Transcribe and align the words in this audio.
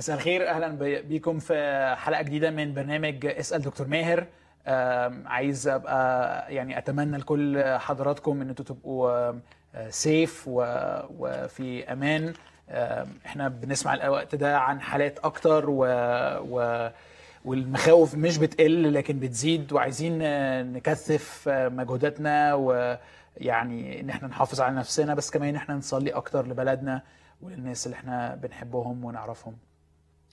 مساء 0.00 0.16
الخير 0.16 0.48
أهلا 0.48 0.68
بيكم 1.00 1.38
في 1.38 1.94
حلقة 1.98 2.22
جديدة 2.22 2.50
من 2.50 2.74
برنامج 2.74 3.26
اسأل 3.26 3.62
دكتور 3.62 3.86
ماهر. 3.86 4.26
عايز 5.26 5.68
أبقى 5.68 6.54
يعني 6.54 6.78
أتمنى 6.78 7.16
لكل 7.16 7.64
حضراتكم 7.78 8.40
إن 8.42 8.48
أنتوا 8.48 8.64
تبقوا 8.64 9.32
سيف 9.88 10.44
وفي 10.48 11.92
أمان. 11.92 12.32
إحنا 13.26 13.48
بنسمع 13.48 13.94
الوقت 13.94 14.34
ده 14.34 14.58
عن 14.58 14.80
حالات 14.80 15.18
أكتر 15.18 15.70
و, 15.70 15.84
و 16.50 16.88
والمخاوف 17.44 18.14
مش 18.14 18.38
بتقل 18.38 18.94
لكن 18.94 19.18
بتزيد 19.18 19.72
وعايزين 19.72 20.18
آه، 20.22 20.62
نكثف 20.62 21.48
آه، 21.48 21.68
مجهوداتنا 21.68 22.54
ويعني 22.54 24.00
إن 24.00 24.10
إحنا 24.10 24.28
نحافظ 24.28 24.60
على 24.60 24.76
نفسنا 24.76 25.14
بس 25.14 25.30
كمان 25.30 25.48
ان 25.48 25.56
إحنا 25.56 25.74
نصلي 25.74 26.10
أكتر 26.10 26.46
لبلدنا 26.46 27.02
وللناس 27.42 27.86
اللي 27.86 27.94
إحنا 27.94 28.34
بنحبهم 28.42 29.04
ونعرفهم. 29.04 29.56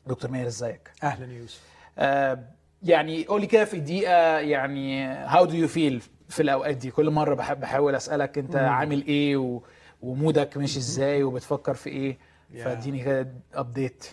دكتور 0.07 0.31
ماهر 0.31 0.47
ازيك؟ 0.47 0.91
أهلا. 1.03 1.33
يوسف. 1.33 1.61
آه 1.97 2.39
يعني 2.83 3.25
قولي 3.25 3.47
كده 3.47 3.65
في 3.65 3.79
دقيقة 3.79 4.39
يعني 4.39 5.05
how 5.07 5.45
do 5.45 5.55
you 5.55 5.67
feel 5.67 6.01
في 6.29 6.41
الأوقات 6.41 6.77
دي؟ 6.77 6.91
كل 6.91 7.09
مرة 7.09 7.35
بحب 7.35 7.59
بحاول 7.59 7.95
أسألك 7.95 8.37
أنت 8.37 8.55
عامل 8.55 9.05
إيه 9.07 9.37
و... 9.37 9.61
ومودك 10.01 10.57
ماشي 10.57 10.79
إزاي 10.79 11.23
وبتفكر 11.23 11.73
في 11.73 11.89
إيه. 11.89 12.17
فاديني 12.63 13.03
كده 13.03 13.27
update 13.53 14.05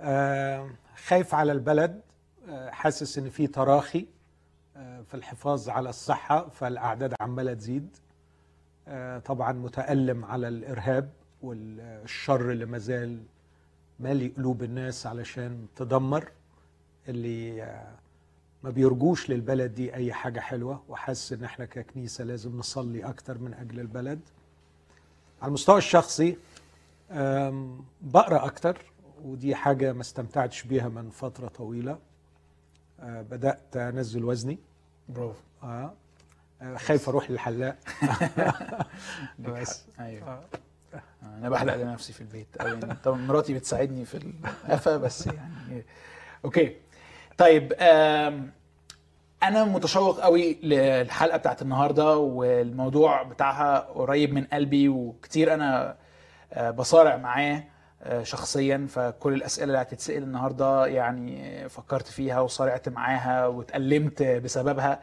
آه 0.00 0.70
خايف 1.06 1.34
على 1.34 1.52
البلد. 1.52 2.00
آه 2.48 2.70
حاسس 2.70 3.18
إن 3.18 3.28
في 3.30 3.46
تراخي 3.46 4.06
آه 4.76 5.02
في 5.02 5.14
الحفاظ 5.14 5.68
على 5.68 5.88
الصحة 5.88 6.48
فالأعداد 6.48 7.14
عمالة 7.20 7.54
تزيد. 7.54 7.96
آه 8.88 9.18
طبعا 9.18 9.52
متألم 9.52 10.24
على 10.24 10.48
الإرهاب 10.48 11.10
والشر 11.42 12.50
اللي 12.52 12.66
مازال 12.66 13.22
مالي 14.00 14.28
قلوب 14.28 14.62
الناس 14.62 15.06
علشان 15.06 15.66
تدمر 15.76 16.30
اللي 17.08 17.62
آه 17.62 17.94
ما 18.64 18.70
بيرجوش 18.70 19.30
للبلد 19.30 19.74
دي 19.74 19.94
أي 19.94 20.12
حاجة 20.12 20.40
حلوة 20.40 20.82
وحاسس 20.88 21.32
إن 21.32 21.44
إحنا 21.44 21.64
ككنيسة 21.64 22.24
لازم 22.24 22.58
نصلي 22.58 23.04
أكتر 23.04 23.38
من 23.38 23.54
أجل 23.54 23.80
البلد. 23.80 24.20
على 25.42 25.48
المستوى 25.48 25.78
الشخصي 25.78 26.36
بقرأ 28.02 28.46
أكتر 28.46 28.78
ودي 29.24 29.54
حاجة 29.54 29.92
ما 29.92 30.00
استمتعتش 30.00 30.62
بيها 30.62 30.88
من 30.88 31.10
فترة 31.10 31.48
طويلة. 31.48 31.98
أه، 33.00 33.22
بدأت 33.22 33.76
أنزل 33.76 34.24
وزني. 34.24 34.58
برافو. 35.08 35.40
آه 35.62 35.94
أه، 36.62 36.76
خايف 36.76 37.08
أروح 37.08 37.30
للحلاق. 37.30 37.76
بس 39.38 39.84
أيوه. 40.00 40.28
آه. 40.28 40.44
أنا 41.22 41.48
بحلق 41.48 41.74
لنفسي 41.76 42.12
في 42.12 42.20
البيت. 42.20 42.56
أو 42.60 42.66
يعني 42.66 42.94
طبعا 43.04 43.18
مراتي 43.18 43.54
بتساعدني 43.54 44.04
في 44.04 44.32
القفا 44.68 44.96
بس 44.96 45.26
يعني 45.26 45.84
أوكي. 46.44 46.76
طيب 47.38 47.72
أنا 49.42 49.64
متشوق 49.64 50.20
قوي 50.20 50.58
للحلقة 50.62 51.36
بتاعت 51.38 51.62
النهارده 51.62 52.16
والموضوع 52.16 53.22
بتاعها 53.22 53.78
قريب 53.78 54.32
من 54.32 54.44
قلبي 54.44 54.88
وكتير 54.88 55.54
أنا 55.54 55.96
آه، 56.52 56.70
بصارع 56.70 57.16
معاه 57.16 57.64
آه، 58.02 58.22
شخصيا. 58.22 58.86
فكل 58.90 59.32
الأسئلة 59.34 59.66
اللي 59.66 59.78
هتتسأل 59.78 60.22
النهارده 60.22 60.86
يعني 60.86 61.68
فكرت 61.68 62.06
فيها 62.06 62.40
وصارعت 62.40 62.88
معاها 62.88 63.46
واتألمت 63.46 64.22
بسببها. 64.22 65.00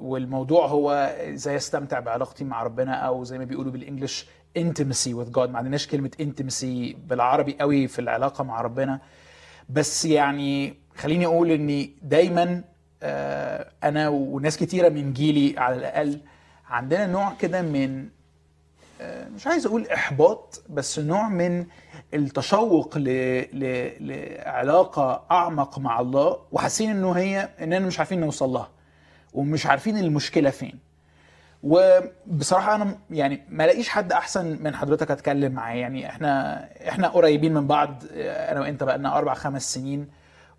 والموضوع 0.00 0.66
هو 0.66 0.90
إزاي 1.34 1.56
أستمتع 1.56 2.00
بعلاقتي 2.00 2.44
مع 2.44 2.62
ربنا 2.62 2.94
أو 2.94 3.24
زي 3.24 3.38
ما 3.38 3.44
بيقولوا 3.44 3.72
بالإنجلش 3.72 4.26
intimacy 4.64 5.12
with 5.14 5.32
God. 5.32 5.48
ما 5.50 5.58
عندناش 5.58 5.86
كلمة 5.86 6.10
intimacy 6.22 6.96
بالعربي 7.08 7.56
قوي 7.60 7.88
في 7.88 7.98
العلاقة 7.98 8.44
مع 8.44 8.60
ربنا. 8.60 9.00
بس 9.68 10.04
يعني 10.04 10.74
خليني 10.96 11.26
أقول 11.26 11.50
إني 11.50 11.92
دايما 12.02 12.64
آه، 13.02 13.70
أنا 13.84 14.08
وناس 14.08 14.56
كتيرة 14.56 14.88
من 14.88 15.12
جيلي 15.12 15.58
على 15.58 15.76
الأقل 15.76 16.20
عندنا 16.68 17.06
نوع 17.06 17.32
كده 17.40 17.62
من 17.62 18.08
آه، 19.00 19.28
مش 19.28 19.46
عايز 19.46 19.66
أقول 19.66 19.86
إحباط 19.86 20.62
بس 20.68 20.98
نوع 20.98 21.28
من 21.28 21.66
التشوق 22.14 22.98
ل... 22.98 23.04
ل... 23.52 23.92
لعلاقة 24.00 25.24
أعمق 25.30 25.78
مع 25.78 26.00
الله 26.00 26.38
وحاسين 26.52 26.90
إنه 26.90 27.12
هي 27.12 27.48
إننا 27.60 27.78
مش 27.78 27.98
عارفين 27.98 28.20
نوصل 28.20 28.48
لها 28.48 28.68
ومش 29.34 29.66
عارفين 29.66 29.98
المشكلة 29.98 30.50
فين. 30.50 30.87
وبصراحة 31.62 32.74
أنا 32.74 32.98
يعني 33.10 33.42
ما 33.48 33.66
لاقيش 33.66 33.88
حد 33.88 34.12
أحسن 34.12 34.62
من 34.62 34.74
حضرتك 34.76 35.10
أتكلم 35.10 35.52
معاه. 35.52 35.74
يعني 35.74 36.08
إحنا 36.08 36.64
إحنا 36.88 37.08
قريبين 37.08 37.54
من 37.54 37.66
بعض 37.66 38.02
آه، 38.12 38.52
أنا 38.52 38.60
وأنت 38.60 38.84
بقالنا 38.84 39.18
أربع 39.18 39.34
خمس 39.34 39.74
سنين 39.74 40.08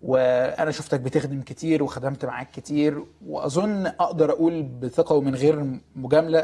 وأنا 0.02 0.70
شفتك 0.70 1.00
بتخدم 1.00 1.42
كتير 1.42 1.82
وخدمت 1.82 2.24
معاك 2.24 2.50
كتير 2.50 3.04
وأظن 3.26 3.86
أقدر 3.86 4.30
أقول 4.30 4.62
بثقة 4.62 5.14
ومن 5.14 5.34
غير 5.34 5.64
مجاملة 5.96 6.40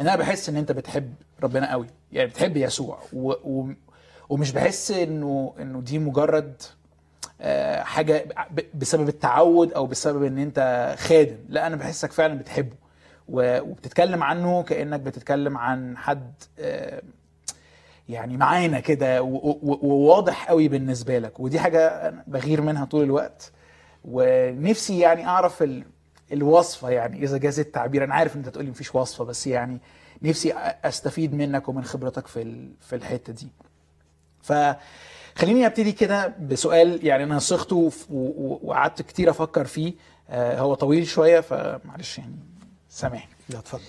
إن 0.00 0.08
أنا 0.08 0.16
بحس 0.16 0.48
إن 0.48 0.56
أنت 0.56 0.72
بتحب 0.72 1.14
ربنا 1.42 1.70
قوي. 1.70 1.86
يعني 2.12 2.28
بتحب 2.28 2.56
يسوع. 2.56 2.98
و... 3.12 3.32
و... 3.32 3.72
ومش 4.28 4.52
بحس 4.52 4.90
إنه 4.90 5.54
إنه 5.60 5.80
دي 5.80 5.98
مجرد 5.98 6.62
آه، 7.40 7.82
حاجة 7.82 8.24
بسبب 8.74 9.08
التعود 9.08 9.72
أو 9.72 9.86
بسبب 9.86 10.22
إن 10.22 10.38
أنت 10.38 10.94
خادم. 10.98 11.36
لا 11.48 11.66
أنا 11.66 11.76
بحسك 11.76 12.12
فعلا 12.12 12.38
بتحبه. 12.38 12.85
وبتتكلم 13.28 14.22
عنه 14.22 14.62
كأنك 14.62 15.00
بتتكلم 15.00 15.58
عن 15.58 15.96
حد 15.96 16.32
آه، 16.58 17.02
يعني 18.08 18.36
معانا 18.36 18.80
كده 18.80 19.22
وواضح 19.22 20.48
قوي 20.48 20.68
بالنسبة 20.68 21.18
لك. 21.18 21.40
ودي 21.40 21.60
حاجة 21.60 22.14
بغير 22.26 22.60
منها 22.60 22.84
طول 22.84 23.02
الوقت. 23.04 23.52
ونفسي 24.04 24.98
يعني 24.98 25.26
أعرف 25.26 25.62
ال... 25.62 25.84
الوصفة 26.32 26.90
يعني 26.90 27.22
إذا 27.22 27.38
جاز 27.38 27.60
التعبير. 27.60 28.04
أنا 28.04 28.14
عارف 28.14 28.34
إن 28.36 28.40
أنت 28.40 28.48
تقولي 28.48 28.70
مفيش 28.70 28.94
وصفة 28.94 29.24
بس 29.24 29.46
يعني 29.46 29.80
نفسي 30.22 30.52
أستفيد 30.84 31.34
منك 31.34 31.68
ومن 31.68 31.84
خبرتك 31.84 32.26
في. 32.26 32.68
في 32.80 32.96
الحتة 32.96 33.32
دي. 33.32 33.48
فخليني 34.42 35.66
أبتدي 35.66 35.92
كده 35.92 36.34
بسؤال 36.40 37.06
يعني 37.06 37.24
أنا 37.24 37.38
و- 38.10 38.58
وقعدت 38.62 39.02
كتير 39.02 39.30
أفكر 39.30 39.64
فيه. 39.64 39.94
آه، 40.30 40.58
هو 40.60 40.74
طويل 40.74 41.06
شوية 41.06 41.40
فمعلش 41.40 42.18
يعني 42.18 42.36
سامحني. 42.96 43.32
لا 43.48 43.58
اتفضل. 43.58 43.82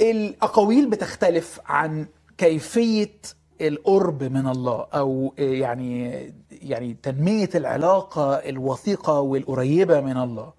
الأقاويل 0.00 0.90
بتختلف 0.90 1.60
عن 1.66 2.06
كيفية 2.38 3.12
القرب 3.60 4.22
من 4.22 4.48
الله 4.48 4.86
أو 4.94 5.34
يعني 5.38 6.12
يعني 6.50 6.96
تنمية 7.02 7.48
العلاقة 7.54 8.34
الوثيقة 8.34 9.20
والقريبة 9.20 10.00
من 10.00 10.16
الله. 10.16 10.52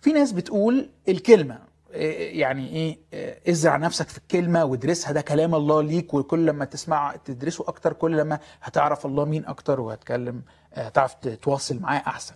في 0.00 0.12
ناس 0.12 0.32
بتقول 0.32 0.90
الكلمة 1.08 1.58
يعني 1.90 2.68
إيه 2.68 2.98
إيه، 3.12 3.50
ازرع 3.50 3.76
نفسك 3.76 4.08
في 4.08 4.18
الكلمة 4.18 4.64
وادرسها 4.64 5.12
ده 5.12 5.20
كلام 5.20 5.54
الله 5.54 5.82
ليك 5.82 6.14
وكل 6.14 6.46
لما 6.46 6.64
تسمع 6.64 7.16
تدرسه 7.24 7.64
أكتر 7.68 7.92
كل 7.92 8.16
لما 8.16 8.38
هتعرف 8.62 9.06
الله 9.06 9.24
مين 9.24 9.46
أكتر 9.46 9.80
وهتكلم 9.80 10.42
هتعرف 10.72 11.14
تتواصل 11.14 11.78
معاه 11.80 12.02
أحسن. 12.06 12.34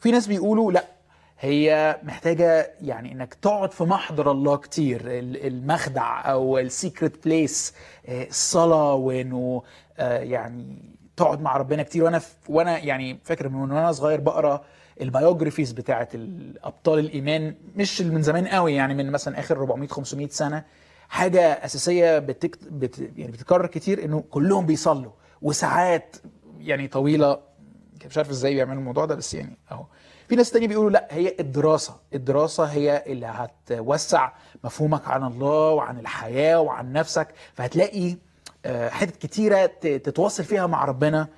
في 0.00 0.10
ناس 0.10 0.26
بيقولوا 0.26 0.72
لأ 0.72 0.93
هي 1.44 1.98
محتاجة 2.02 2.70
يعني 2.80 3.12
إنك 3.12 3.34
تقعد 3.34 3.72
في 3.72 3.84
محضر 3.84 4.30
الله 4.30 4.56
كتير. 4.56 5.00
ال- 5.06 5.46
المخدع 5.46 6.30
أو 6.30 6.58
ال 6.58 6.67
secret 6.67 7.24
place 7.24 7.74
الصلاة 8.08 8.94
وإنه 8.94 9.62
آه، 9.98 10.18
يعني 10.18 10.82
تقعد 11.16 11.40
مع 11.40 11.56
ربنا 11.56 11.82
كتير. 11.82 12.04
وأنا 12.04 12.20
وأنا 12.48 12.78
يعني 12.78 13.18
فاكر 13.24 13.48
من 13.48 13.70
وأنا 13.72 13.92
صغير 13.92 14.20
بقرأ 14.20 14.64
ال 15.00 15.06
biographies 15.06 15.72
بتاعت 15.72 16.14
الأبطال 16.14 16.98
الإيمان. 16.98 17.54
مش 17.76 18.00
من 18.00 18.22
زمان 18.22 18.46
قوي 18.48 18.74
يعني 18.74 18.94
من 18.94 19.10
مثلا 19.12 19.38
آخر 19.38 19.56
400 19.56 19.88
500 19.88 20.28
سنة. 20.28 20.64
حاجة 21.08 21.40
أساسية 21.40 22.18
بتك... 22.18 22.58
بت... 22.70 22.98
يعني 23.16 23.32
بتتكرر 23.32 23.66
كتير 23.66 24.04
إنه 24.04 24.24
كلهم 24.30 24.66
بيصلوا. 24.66 25.12
وساعات 25.42 26.16
يعني 26.58 26.88
طويلة 26.88 27.38
مش 28.06 28.16
عارف 28.16 28.30
إزاي 28.30 28.54
بيعملوا 28.54 28.78
الموضوع 28.78 29.04
ده 29.04 29.14
بس 29.14 29.34
يعني 29.34 29.56
أهو. 29.72 29.84
في 30.28 30.36
ناس 30.36 30.50
تانية 30.50 30.68
بيقولوا 30.68 30.90
لا 30.90 31.08
هي 31.10 31.34
الدراسة. 31.40 31.94
الدراسة 32.14 32.64
هي 32.64 33.04
اللي 33.06 33.26
هتوسع 33.26 34.32
مفهومك 34.64 35.08
عن 35.08 35.24
الله 35.24 35.70
وعن 35.70 35.98
الحياة 35.98 36.60
وعن 36.60 36.92
نفسك. 36.92 37.28
فهتلاقي 37.54 38.16
آه، 38.66 38.88
حتت 38.88 39.16
كتيرة 39.16 39.66
تتواصل 39.80 40.44
فيها 40.44 40.66
مع 40.66 40.84
ربنا 40.84 41.28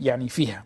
يعني 0.00 0.28
فيها. 0.28 0.64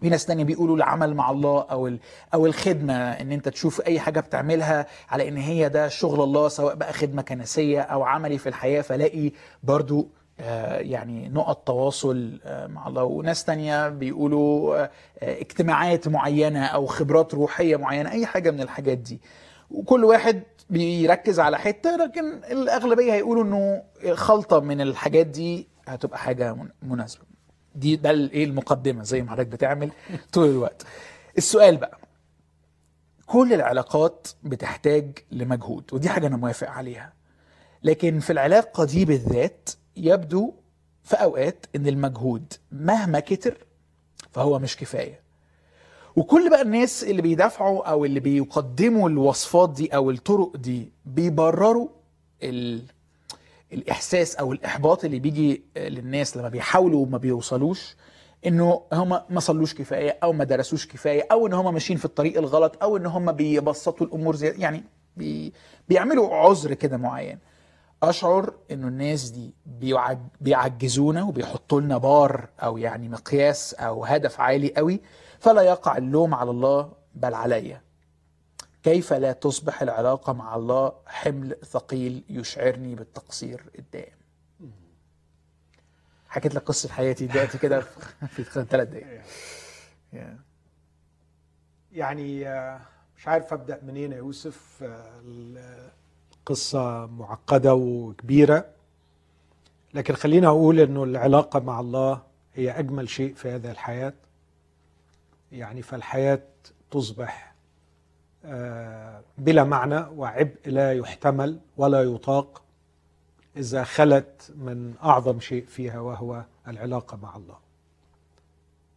في 0.00 0.08
ناس 0.08 0.26
تانية 0.26 0.44
بيقولوا 0.44 0.76
العمل 0.76 1.14
مع 1.14 1.30
الله 1.30 1.62
أو 1.70 1.86
ال- 1.86 1.98
أو 2.34 2.46
الخدمة 2.46 2.94
إن 2.94 3.32
أنت 3.32 3.48
تشوف 3.48 3.80
أي 3.80 4.00
حاجة 4.00 4.20
بتعملها 4.20 4.86
على 5.10 5.28
إن 5.28 5.36
هي 5.36 5.68
ده 5.68 5.88
شغل 5.88 6.20
الله 6.20 6.48
سواء 6.48 6.74
بقى 6.74 6.92
خدمة 6.92 7.22
كنسية 7.22 7.80
أو 7.80 8.02
عملي 8.02 8.38
في 8.38 8.48
الحياة 8.48 8.80
فلاقي 8.82 9.32
برضو 9.62 10.08
يعني 10.80 11.28
نقط 11.28 11.66
تواصل 11.66 12.40
آه، 12.44 12.66
مع 12.66 12.88
الله. 12.88 13.04
وناس 13.04 13.44
تانية 13.44 13.88
بيقولوا 13.88 14.76
آه، 14.84 14.90
آه، 15.18 15.40
اجتماعات 15.40 16.08
معينة 16.08 16.64
أو 16.66 16.86
خبرات 16.86 17.34
روحية 17.34 17.76
معينة 17.76 18.10
أي 18.10 18.26
حاجة 18.26 18.50
من 18.50 18.60
الحاجات 18.60 18.98
دي. 18.98 19.20
وكل 19.70 20.04
واحد 20.04 20.42
بيركز 20.70 21.40
على 21.40 21.58
حتة 21.58 21.96
لكن 21.96 22.32
الأغلبية 22.44 23.12
هيقولوا 23.12 23.44
أنه 23.44 23.82
خلطة 24.14 24.60
من 24.60 24.80
الحاجات 24.80 25.26
دي 25.26 25.68
هتبقى 25.88 26.18
حاجة 26.18 26.54
من- 26.54 26.68
مناسبة. 26.82 27.22
دي 27.74 27.96
ده 27.96 28.10
الايه 28.10 28.44
المقدمة 28.44 29.02
زي 29.02 29.22
ما 29.22 29.30
حضرتك 29.30 29.48
بتعمل 29.48 29.90
طول 30.32 30.48
الوقت. 30.50 30.86
السؤال 31.38 31.76
بقى 31.76 31.98
كل 33.26 33.52
العلاقات 33.52 34.28
بتحتاج 34.42 35.18
لمجهود 35.32 35.84
ودي 35.92 36.08
حاجة 36.08 36.26
أنا 36.26 36.36
موافق 36.36 36.68
عليها. 36.70 37.12
لكن 37.82 38.20
في 38.20 38.30
العلاقة 38.32 38.84
دي 38.84 39.04
بالذات 39.04 39.70
يبدو 39.98 40.52
في 41.04 41.16
أوقات 41.16 41.66
إن 41.76 41.86
المجهود 41.86 42.52
مهما 42.72 43.20
كتر 43.20 43.66
فهو 44.32 44.58
مش 44.58 44.76
كفاية. 44.76 45.20
وكل 46.16 46.50
بقى 46.50 46.62
الناس 46.62 47.04
اللي 47.04 47.22
بيدافعوا 47.22 47.90
أو 47.90 48.04
اللي 48.04 48.20
بيقدموا 48.20 49.08
الوصفات 49.08 49.70
دي 49.72 49.86
أو 49.94 50.10
الطرق 50.10 50.56
دي 50.56 50.92
بيبرروا 51.06 51.88
ال... 52.42 52.82
الإحساس 53.72 54.36
أو 54.36 54.52
الإحباط 54.52 55.04
اللي 55.04 55.18
بيجي 55.18 55.62
للناس 55.76 56.36
لما 56.36 56.48
بيحاولوا 56.48 57.02
وما 57.06 57.18
بيوصلوش 57.18 57.96
إنه 58.46 58.82
هم 58.92 59.20
ما 59.30 59.40
صلوش 59.40 59.74
كفاية 59.74 60.18
أو 60.22 60.32
ما 60.32 60.44
درسوش 60.44 60.86
كفاية 60.86 61.26
أو 61.32 61.46
إن 61.46 61.52
هم 61.52 61.74
ماشيين 61.74 61.98
في 61.98 62.04
الطريق 62.04 62.38
الغلط 62.38 62.82
أو 62.82 62.96
إن 62.96 63.06
هم 63.06 63.32
بيبسطوا 63.32 64.06
الأمور 64.06 64.36
زي 64.36 64.48
يعني 64.58 64.84
بي... 65.16 65.52
بيعملوا 65.88 66.34
عذر 66.34 66.74
كده 66.74 66.96
معين. 66.96 67.38
أشعر 68.02 68.54
إنه 68.70 68.88
الناس 68.88 69.30
دي 69.30 69.54
بيعج... 69.66 70.18
بيعجزونا 70.40 71.22
وبيحطوا 71.22 71.80
لنا 71.80 71.98
بار 71.98 72.48
أو 72.62 72.78
يعني 72.78 73.08
مقياس 73.08 73.74
أو 73.74 74.04
هدف 74.04 74.40
عالي 74.40 74.74
قوي 74.76 75.00
فلا 75.38 75.62
يقع 75.62 75.96
اللوم 75.96 76.34
على 76.34 76.50
الله 76.50 76.92
بل 77.14 77.34
عليا. 77.34 77.82
كيف 78.82 79.12
لا 79.12 79.32
تصبح 79.32 79.82
العلاقة 79.82 80.32
مع 80.32 80.56
الله 80.56 80.92
حمل 81.06 81.56
ثقيل 81.64 82.24
يشعرني 82.28 82.94
بالتقصير 82.94 83.70
الدائم؟ 83.78 84.18
حكيت 86.28 86.54
لك 86.54 86.62
قصة 86.62 86.88
حياتي 86.88 87.26
دلوقتي 87.26 87.58
كده 87.58 87.80
في 88.34 88.44
ثلاث 88.44 88.88
دقايق. 88.88 89.22
يعني 91.92 92.48
آه، 92.48 92.80
مش 93.16 93.28
عارف 93.28 93.52
أبدأ 93.52 93.80
منين 93.82 94.12
يا 94.12 94.16
يوسف 94.16 94.84
القصة 96.48 97.06
معقدة 97.06 97.74
وكبيرة. 97.74 98.66
لكن 99.94 100.14
خلينا 100.14 100.48
أقول 100.48 100.80
إنه 100.80 101.04
العلاقة 101.04 101.60
مع 101.60 101.80
الله 101.80 102.22
هي 102.54 102.70
أجمل 102.70 103.08
شيء 103.08 103.34
في 103.34 103.50
هذه 103.50 103.70
الحياة. 103.70 104.12
يعني 105.52 105.82
فالحياة 105.82 106.42
تصبح 106.90 107.54
آه، 108.44 109.22
بلا 109.38 109.64
معنى 109.64 110.00
وعبء 110.00 110.56
لا 110.66 110.92
يحتمل 110.92 111.60
ولا 111.76 112.02
يطاق 112.02 112.62
إذا 113.56 113.84
خلت 113.84 114.52
من 114.56 114.94
أعظم 115.04 115.40
شيء 115.40 115.66
فيها 115.66 116.00
وهو 116.00 116.44
العلاقة 116.68 117.16
مع 117.22 117.36
الله. 117.36 117.58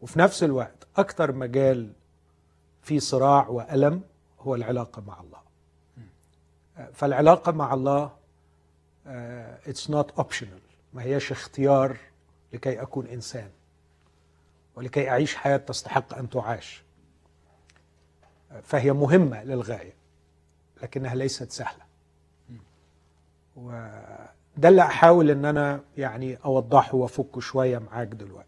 وفي 0.01 0.19
نفس 0.19 0.44
الوقت 0.44 0.88
أكثر 0.98 1.31
مجال 1.31 1.94
في 2.81 3.00
صراع 3.00 3.48
وألم 3.48 4.01
هو 4.39 4.56
العلاقة 4.56 5.01
مع 5.07 5.19
الله. 5.19 5.50
فالعلاقة 6.93 7.51
مع 7.51 7.73
الله 7.73 8.11
it's 9.65 9.89
not 9.89 10.11
optional 10.11 10.59
ما 10.93 11.03
هياش 11.03 11.31
اختيار 11.31 11.97
لكي 12.53 12.81
أكون 12.81 13.07
إنسان 13.07 13.49
ولكي 14.75 15.09
أعيش 15.09 15.35
حياة 15.35 15.57
تستحق 15.57 16.17
أن 16.17 16.29
تعاش. 16.29 16.83
فهي 18.63 18.93
مهمة 18.93 19.43
للغاية 19.43 19.93
لكنها 20.83 21.15
ليست 21.15 21.51
سهلة. 21.51 21.83
وده 23.55 24.69
اللي 24.69 24.81
أحاول 24.81 25.29
إن 25.29 25.45
أنا 25.45 25.81
يعني 25.97 26.37
أوضحه 26.45 26.95
وأفكه 26.95 27.41
شوية 27.41 27.77
معاك 27.77 28.07
دلوقتي. 28.07 28.47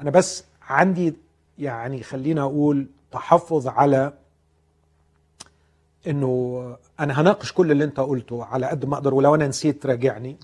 أنا 0.00 0.10
بس 0.10 0.44
عندي 0.62 1.14
يعني 1.58 2.02
خلينا 2.02 2.42
أقول 2.42 2.86
تحفظ 3.12 3.68
على 3.68 4.12
إنه 6.06 6.76
أنا 7.00 7.20
هناقش 7.20 7.52
كل 7.52 7.70
اللي 7.72 7.84
أنت 7.84 8.00
قلته 8.00 8.44
على 8.44 8.66
قد 8.66 8.84
ما 8.84 8.94
أقدر 8.94 9.14
ولو 9.14 9.34
أنا 9.34 9.48
نسيت 9.48 9.86
راجعني. 9.86 10.36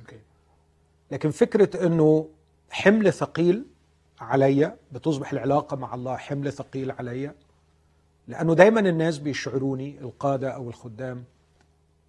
لكن 1.10 1.30
فكرة 1.30 1.86
إنه 1.86 2.28
حمل 2.70 3.12
ثقيل 3.12 3.64
عليا 4.20 4.76
بتصبح 4.92 5.32
العلاقة 5.32 5.76
مع 5.76 5.94
الله 5.94 6.16
حمل 6.16 6.52
ثقيل 6.52 6.90
عليا 6.90 7.34
لأنه 8.28 8.54
دايما 8.54 8.80
الناس 8.80 9.18
بيشعروني 9.18 9.98
القادة 10.00 10.50
أو 10.50 10.68
الخدام 10.68 11.24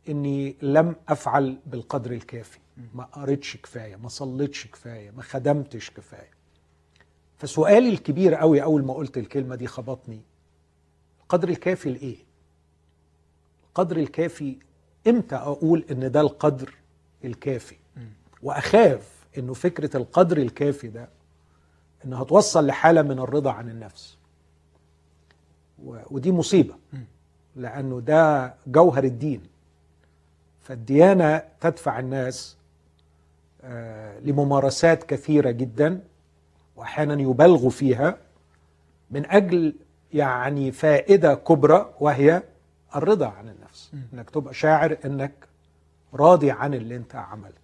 إني 0.10 0.56
لم 0.62 0.96
أفعل 1.10 1.58
بالقدر 1.66 2.12
الكافي. 2.12 2.60
ما 2.94 3.04
قريتش 3.04 3.58
كفاية 3.58 3.96
ما 3.96 4.10
صليتش 4.10 4.68
كفاية 4.68 5.12
ما 5.12 5.22
خدمتش 5.24 5.92
كفاية. 5.92 6.30
فسؤالي 7.38 7.90
الكبير 7.90 8.36
قوي 8.36 8.64
أول 8.64 8.84
ما 8.86 8.94
قلت 8.94 9.18
الكلمة 9.18 9.56
دي 9.56 9.68
خبطني. 9.68 10.22
القدر 11.22 11.50
الكافي 11.50 11.90
لإيه؟ 11.90 12.18
القدر 13.72 13.98
الكافي. 13.98 14.58
إمتى 15.08 15.36
أقول 15.36 15.86
إن 15.92 16.12
ده 16.12 16.22
القدر 16.22 16.74
الكافي؟ 17.26 17.76
وأخاف 18.44 19.10
انه 19.38 19.54
فكرة 19.54 19.98
القدر 19.98 20.38
الكافي 20.38 20.88
ده 20.88 21.10
إنها 22.06 22.24
توصل 22.24 22.66
لحالة 22.68 23.02
من 23.02 23.20
الرضا 23.20 23.52
عن 23.52 23.70
النفس. 23.70 24.18
ودي 25.86 26.32
مصيبة. 26.32 26.76
لأنه 27.56 28.00
ده 28.00 28.54
جوهر 28.68 29.04
الدين. 29.04 29.42
فالديانة 30.62 31.44
تدفع 31.62 32.00
الناس 32.00 32.58
آه، 33.64 34.20
لممارسات 34.20 35.04
كثيرة 35.04 35.52
جدا 35.52 36.00
واحيانا 36.76 37.22
يبالغوا 37.22 37.70
فيها 37.70 38.18
من 39.12 39.26
أجل 39.26 39.76
يعني 40.14 40.72
فائدة 40.72 41.34
كبرى 41.36 41.94
وهي 42.00 42.44
الرضا 42.96 43.28
عن 43.28 43.50
النفس. 43.50 43.92
إنك 44.14 44.30
تبقى 44.30 44.54
شاعر 44.54 44.98
إنك 45.06 45.34
راضي 46.14 46.52
عن 46.52 46.74
اللي 46.74 46.96
أنت 46.96 47.16
عملته. 47.16 47.56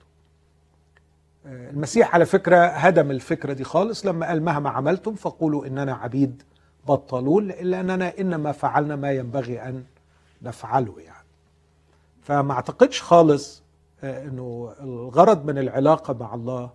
آه، 1.45 1.69
المسيح 1.69 2.13
على 2.15 2.25
فكرة 2.25 2.65
هدم 2.65 3.11
الفكرة 3.11 3.53
دي 3.53 3.63
خالص. 3.63 4.05
لما 4.05 4.27
قال 4.27 4.43
مهما 4.43 4.69
عملتم 4.69 5.15
فقولوا 5.15 5.65
إننا 5.65 5.93
عبيد 5.95 6.43
بطلون 6.87 7.51
الا 7.51 7.79
اننا 7.79 8.13
إنما 8.19 8.51
فعلنا 8.51 8.95
ما 8.95 9.11
ينبغي 9.11 9.61
أن 9.61 9.83
نفعله 10.41 10.99
يعني. 10.99 11.27
فما 12.21 12.53
أعتقدش 12.53 13.01
خالص 13.01 13.63
آه، 14.03 14.23
إنه 14.27 14.73
الغرض 14.79 15.45
من 15.45 15.57
العلاقة 15.57 16.13
مع 16.13 16.33
الله 16.33 16.69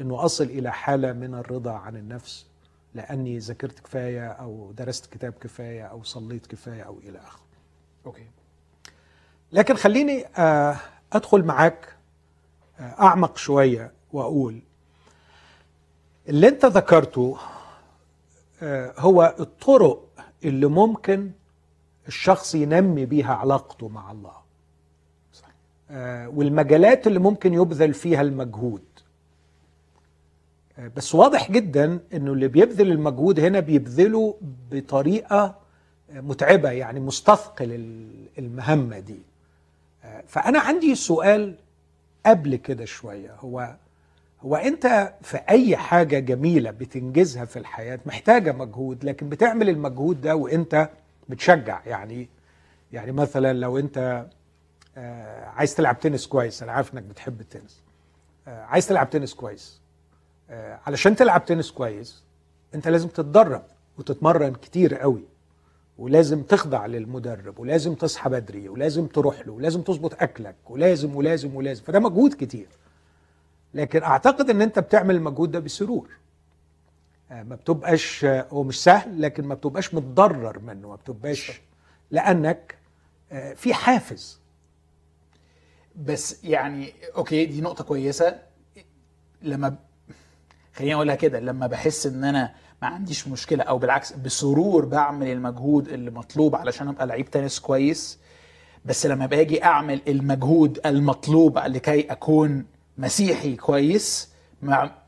إنه 0.00 0.24
أصل 0.24 0.44
إلى 0.44 0.72
حالة 0.72 1.12
من 1.12 1.34
الرضا 1.34 1.72
عن 1.72 1.96
النفس 1.96 2.46
لأني 2.94 3.38
ذاكرت 3.38 3.80
كفاية 3.80 4.28
أو 4.28 4.72
درست 4.72 5.06
كتاب 5.06 5.32
كفاية 5.32 5.82
أو 5.84 6.02
صليت 6.02 6.46
كفاية 6.46 6.82
أو 6.82 6.98
إلى 6.98 7.18
آخره. 7.18 7.43
أوكي. 8.06 8.26
لكن 9.52 9.74
خليني 9.74 10.26
آه، 10.26 10.76
أدخل 11.12 11.42
معاك 11.44 11.96
آه، 12.80 12.82
أعمق 12.82 13.36
شوية 13.36 13.92
وأقول 14.12 14.60
اللي 16.28 16.48
أنت 16.48 16.64
ذكرته 16.64 17.36
آه، 18.62 18.94
هو 18.98 19.34
الطرق 19.40 20.08
اللي 20.44 20.66
ممكن 20.66 21.30
الشخص 22.08 22.54
ينمي 22.54 23.06
بيها 23.06 23.34
علاقته 23.34 23.88
مع 23.88 24.10
الله. 24.12 24.34
صح. 25.32 25.48
والمجالات 26.26 27.06
اللي 27.06 27.18
ممكن 27.18 27.54
يبذل 27.54 27.94
فيها 27.94 28.20
المجهود. 28.20 28.84
بس 30.96 31.14
واضح 31.14 31.50
جدا 31.50 32.00
إنه 32.14 32.32
اللي 32.32 32.48
بيبذل 32.48 32.92
المجهود 32.92 33.40
هنا 33.40 33.60
بيبذله 33.60 34.36
بطريقة 34.70 35.63
متعبة 36.12 36.70
يعني 36.70 37.00
مستثقل 37.00 37.72
ال- 37.72 38.26
المهمة 38.38 38.98
دي. 38.98 39.18
فأنا 40.26 40.58
عندي 40.60 40.94
سؤال 40.94 41.56
قبل 42.26 42.56
كده 42.56 42.84
شوية. 42.84 43.34
هو 43.34 43.76
هو 44.42 44.56
أنت 44.56 45.14
في 45.22 45.36
أي 45.36 45.76
حاجة 45.76 46.18
جميلة 46.18 46.70
بتنجزها 46.70 47.44
في 47.44 47.58
الحياة؟ 47.58 48.00
محتاجة 48.06 48.52
مجهود 48.52 49.04
لكن 49.04 49.28
بتعمل 49.28 49.68
المجهود 49.68 50.20
ده 50.20 50.36
وأنت 50.36 50.88
بتشجع. 51.28 51.80
يعني 51.86 52.28
يعني 52.92 53.12
مثلا 53.12 53.52
لو 53.52 53.78
أنت 53.78 54.26
آه، 54.96 55.44
عايز 55.46 55.74
تلعب 55.74 56.00
تنس 56.00 56.26
كويس 56.26 56.62
أنا 56.62 56.72
عارف 56.72 56.94
إنك 56.94 57.02
بتحب 57.02 57.40
التنس. 57.40 57.80
آه، 58.48 58.64
عايز 58.64 58.88
تلعب 58.88 59.10
تنس 59.10 59.34
كويس. 59.34 59.80
آه، 60.50 60.80
علشان 60.86 61.16
تلعب 61.16 61.44
تنس 61.44 61.70
كويس 61.70 62.22
أنت 62.74 62.88
لازم 62.88 63.08
تتدرب 63.08 63.62
وتتمرن 63.98 64.52
كتير 64.54 64.94
قوي. 64.94 65.22
ولازم 65.98 66.42
تخضع 66.42 66.86
للمدرب 66.86 67.58
ولازم 67.58 67.94
تصحى 67.94 68.30
بدري 68.30 68.68
ولازم 68.68 69.06
تروح 69.06 69.46
له 69.46 69.52
ولازم 69.52 69.82
تظبط 69.82 70.22
أكلك 70.22 70.54
ولازم 70.70 71.16
ولازم 71.16 71.54
ولازم. 71.56 71.82
فده 71.84 72.00
مجهود 72.00 72.34
كتير. 72.34 72.66
لكن 73.74 74.02
أعتقد 74.02 74.50
إن 74.50 74.62
أنت 74.62 74.78
بتعمل 74.78 75.14
المجهود 75.16 75.50
ده 75.50 75.58
بسرور. 75.58 76.08
آه، 77.30 77.42
ما 77.42 77.54
بتبقاش 77.54 78.24
آه، 78.24 78.46
هو 78.50 78.62
مش 78.62 78.82
سهل 78.82 79.22
لكن 79.22 79.44
ما 79.44 79.54
بتبقاش 79.54 79.94
متضرر 79.94 80.58
منه 80.58 80.88
ما 80.88 80.94
بتبقاش 80.96 81.60
لأنك 82.10 82.74
آه، 83.32 83.54
في 83.54 83.74
حافز. 83.74 84.40
بس 85.96 86.44
يعني 86.44 86.92
أوكي 87.16 87.44
دي 87.46 87.60
نقطة 87.60 87.84
كويسة. 87.84 88.38
لما 89.42 89.76
خليني 90.74 90.94
أقولها 90.94 91.14
كده 91.14 91.40
لما 91.40 91.66
بحس 91.66 92.06
إن 92.06 92.24
أنا 92.24 92.54
ما 92.84 92.90
عنديش 92.90 93.28
مشكلة 93.28 93.64
أو 93.64 93.78
بالعكس 93.78 94.12
بسرور 94.12 94.84
بعمل 94.84 95.26
المجهود 95.26 95.88
اللي 95.88 96.10
مطلوب 96.10 96.56
علشان 96.56 96.88
أبقى 96.88 97.06
لعيب 97.06 97.30
تنس 97.30 97.60
كويس. 97.60 98.18
بس 98.84 99.06
لما 99.06 99.26
باجي 99.26 99.64
أعمل 99.64 100.00
المجهود 100.08 100.80
المطلوب 100.86 101.58
لكي 101.58 102.00
أكون 102.12 102.64
مسيحي 102.98 103.56
كويس 103.56 104.28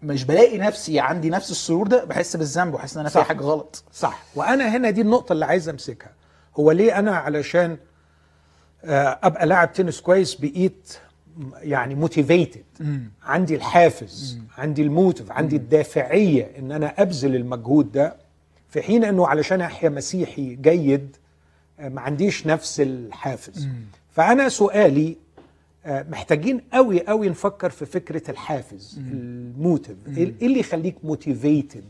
مش 0.02 0.24
بلاقي 0.24 0.58
نفسي 0.58 1.00
عندي 1.00 1.30
نفس 1.30 1.50
السرور 1.50 1.86
ده 1.86 2.04
بحس 2.04 2.36
بالذنب 2.36 2.74
وحاسس 2.74 2.94
إن 2.94 3.00
أنا 3.00 3.08
في. 3.08 3.22
حاجة 3.22 3.40
غلط. 3.42 3.84
صح. 3.92 4.22
وأنا 4.34 4.76
هنا 4.76 4.90
دي 4.90 5.00
النقطة 5.00 5.32
اللي 5.32 5.44
عايز 5.44 5.68
أمسكها. 5.68 6.10
هو 6.60 6.72
ليه 6.72 6.98
أنا 6.98 7.16
علشان 7.16 7.78
آه، 8.84 9.18
أبقى 9.22 9.46
لاعب 9.46 9.72
تنس 9.72 10.00
كويس 10.00 10.34
بقيت 10.34 10.92
يعني 11.60 11.94
motivated 11.94 12.64
عندي 13.22 13.54
الحافز 13.54 14.38
عندي 14.58 14.82
ال 14.82 14.89
motive 14.89 15.32
عندي 15.32 15.56
الدافعية 15.56 16.50
إن 16.58 16.72
أنا 16.72 17.02
أبذل 17.02 17.36
المجهود 17.36 17.92
ده. 17.92 18.16
في 18.68 18.82
حين 18.82 19.04
إنه 19.04 19.26
علشان 19.26 19.60
أحيا 19.60 19.88
مسيحي 19.88 20.54
جيد 20.54 21.16
آه، 21.80 21.88
ما 21.88 22.00
عنديش 22.00 22.46
نفس 22.46 22.80
الحافز. 22.80 23.68
فأنا 24.10 24.48
سؤالي 24.48 25.16
آه، 25.86 26.06
محتاجين 26.10 26.60
قوي 26.72 27.06
قوي 27.06 27.28
نفكر 27.28 27.70
في 27.70 27.86
فكرة 27.86 28.30
الحافز 28.30 28.98
ال 28.98 29.10
motive. 29.10 29.96
إيه 30.16 30.46
اللي 30.46 30.60
يخليك 30.60 30.96
motivated 31.04 31.84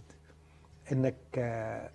إنك 0.93 1.15
آه، 1.39 1.91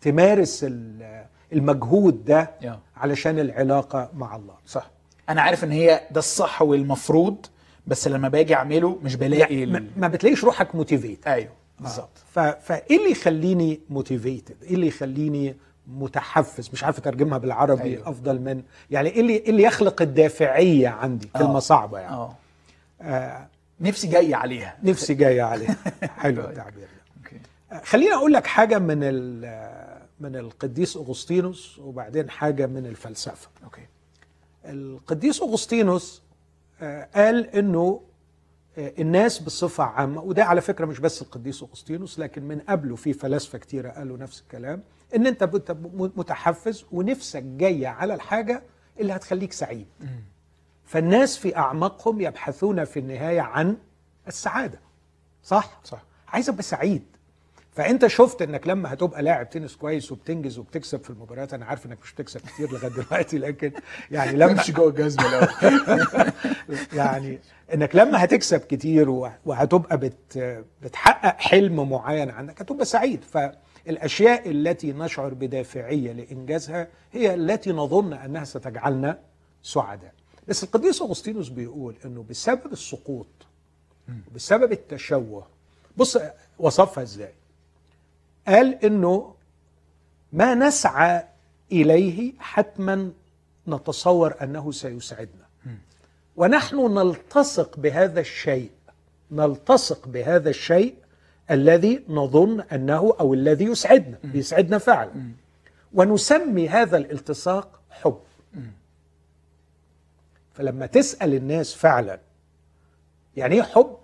تمارس 0.00 0.64
ال- 0.64 1.24
المجهود 1.52 2.24
ده 2.24 2.50
يا. 2.62 2.78
علشان 2.96 3.38
العلاقة 3.38 4.10
مع 4.14 4.36
الله. 4.36 4.54
صح. 4.66 4.90
أنا 5.28 5.42
عارف 5.42 5.64
إن 5.64 5.72
هي 5.72 6.00
ده 6.10 6.18
الصح 6.18 6.62
والمفروض 6.62 7.46
بس 7.86 8.08
لما 8.08 8.28
باجي 8.28 8.54
أعمله 8.54 8.98
مش 9.02 9.16
بلاقي 9.16 9.40
يعني 9.54 9.66
ما- 9.66 9.78
ال... 9.78 9.90
ما 9.96 10.08
بتلاقيش 10.08 10.44
روحك 10.44 10.74
motivated 10.74 11.28
أيوه 11.28 11.52
بالظبط. 11.80 12.18
ف... 12.32 12.38
فايه 12.38 12.96
اللي 12.98 13.10
يخليني 13.10 13.80
motivated 13.90 14.56
إيه 14.62 14.74
اللي 14.74 14.86
يخليني 14.86 15.56
متحفز؟ 15.86 16.70
مش 16.72 16.84
عارف 16.84 16.98
أترجمها 16.98 17.38
بالعربي. 17.38 17.82
أيوه. 17.82 18.08
أفضل 18.10 18.40
من 18.40 18.62
يعني 18.90 19.08
إيه 19.08 19.20
اللي 19.20 19.32
إيه 19.36 19.50
اللي 19.50 19.62
يخلق 19.62 20.02
الدافعية 20.02 20.88
عندي؟ 20.88 21.28
كلمة 21.36 21.56
آه. 21.56 21.60
صعبة 21.60 21.98
يعني. 21.98 22.14
آه. 22.14 22.36
آه. 23.02 23.48
نفسي 23.80 24.06
جاي 24.06 24.34
عليها. 24.34 24.76
نفسي 24.82 25.14
جاية 25.14 25.42
عليها. 25.42 25.76
حلو 26.18 26.42
طيب. 26.42 26.50
التعبير 26.50 26.88
ده. 27.32 27.38
آه، 27.76 27.80
خليني 27.84 28.14
أقول 28.14 28.32
لك 28.32 28.46
حاجة 28.46 28.78
من 28.78 28.98
من 30.20 30.36
القديس 30.36 30.96
أغسطينوس 30.96 31.78
وبعدين 31.78 32.30
حاجة 32.30 32.66
من 32.66 32.86
الفلسفة. 32.86 33.48
أوكي. 33.64 33.80
القديس 34.64 35.42
أغسطينوس 35.42 36.22
آه، 36.80 37.08
قال 37.14 37.46
إنه 37.46 38.00
آه، 38.78 38.92
الناس 38.98 39.38
بصفة 39.38 39.84
عامة 39.84 40.22
وده 40.22 40.44
على 40.44 40.60
فكرة 40.60 40.84
مش 40.86 40.98
بس 41.00 41.22
القديس 41.22 41.62
أغسطينوس 41.62 42.18
لكن 42.18 42.42
من 42.42 42.60
قبله 42.60 42.96
في 42.96 43.12
فلاسفة 43.12 43.58
كتيرة 43.58 43.90
قالوا 43.90 44.16
نفس 44.18 44.40
الكلام 44.40 44.82
إن 45.16 45.26
أنت 45.26 45.44
بت- 45.44 45.76
متحفز 46.16 46.84
ونفسك 46.92 47.42
جاية 47.42 47.86
على 47.88 48.14
الحاجة 48.14 48.62
اللي 49.00 49.12
هتخليك 49.12 49.52
سعيد. 49.52 49.86
فالناس 50.84 51.36
في 51.38 51.56
أعماقهم 51.56 52.20
يبحثون 52.20 52.84
في 52.84 52.98
النهاية 53.00 53.40
عن 53.40 53.76
السعادة. 54.28 54.78
صح؟ 55.42 55.80
صح. 55.84 56.04
عايز 56.28 56.48
ابقى 56.48 56.62
سعيد 56.62 57.02
فأنت 57.74 58.06
شفت 58.06 58.42
إنك 58.42 58.66
لما 58.68 58.92
هتبقى 58.92 59.22
لاعب 59.22 59.50
تنس 59.50 59.76
كويس 59.76 60.12
وبتنجز 60.12 60.58
وبتكسب 60.58 61.02
في 61.02 61.10
المباريات 61.10 61.54
أنا 61.54 61.66
عارف 61.66 61.86
إنك 61.86 61.98
مش 62.02 62.12
بتكسب 62.12 62.40
كتير 62.40 62.72
لغاية 62.72 62.90
دلوقتي 62.90 63.38
لكن 63.38 63.72
يعني 64.10 64.36
لما 64.36 64.52
امشي 64.52 64.72
جوه 64.72 64.88
الجزمة 64.88 65.48
يعني 66.92 67.38
إنك 67.74 67.96
لما 67.96 68.24
هتكسب 68.24 68.60
كتير 68.60 69.10
وه- 69.10 69.34
وهتبقى 69.46 69.98
بت 69.98 70.62
بتحقق 70.82 71.40
حلم 71.40 71.90
معين 71.90 72.30
عندك 72.30 72.60
هتبقى 72.62 72.84
سعيد. 72.84 73.24
فالأشياء 73.24 74.50
التي 74.50 74.92
نشعر 74.92 75.34
بدافعية 75.34 76.12
لإنجازها 76.12 76.88
هي 77.12 77.34
التي 77.34 77.72
نظن 77.72 78.12
أنها 78.12 78.44
ستجعلنا 78.44 79.18
سعداء. 79.62 80.12
بس 80.48 80.64
القديس 80.64 81.02
أغسطينوس 81.02 81.48
بيقول 81.48 81.94
إنه 82.04 82.24
بسبب 82.30 82.72
السقوط 82.72 83.26
بسبب 84.34 84.72
التشوه 84.72 85.46
بص 85.96 86.18
وصفها 86.58 87.02
إزاي؟ 87.02 87.32
قال 88.48 88.84
إنه 88.84 89.34
ما 90.32 90.54
نسعى 90.54 91.24
إليه 91.72 92.32
حتما 92.38 93.12
نتصور 93.68 94.34
أنه 94.42 94.72
سيسعدنا. 94.72 95.44
ونحن 96.36 96.76
نلتصق 96.76 97.78
بهذا 97.78 98.20
الشيء 98.20 98.70
نلتصق 99.30 100.08
بهذا 100.08 100.50
الشيء 100.50 100.94
الذي 101.50 102.04
نظن 102.08 102.60
أنه 102.60 103.14
أو 103.20 103.34
الذي 103.34 103.64
يسعدنا 103.64 104.18
بيسعدنا 104.24 104.78
فعلا. 104.78 105.10
ونسمي 105.94 106.68
هذا 106.68 106.96
الالتصاق 106.96 107.80
حب. 107.90 108.18
فلما 110.54 110.86
تسأل 110.86 111.34
الناس 111.34 111.74
فعلا 111.74 112.20
يعني 113.36 113.54
إيه 113.54 113.62
حب؟ 113.62 113.96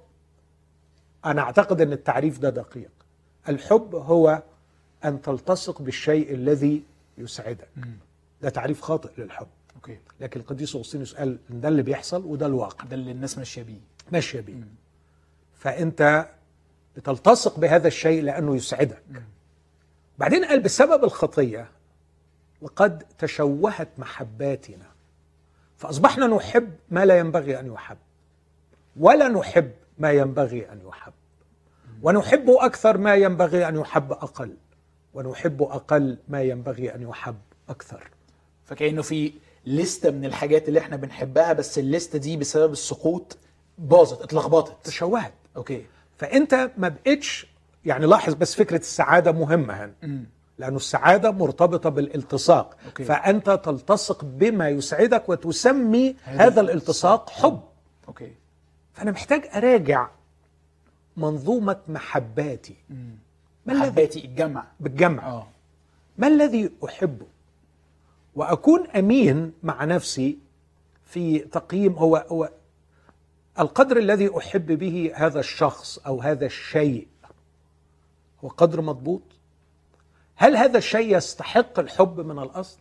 أنا 1.25 1.42
أعتقد 1.42 1.80
إن 1.80 1.92
التعريف 1.92 2.38
ده 2.38 2.50
دقيق. 2.50 2.90
الحب 3.49 3.94
هو 3.94 4.42
أن 5.04 5.23
تلتصق 5.23 5.82
بالشيء 5.82 6.35
الذي 6.35 6.82
يسعدك. 7.18 7.68
ده 8.42 8.49
تعريف 8.49 8.80
خاطئ 8.80 9.11
للحب. 9.18 9.47
أوكي. 9.76 9.99
لكن 10.20 10.40
القديس 10.40 10.76
اغسطينوس 10.76 11.14
قال 11.14 11.38
ده 11.50 11.68
اللي 11.68 11.82
بيحصل 11.82 12.25
وده 12.25 12.47
الواقع 12.47 12.85
ده 12.85 12.94
اللي 12.94 13.11
الناس 13.11 13.38
ماشية 13.38 13.62
بيه. 13.62 13.80
ماشية 14.12 14.40
بيه. 14.40 14.54
فأنت 15.54 16.28
بتلتصق 16.97 17.59
بهذا 17.59 17.88
الشيء 17.88 18.23
لأنه 18.23 18.56
يسعدك. 18.56 19.02
بعدين 20.18 20.44
قال 20.44 20.61
بسبب 20.61 21.04
الخطية 21.04 21.68
لقد 22.62 23.02
تشوهت 23.18 23.88
محباتنا. 23.99 24.87
فأصبحنا 25.78 26.26
نحب 26.26 26.73
ما 26.90 27.04
لا 27.04 27.18
ينبغي 27.18 27.61
أن 27.61 27.66
يحب 27.66 27.99
ولا 28.97 29.28
نحب 29.28 29.73
ما 29.99 30.12
ينبغي 30.12 30.73
أن 30.73 30.80
يحب. 30.88 31.12
ونحب 32.02 32.50
أكثر 32.50 32.99
ما 32.99 33.14
ينبغي 33.14 33.69
أن 33.69 33.76
يحب 33.76 34.12
أقل. 34.12 34.57
ونحب 35.14 35.62
أقل 35.62 36.19
ما 36.28 36.42
ينبغي 36.42 36.95
أن 36.95 37.02
يحب 37.02 37.37
أكثر. 37.69 38.11
فكأنه 38.64 39.02
في 39.02 39.33
لستة 39.66 40.11
من 40.11 40.25
الحاجات 40.25 40.69
اللي 40.69 40.80
إحنا 40.80 40.97
بنحبها 40.97 41.52
بس 41.52 41.78
الليستة 41.78 42.19
دي 42.19 42.37
بسبب 42.37 42.73
السقوط 42.73 43.38
باظت 43.78 44.23
اتلخبطت. 44.23 44.87
تشوهت. 44.87 45.33
okay. 45.56 45.87
فأنت 46.16 46.71
ما 46.76 46.88
بقتش 46.88 47.47
يعني 47.85 48.07
لاحظ 48.07 48.35
بس 48.35 48.54
فكرة 48.54 48.78
السعادة 48.78 49.33
مهمة 49.33 49.75
هنا. 49.75 50.25
لأن 50.59 50.76
السعادة 50.76 51.30
مرتبطة 51.30 51.90
بالالتصاق. 51.90 52.76
okay. 52.87 53.04
فأنت 53.04 53.50
تلتصق 53.50 54.25
بما 54.25 54.69
يسعدك 54.69 55.28
وتسمي 55.28 56.16
هذا 56.25 56.61
الالتصاق 56.61 57.30
حب. 57.30 57.61
okay. 58.09 58.32
فأنا 58.92 59.11
محتاج 59.11 59.49
أراجع 59.54 60.09
منظومة 61.17 61.76
محباتي. 61.88 62.76
ما 63.67 63.73
الذي 63.73 63.81
محباتي 63.81 64.25
الجمع. 64.25 64.64
بالجمع. 64.81 65.26
آه. 65.26 65.47
ما 66.19 66.26
الذي 66.26 66.71
أحبه؟ 66.85 67.26
وأكون 68.35 68.87
أمين 68.87 69.52
مع 69.62 69.85
نفسي 69.85 70.38
في 71.07 71.38
تقييم 71.38 71.93
هو 71.93 72.17
هو 72.17 72.50
القدر 73.59 73.97
الذي 73.97 74.38
أحب 74.38 74.73
به 74.73 75.12
هذا 75.14 75.40
الشخص 75.40 75.99
أو 75.99 76.21
هذا 76.21 76.47
الشيء 76.47 77.07
هو 78.45 78.49
قدر 78.49 78.81
مضبوط؟ 78.81 79.23
هل 80.37 80.57
هذا 80.57 80.79
الشيء 80.79 81.17
يستحق 81.17 81.79
الحب 81.79 82.21
من 82.21 82.38
الأصل؟ 82.38 82.79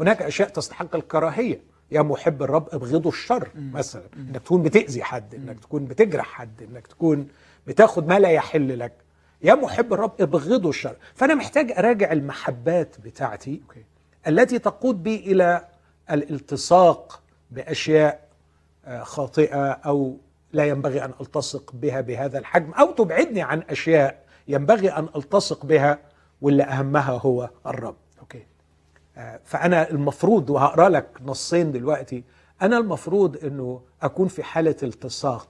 هناك 0.00 0.22
أشياء 0.22 0.48
تستحق 0.48 0.96
الكراهية. 0.96 1.60
يا 1.90 2.02
محب 2.02 2.42
الرب 2.42 2.68
ابغضوا 2.72 3.10
الشر 3.10 3.48
مثلا. 3.54 4.02
إنك 4.16 4.42
تكون 4.42 4.62
بتأذي 4.62 5.02
حد 5.02 5.34
إنك 5.34 5.60
تكون 5.60 5.84
بتجرح 5.84 6.26
حد 6.26 6.62
إنك 6.62 6.86
تكون 6.86 7.28
بتاخد 7.66 8.08
ما 8.08 8.18
لا 8.18 8.28
يحل 8.28 8.78
لك. 8.78 8.92
يا 9.42 9.54
محب 9.54 9.92
الرب 9.92 10.12
ابغضوا 10.20 10.70
الشر. 10.70 10.96
فأنا 11.14 11.34
محتاج 11.34 11.72
أراجع 11.72 12.12
المحبات 12.12 12.96
بتاعتي 13.04 13.60
أوكي. 13.68 13.84
التي 14.26 14.58
تقود 14.58 15.02
بي 15.02 15.16
إلى 15.16 15.68
الالتصاق 16.10 17.22
بأشياء 17.50 18.28
آه، 18.84 19.02
خاطئة 19.02 19.70
أو 19.70 20.16
لا 20.52 20.64
ينبغي 20.64 21.04
أن 21.04 21.12
ألتصق 21.20 21.70
بها 21.74 22.00
بهذا 22.00 22.38
الحجم 22.38 22.72
أو 22.72 22.92
تبعدني 22.92 23.42
عن 23.42 23.62
أشياء 23.70 24.24
ينبغي 24.48 24.88
أن 24.90 25.08
ألتصق 25.16 25.66
بها 25.66 25.98
واللي 26.40 26.62
أهمها 26.62 27.12
هو 27.12 27.50
الرب. 27.66 27.96
أوكي. 28.20 28.46
آه، 29.16 29.40
فأنا 29.44 29.90
المفروض 29.90 30.50
وهقرأ 30.50 30.88
لك 30.88 31.08
نصين 31.24 31.72
دلوقتي 31.72 32.24
أنا 32.62 32.78
المفروض 32.78 33.44
إنه 33.44 33.80
أكون 34.02 34.28
في 34.28 34.42
حالة 34.42 34.76
التصاق 34.82 35.48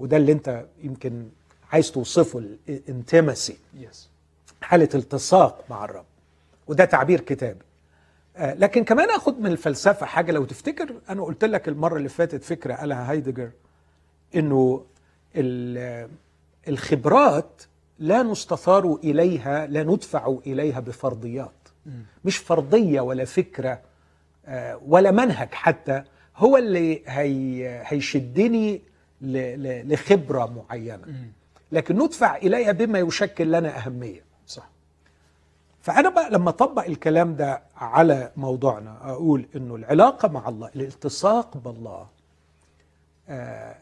وده 0.00 0.16
اللي 0.16 0.32
انت 0.32 0.64
يمكن 0.82 1.28
عايز 1.72 1.90
توصفه 1.92 2.42
الانتمسي 2.68 3.56
يس 3.74 4.08
حالة 4.62 4.88
التصاق 4.94 5.64
مع 5.70 5.84
الرب. 5.84 6.04
وده 6.66 6.84
تعبير 6.84 7.20
كتابي. 7.20 7.64
آه، 8.36 8.54
لكن 8.54 8.84
كمان 8.84 9.10
أخد 9.10 9.40
من 9.40 9.46
الفلسفة 9.46 10.06
حاجة 10.06 10.32
لو 10.32 10.44
تفتكر 10.44 10.94
أنا 11.08 11.22
قلت 11.22 11.44
لك 11.44 11.68
المرة 11.68 11.96
اللي 11.96 12.08
فاتت 12.08 12.44
فكرة 12.44 12.74
قالها 12.74 13.10
هايدجر 13.10 13.50
إنه 14.34 14.84
ال- 15.36 16.08
الخبرات 16.68 17.62
لا 17.98 18.22
نستثار 18.22 18.98
إليها 19.04 19.66
لا 19.66 19.82
ندفع 19.82 20.36
إليها 20.46 20.80
بفرضيات. 20.80 21.50
مش 22.24 22.36
فرضية 22.36 23.00
ولا 23.00 23.24
فكرة 23.24 23.80
آه، 24.46 24.80
ولا 24.86 25.10
منهج 25.10 25.48
حتى. 25.52 26.02
هو 26.36 26.56
اللي 26.56 27.02
هي 27.06 27.82
هيشدني 27.86 28.82
ل- 29.20 29.62
ل- 29.62 29.92
لخبرة 29.92 30.46
معينة. 30.46 31.04
لكن 31.72 31.96
ندفع 32.02 32.36
إليها 32.36 32.72
بما 32.72 32.98
يشكل 32.98 33.52
لنا 33.52 33.78
أهمية. 33.78 34.24
صح. 34.46 34.70
فأنا 35.80 36.08
بقى 36.08 36.30
لما 36.30 36.48
أطبق 36.50 36.84
الكلام 36.84 37.36
ده 37.36 37.62
على 37.76 38.32
موضوعنا 38.36 39.10
أقول 39.10 39.46
إنه 39.56 39.74
العلاقة 39.76 40.28
مع 40.28 40.48
الله 40.48 40.68
الالتصاق 40.76 41.56
بالله 41.56 42.06
آه، 43.28 43.76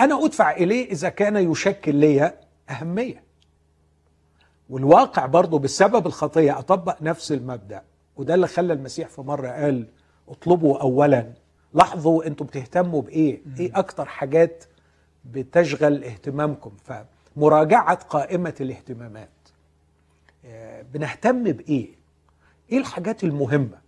أنا 0.00 0.24
أدفع 0.24 0.50
إليه 0.50 0.90
إذا 0.90 1.08
كان 1.08 1.36
يشكل 1.52 1.94
لي 1.94 2.32
أهمية. 2.70 3.22
والواقع 4.70 5.26
برضه 5.26 5.58
بسبب 5.58 6.06
الخطية 6.06 6.58
أطبق 6.58 7.02
نفس 7.02 7.32
المبدأ. 7.32 7.82
وده 8.16 8.34
اللي 8.34 8.46
خلى 8.46 8.72
المسيح 8.72 9.08
في 9.08 9.20
مرة 9.20 9.48
قال 9.48 9.86
اطلبوا 10.28 10.80
اولا 10.80 11.32
لاحظوا 11.74 12.26
أنتم 12.26 12.44
بتهتموا 12.46 13.02
بإيه؟ 13.02 13.40
إيه 13.60 13.70
أكتر 13.74 14.04
حاجات 14.04 14.64
بتشغل 15.24 16.04
اهتمامكم؟ 16.04 16.72
فمراجعة 17.36 17.94
قائمة 17.94 18.54
الاهتمامات. 18.60 19.28
آه، 20.44 20.82
بنهتم 20.94 21.42
بإيه؟ 21.44 21.88
إيه 22.72 22.78
الحاجات 22.78 23.24
المهمة؟ 23.24 23.78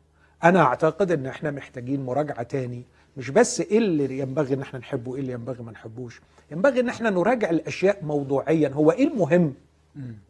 أنا 0.45 0.63
أعتقد 0.63 1.11
إن 1.13 1.27
إحنا 1.27 1.51
محتاجين 1.51 2.05
مراجعة 2.05 2.43
تاني 2.43 2.83
مش 3.17 3.31
بس 3.31 3.61
إيه 3.61 3.79
اللي 3.79 4.19
ينبغي 4.19 4.55
إن 4.55 4.61
إحنا 4.63 4.79
نحبه 4.79 5.11
وايه 5.11 5.21
اللي 5.21 5.33
ينبغي 5.33 5.63
ما 5.63 5.73
نحبوش. 5.73 6.21
ينبغي 6.51 6.81
إن 6.81 6.89
إحنا 6.89 7.11
نراجع 7.11 7.51
الأشياء 7.51 8.05
موضوعيا. 8.05 8.69
هو 8.69 8.91
إيه 8.91 9.09
المهم؟ 9.09 9.55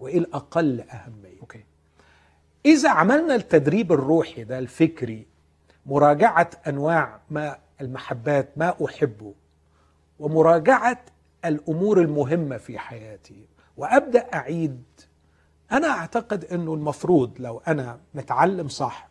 وإيه 0.01 0.19
الأقل 0.19 0.81
أهمية؟ 0.81 1.41
أوكي. 1.41 1.65
إذا 2.67 2.91
عملنا 2.91 3.35
التدريب 3.35 3.93
الروحي 3.93 4.45
ده 4.45 4.59
الفكري 4.59 5.27
مراجعة 5.87 6.51
أنواع 6.67 7.21
ما 7.31 7.59
المحبات 7.81 8.59
ما 8.59 8.75
احبه 8.85 9.35
ومراجعة 10.19 11.05
الأمور 11.45 12.01
المهمة 12.01 12.57
في 12.57 12.79
حياتي. 12.79 13.47
وأبدأ 13.77 14.19
أعيد. 14.35 14.83
أنا 15.73 15.89
أعتقد 15.89 16.45
إنه 16.45 16.75
المفروض 16.75 17.41
لو 17.41 17.59
أنا 17.59 18.01
متعلم 18.15 18.69
صح 18.69 19.09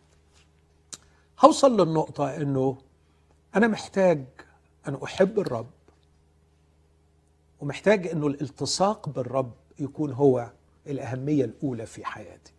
هوصل 1.40 1.82
للنقطة 1.82 2.36
إنه 2.38 2.78
أنا 3.56 3.68
محتاج 3.68 4.26
أن 4.88 4.98
أحب 5.04 5.40
الرب 5.40 5.70
ومحتاج 7.62 8.08
إنه 8.08 8.28
الالتصاق 8.28 9.10
بالرب 9.10 9.54
يكون 9.80 10.12
هو 10.12 10.52
الأهمية 10.88 11.46
الأولى 11.46 11.86
في 11.86 12.06
حياتي. 12.06 12.54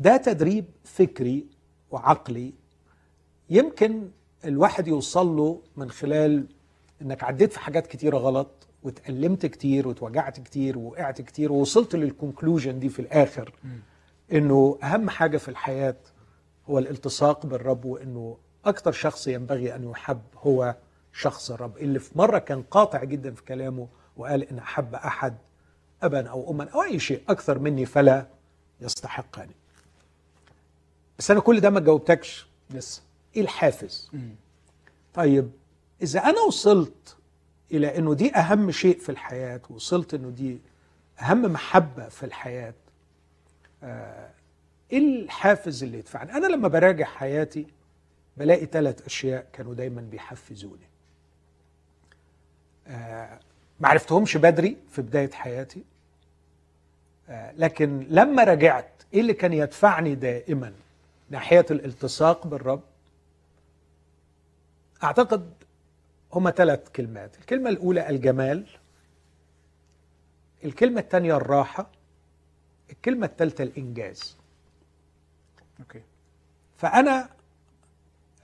ده 0.00 0.16
تدريب 0.16 0.64
فكري 0.84 1.46
وعقلي 1.90 2.54
يمكن 3.50 4.08
الواحد 4.44 4.88
يوصل 4.88 5.36
له 5.36 5.60
من 5.76 5.90
خلال 5.90 6.46
إنك 7.02 7.24
عديت 7.24 7.52
في 7.52 7.60
حاجات 7.60 7.86
كتيرة 7.86 8.16
غلط 8.18 8.50
واتألمت 8.82 9.46
كتير 9.46 9.88
واتوجعت 9.88 10.40
كتير 10.40 10.78
ووقعت 10.78 11.20
كتير 11.22 11.52
ووصلت 11.52 11.96
للكونكلوجن 11.96 12.78
دي 12.78 12.88
في 12.88 12.98
الآخر 13.02 13.52
إنه 14.32 14.78
أهم 14.82 15.10
حاجة 15.10 15.36
في 15.36 15.48
الحياة 15.48 15.96
هو 16.70 16.78
الالتصاق 16.78 17.46
بالرب 17.46 17.84
وإنه 17.84 18.36
أكتر 18.64 18.92
شخص 18.92 19.28
ينبغي 19.28 19.74
أن 19.74 19.90
يحب 19.90 20.20
هو 20.36 20.76
شخص 21.12 21.50
الرب. 21.50 21.76
اللي 21.78 21.98
في 21.98 22.18
مرة 22.18 22.38
كان 22.38 22.62
قاطع 22.62 23.04
جدا 23.04 23.34
في 23.34 23.42
كلامه 23.44 23.88
وقال 24.16 24.42
إن 24.48 24.58
أحب 24.58 24.94
أحد 24.94 25.36
ابا 26.02 26.28
أو 26.28 26.50
اما 26.50 26.64
أو 26.68 26.82
أي 26.82 26.98
شيء 26.98 27.22
أكثر 27.28 27.58
مني 27.58 27.86
فلا 27.86 28.26
يستحقني. 28.80 29.54
بس 31.18 31.30
أنا 31.30 31.40
كل 31.40 31.60
ده 31.60 31.70
ما 31.70 31.80
جاوبتكش. 31.80 32.46
لسه 32.70 33.02
إيه 33.36 33.42
الحافز 33.42 34.10
طيب 35.14 35.50
إذا 36.02 36.20
أنا 36.20 36.40
وصلت 36.40 37.16
إلى 37.72 37.98
إنه 37.98 38.14
دي 38.14 38.34
أهم 38.36 38.70
شيء 38.70 38.98
في 38.98 39.08
الحياة 39.08 39.60
وصلت 39.70 40.14
إنه 40.14 40.30
دي 40.30 40.58
أهم 41.20 41.42
محبة 41.42 42.08
في 42.08 42.26
الحياة 42.26 42.74
آه، 43.82 44.30
إيه 44.92 44.98
الحافز 44.98 45.82
اللي 45.82 45.98
يدفعني؟ 45.98 46.32
أنا 46.32 46.46
لما 46.46 46.68
براجع 46.68 47.04
حياتي 47.06 47.66
بلاقي 48.36 48.66
ثلاث 48.66 49.06
أشياء 49.06 49.46
كانوا 49.52 49.74
دايما 49.74 50.00
بيحفزوني. 50.00 50.88
آه، 52.86 53.38
ما 53.80 53.88
عرفتهمش 53.88 54.36
بدري 54.36 54.76
في 54.90 55.02
بداية 55.02 55.30
حياتي 55.30 55.82
آه، 57.28 57.52
لكن 57.56 58.06
لما 58.10 58.44
رجعت 58.44 58.90
إيه 59.14 59.20
اللي 59.20 59.34
كان 59.34 59.52
يدفعني 59.52 60.14
دائما؟ 60.14 60.72
ناحية 61.30 61.66
الالتصاق 61.70 62.46
بالرب 62.46 62.82
أعتقد 65.04 65.54
هما 66.32 66.50
ثلاث 66.50 66.88
كلمات. 66.88 67.38
الكلمة 67.38 67.70
الأولى 67.70 68.08
الجمال 68.08 68.66
الكلمة 70.64 71.00
الثانية 71.00 71.36
الراحة 71.36 71.90
الكلمة 72.90 73.26
الثالثة 73.26 73.64
الإنجاز. 73.64 74.36
أوكي. 75.80 76.02
فأنا 76.76 77.28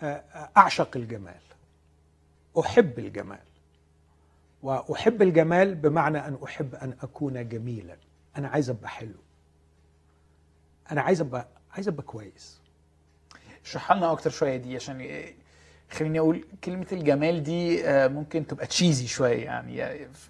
آه، 0.02 0.24
أعشق 0.56 0.96
الجمال. 0.96 1.40
أحب 2.60 2.98
الجمال. 2.98 3.38
وأحب 4.62 5.22
الجمال 5.22 5.74
بمعنى 5.74 6.18
أن 6.18 6.38
أحب 6.44 6.74
أن 6.74 6.96
أكون 7.02 7.48
جميلا. 7.48 7.96
أنا 8.36 8.48
عايز 8.48 8.70
أبقى 8.70 8.88
حلو. 8.88 9.14
أنا 10.92 11.00
عايز 11.02 11.20
أبقى 11.20 11.48
عايز 11.72 11.88
أبقى 11.88 12.02
كويس. 12.02 12.60
اشرح 13.64 13.92
لنا 13.92 14.12
أكتر 14.12 14.30
شوية 14.30 14.56
دي 14.56 14.76
عشان 14.76 15.00
خليني 15.90 16.18
أقول 16.18 16.44
كلمة 16.64 16.86
الجمال 16.92 17.42
دي 17.42 17.84
آه، 17.88 18.08
ممكن 18.08 18.46
تبقى 18.46 18.66
تشيزي 18.66 19.06
شوية 19.06 19.44
يعني 19.44 19.82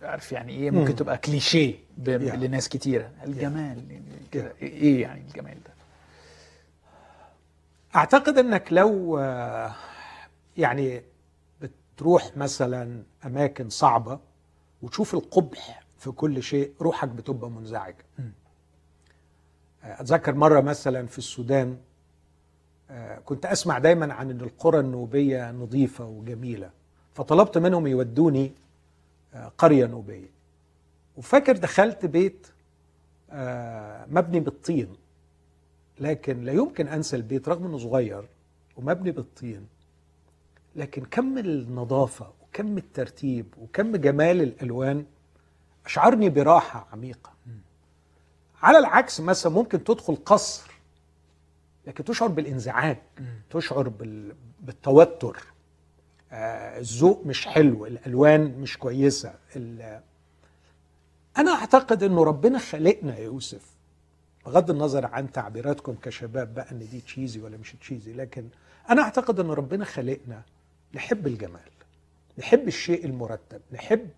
عارف 0.02 0.32
يعني 0.32 0.52
إيه؟ 0.52 0.70
ممكن 0.70 0.90
مم. 0.90 0.96
تبقى 0.96 1.18
كليشيه 1.18 1.74
Yeah. 2.04 2.08
لناس 2.08 2.68
كتيرة. 2.68 3.10
الجمال 3.24 4.00
كده؟ 4.32 4.52
إيه 4.62 5.02
يعني 5.02 5.20
الجمال 5.20 5.54
ده؟ 5.64 5.70
أعتقد 7.96 8.38
إنك 8.38 8.68
لو 8.72 9.18
آه، 9.18 9.74
يعني 10.56 11.02
بتروح 11.60 12.36
مثلا 12.36 13.02
أماكن 13.26 13.68
صعبة 13.68 14.18
وتشوف 14.82 15.14
القبح 15.14 15.82
في 15.98 16.10
كل 16.10 16.42
شيء 16.42 16.72
روحك 16.80 17.08
بتبقى 17.08 17.50
منزعجة. 17.50 18.04
آه، 19.84 20.00
أتذكر 20.00 20.34
مرة 20.34 20.60
مثلا 20.60 21.06
في 21.06 21.18
السودان 21.18 21.78
كنت 23.24 23.46
أسمع 23.46 23.78
دايما 23.78 24.14
عن 24.14 24.30
إن 24.30 24.40
القرى 24.40 24.80
النوبية 24.80 25.52
نظيفة 25.52 26.04
وجميلة 26.04 26.70
فطلبت 27.14 27.58
منهم 27.58 27.86
يودوني 27.86 28.52
آه، 29.34 29.52
قرية 29.58 29.86
نوبية. 29.86 30.30
وفاكر 31.16 31.56
دخلت 31.56 32.06
بيت 32.06 32.46
آه، 33.30 34.06
مبني 34.10 34.40
بالطين 34.40 34.96
لكن 36.00 36.42
لا 36.44 36.52
يمكن 36.52 36.88
أنسى 36.88 37.16
البيت 37.16 37.48
رغم 37.48 37.66
إنه 37.66 37.78
صغير 37.78 38.28
ومبني 38.76 39.10
بالطين. 39.10 39.66
لكن 40.76 41.04
كم 41.04 41.38
النظافة 41.38 42.32
وكم 42.42 42.78
الترتيب 42.78 43.46
وكم 43.62 43.96
جمال 43.96 44.42
الألوان 44.42 45.04
أشعرني 45.86 46.28
براحة 46.28 46.88
عميقة. 46.92 47.30
على 48.62 48.78
العكس 48.78 49.20
مثلا 49.20 49.52
ممكن 49.52 49.84
تدخل 49.84 50.16
قصر 50.16 50.70
لكن 51.86 52.04
تشعر 52.04 52.28
بالانزعاج 52.28 52.96
تشعر 53.50 53.88
بال... 53.88 54.34
بالتوتر 54.60 55.36
آه 56.32 56.78
الذوق 56.78 57.22
مش 57.26 57.46
حلو 57.46 57.86
الألوان 57.86 58.58
مش 58.60 58.78
كويسة. 58.78 59.34
أنا 61.38 61.50
أعتقد 61.54 62.02
إنه 62.02 62.24
ربنا 62.24 62.58
خلقنا 62.58 63.16
يا 63.18 63.24
يوسف 63.24 63.62
بغض 64.46 64.70
النظر 64.70 65.06
عن 65.06 65.32
تعبيراتكم 65.32 65.94
كشباب 66.02 66.54
بقى 66.54 66.70
إن 66.72 66.78
دي 66.78 67.00
تشيزي 67.00 67.40
ولا 67.40 67.56
مش 67.56 67.72
تشيزي 67.80 68.12
لكن 68.12 68.48
أنا 68.90 69.02
أعتقد 69.02 69.40
ان 69.40 69.50
ربنا 69.50 69.84
خلقنا 69.84 70.42
نحب 70.94 71.26
الجمال 71.26 71.60
نحب 72.38 72.68
الشيء 72.68 73.04
المرتب 73.04 73.60
نحب 73.72 74.08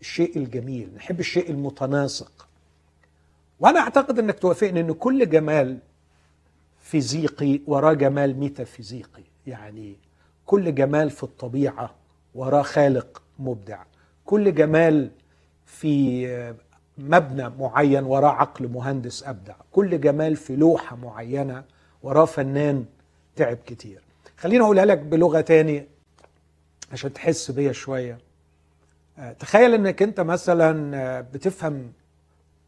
الشيء 0.00 0.36
الجميل 0.38 0.88
نحب 0.96 1.20
الشيء 1.20 1.50
المتناسق 1.50 2.48
وأنا 3.60 3.80
أعتقد 3.80 4.18
إنك 4.18 4.38
توافقني 4.38 4.80
إن 4.80 4.92
كل 4.92 5.30
جمال 5.30 5.78
فيزيقي 6.82 7.60
وراه 7.66 7.92
جمال 7.92 8.38
ميتافيزيقي 8.38 9.22
يعني 9.46 9.96
كل 10.46 10.74
جمال 10.74 11.10
في 11.10 11.22
الطبيعة 11.22 11.94
وراه 12.34 12.62
خالق 12.62 13.22
مبدع. 13.38 13.82
كل 14.24 14.54
جمال 14.54 15.10
في 15.66 16.54
مبنى 16.98 17.48
معين 17.48 18.04
وراه 18.04 18.30
عقل 18.30 18.68
مهندس 18.68 19.22
أبدع. 19.22 19.54
كل 19.72 20.00
جمال 20.00 20.36
في 20.36 20.56
لوحة 20.56 20.96
معينة 20.96 21.64
وراه 22.02 22.24
فنان 22.24 22.84
تعب 23.36 23.58
كتير. 23.66 24.00
خليني 24.36 24.64
أقولها 24.64 24.84
لك 24.84 24.98
بلغة 24.98 25.40
تاني 25.40 25.86
عشان 26.92 27.12
تحس 27.12 27.50
بيا 27.50 27.72
شوية. 27.72 28.18
آه، 29.18 29.32
تخيل 29.32 29.74
إنك 29.74 30.02
أنت 30.02 30.20
مثلا 30.20 30.96
آه، 30.96 31.20
بتفهم 31.20 31.92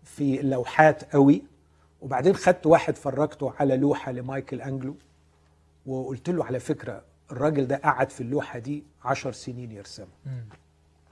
في 0.05 0.41
اللوحات 0.41 1.13
قوي. 1.15 1.43
وبعدين 2.05 2.35
خدت 2.37 2.67
واحد 2.67 2.97
فرجته 2.97 3.53
على 3.61 3.77
لوحة 3.77 4.13
لمايكل 4.13 4.61
أنجلو 4.61 4.97
وقلت 5.87 6.31
له 6.31 6.45
على 6.45 6.61
فكرة 6.61 7.03
الراجل 7.31 7.67
ده 7.67 7.77
قعد 7.77 8.11
في 8.11 8.21
اللوحة 8.21 8.59
دي 8.59 8.85
عشر 9.05 9.33
سنين 9.33 9.73
يرسمها. 9.73 10.09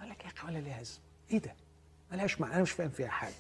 قال 0.01 0.09
لك 0.09 0.25
يا 0.25 0.29
أخي 0.29 0.47
ولا 0.47 0.59
ليها 0.59 0.81
اسم 0.83 1.01
إيه 1.31 1.39
ده؟ 1.39 1.55
ملهاش 2.13 2.41
معنى 2.41 2.55
أنا 2.55 2.63
مش 2.63 2.71
فاهم 2.71 2.91
فيها 2.91 3.09
حاجة. 3.09 3.33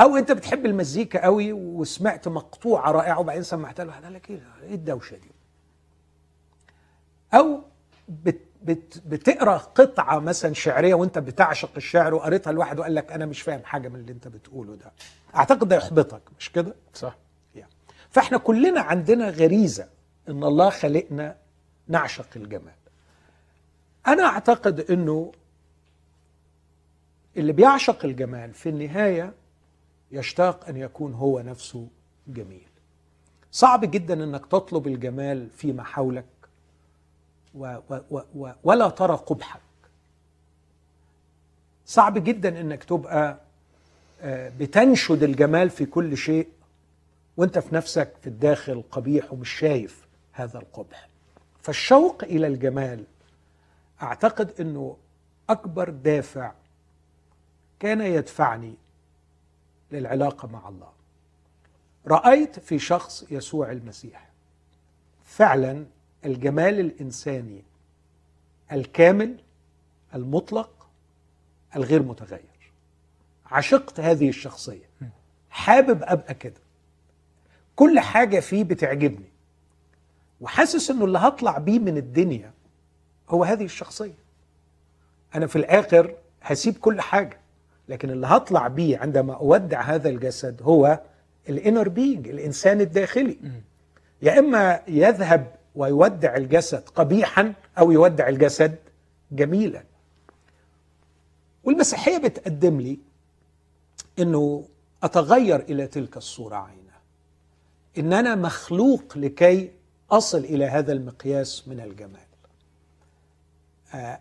أو 0.00 0.16
أنت 0.16 0.32
بتحب 0.32 0.66
المزيكا 0.66 1.22
قوي 1.24 1.52
وسمعت 1.52 2.28
مقطوعة 2.28 2.90
رائعة 2.90 3.20
وبعدين 3.20 3.42
سمعتها 3.42 3.84
له 3.84 3.92
قال 3.92 4.12
لك 4.12 4.30
إيه 4.30 4.40
إيه 4.62 4.74
الدوشة 4.74 5.16
دي؟ 5.16 5.30
أو 7.34 7.60
بت 8.08 8.40
بت 8.64 9.02
بتقرأ 9.06 9.56
قطعة 9.56 10.18
مثلا 10.18 10.54
شعرية 10.54 10.94
وانت 10.94 11.18
بتعشق 11.18 11.70
الشعر 11.76 12.14
وقريتها 12.14 12.52
لواحد 12.52 12.78
وقال 12.78 12.94
لك 12.94 13.12
أنا 13.12 13.26
مش 13.26 13.42
فاهم 13.42 13.64
حاجة 13.64 13.88
من 13.88 14.00
اللي 14.00 14.12
انت 14.12 14.28
بتقوله 14.28 14.74
ده. 14.74 14.92
أعتقد 15.36 15.68
ده 15.68 15.76
يحبطك 15.76 16.22
مش 16.38 16.52
كده؟ 16.52 16.74
صح. 16.94 17.16
يعني. 17.54 17.70
فإحنا 18.10 18.38
كلنا 18.38 18.80
عندنا 18.80 19.28
غريزة 19.30 19.88
إن 20.28 20.44
الله 20.44 20.70
خلقنا 20.70 21.36
نعشق 21.88 22.26
الجمال. 22.36 22.74
أنا 24.06 24.24
أعتقد 24.24 24.80
إنه 24.90 25.32
اللي 27.36 27.52
بيعشق 27.52 28.04
الجمال 28.04 28.54
في 28.54 28.68
النهاية 28.68 29.32
يشتاق 30.12 30.68
أن 30.68 30.76
يكون 30.76 31.14
هو 31.14 31.40
نفسه 31.40 31.88
جميل. 32.28 32.66
صعب 33.52 33.84
جدا 33.90 34.24
إنك 34.24 34.46
تطلب 34.46 34.86
الجمال 34.86 35.50
فيما 35.50 35.82
حولك 35.84 36.24
و 37.54 37.78
و 38.10 38.20
و 38.34 38.52
ولا 38.64 38.88
ترى 38.88 39.16
قبحك. 39.16 39.60
صعب 41.86 42.24
جدا 42.24 42.60
إنك 42.60 42.84
تبقى 42.84 43.38
آه، 44.20 44.52
بتنشد 44.58 45.22
الجمال 45.22 45.70
في 45.70 45.86
كل 45.86 46.16
شيء 46.16 46.48
وأنت 47.36 47.58
في 47.58 47.74
نفسك 47.74 48.12
في 48.22 48.26
الداخل 48.26 48.84
قبيح 48.90 49.32
ومش 49.32 49.50
شايف 49.50 50.06
هذا 50.32 50.58
القبح. 50.58 51.08
فالشوق 51.62 52.24
إلى 52.24 52.46
الجمال 52.46 53.04
أعتقد 54.02 54.60
إنه 54.60 54.96
أكبر 55.50 55.90
دافع 55.90 56.52
كان 57.80 58.00
يدفعني 58.00 58.74
للعلاقة 59.92 60.48
مع 60.48 60.68
الله. 60.68 60.92
رأيت 62.06 62.58
في 62.58 62.78
شخص 62.78 63.24
يسوع 63.30 63.72
المسيح. 63.72 64.28
فعلا 65.24 65.84
الجمال 66.24 66.80
الإنساني 66.80 67.62
الكامل 68.72 69.36
المطلق 70.14 70.88
الغير 71.76 72.02
متغير. 72.02 72.72
عشقت 73.46 74.00
هذه 74.00 74.28
الشخصية. 74.28 74.88
حابب 75.50 76.02
أبقى 76.02 76.34
كده. 76.34 76.60
كل 77.76 78.00
حاجة 78.00 78.40
فيه 78.40 78.64
بتعجبني. 78.64 79.28
وحاسس 80.40 80.90
إنه 80.90 81.04
اللي 81.04 81.18
هطلع 81.18 81.58
بيه 81.58 81.78
من 81.78 81.96
الدنيا 81.96 82.50
هو 83.28 83.44
هذه 83.44 83.64
الشخصية. 83.64 84.24
أنا 85.34 85.46
في 85.46 85.56
الآخر 85.56 86.14
هسيب 86.42 86.76
كل 86.76 87.00
حاجة. 87.00 87.40
لكن 87.88 88.10
اللي 88.10 88.26
هطلع 88.26 88.68
بيه 88.68 88.98
عندما 88.98 89.34
أودع 89.34 89.80
هذا 89.80 90.08
الجسد 90.08 90.62
هو 90.62 91.00
الإنر 91.48 91.88
بينج 91.88 92.28
الإنسان 92.28 92.80
الداخلي. 92.80 93.38
يا 94.22 94.38
إما 94.38 94.80
يذهب 94.88 95.54
ويودع 95.74 96.36
الجسد 96.36 96.88
قبيحا 96.88 97.54
أو 97.78 97.92
يودع 97.92 98.28
الجسد 98.28 98.76
جميلا. 99.32 99.84
والمسيحية 101.64 102.18
بتقدم 102.18 102.80
لي 102.80 102.98
إنه 104.18 104.64
أتغير 105.02 105.60
إلى 105.60 105.86
تلك 105.86 106.16
الصورة 106.16 106.56
عينها 106.56 107.00
ان 107.98 108.12
أنا 108.12 108.34
مخلوق 108.34 109.18
لكي 109.18 109.70
أصل 110.10 110.38
إلى 110.38 110.64
هذا 110.64 110.92
المقياس 110.92 111.68
من 111.68 111.80
الجمال. 111.80 112.20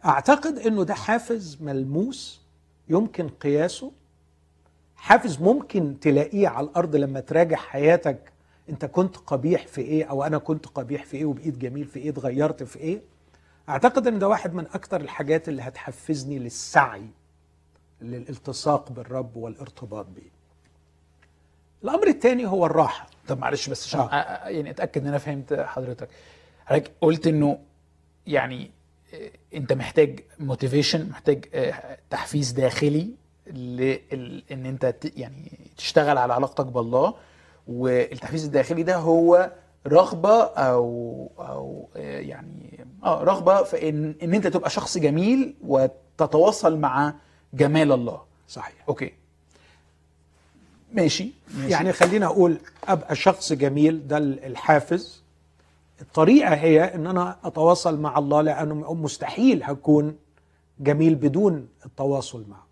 أعتقد 0.06 0.58
إنه 0.58 0.84
ده 0.84 0.94
حافز 0.94 1.58
ملموس 1.62 2.42
يمكن 2.90 3.30
قياسه 3.30 3.92
حافز 4.96 5.42
ممكن 5.42 6.00
تلاقيه 6.00 6.48
على 6.48 6.68
الأرض 6.68 6.96
لما 6.96 7.20
تراجع 7.20 7.58
حياتك 7.58 8.33
انت 8.70 8.86
كنت 8.86 9.18
قبيح 9.18 9.68
في 9.68 9.82
إيه 9.82 10.04
أو 10.06 10.24
أنا 10.24 10.38
كنت 10.38 10.66
قبيح 10.68 11.06
في 11.06 11.18
إيه 11.18 11.26
وبقيت 11.26 11.58
جميل 11.58 11.86
في 11.86 12.00
إيه 12.00 12.10
اتغيرت 12.10 12.64
في 12.64 12.80
إيه؟ 12.80 13.02
اعتقد 13.70 14.08
ان 14.08 14.20
ده 14.20 14.28
واحد 14.28 14.54
من 14.54 14.66
أكتر 14.74 15.02
الحاجات 15.02 15.50
اللي 15.50 15.62
هتحفزني 15.62 16.40
للسعي 16.40 17.08
للالتصاق 18.02 18.92
بالرب 18.92 19.36
والارتباط 19.36 20.06
به 20.06 20.22
الامر 21.84 22.08
الثاني 22.08 22.46
هو 22.46 22.66
الراحة. 22.66 23.08
طب 23.28 23.40
معلش 23.40 23.70
بس 23.70 23.88
عشان 23.88 24.00
آه. 24.00 24.48
يعني 24.48 24.70
اتأكد 24.70 25.02
إن 25.02 25.08
أنا 25.08 25.18
فهمت 25.18 25.54
حضرتك. 25.54 26.10
حضرتك 26.66 26.92
قلت 27.02 27.28
إنه 27.28 27.60
يعني 28.28 28.72
أنت 29.54 29.74
محتاج 29.74 30.20
موتيفيشن 30.40 31.10
محتاج 31.10 31.46
تحفيز 32.10 32.52
داخلي 32.52 33.10
لأن 33.48 34.66
أنت 34.66 34.96
يعني 35.16 35.52
تشتغل 35.78 36.18
على 36.18 36.34
علاقتك 36.34 36.66
بالله. 36.66 37.14
والتحفيز 37.68 38.46
الداخلي 38.46 38.84
ده 38.84 38.96
هو 38.96 39.52
رغبة 39.88 40.44
أو 40.44 41.30
أو 41.40 41.90
يعني 41.96 42.86
آه 43.04 43.24
رغبة 43.24 43.64
في 43.64 43.90
إن 43.90 44.16
إن 44.24 44.34
أنت 44.34 44.48
تبقى 44.48 44.70
شخص 44.70 44.98
جميل 44.98 45.56
وتتواصل 45.68 46.78
مع 46.78 47.14
جمال 47.54 47.92
الله. 47.92 48.22
صحيح. 48.48 48.76
أوكي. 48.90 49.14
ماشي, 50.94 51.32
ماشي. 51.58 51.72
يعني 51.72 51.94
خلينا 51.94 52.26
أقول 52.26 52.58
أبقى 52.88 53.16
شخص 53.16 53.54
جميل 53.54 54.08
ده 54.08 54.18
الحافز. 54.18 55.24
الطريقة 56.02 56.54
هي 56.54 56.96
إن 56.96 57.08
أنا 57.08 57.38
أتواصل 57.44 58.00
مع 58.00 58.18
الله 58.18 58.42
لأنه 58.42 58.94
مستحيل 58.94 59.64
هكون 59.64 60.16
جميل 60.80 61.16
بدون 61.16 61.68
التواصل 61.86 62.46
معه. 62.50 62.66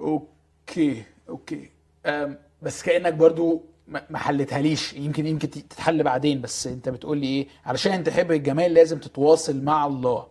okay 0.00 1.02
okay. 1.28 1.70
أم 2.06 2.38
بس 2.64 2.82
كأنك 2.82 3.12
برضو 3.12 3.62
ما 3.88 4.18
حلتهاليش. 4.18 4.92
يمكن 4.92 5.26
يمكن 5.26 5.50
تتحل 5.50 6.02
بعدين 6.02 6.40
بس 6.40 6.66
انت 6.66 6.88
بتقول 6.88 7.18
لي 7.18 7.26
إيه؟ 7.26 7.46
علشان 7.66 8.04
تحب 8.04 8.32
الجمال 8.32 8.74
لازم 8.74 8.98
تتواصل 8.98 9.62
مع 9.64 9.86
الله. 9.86 10.26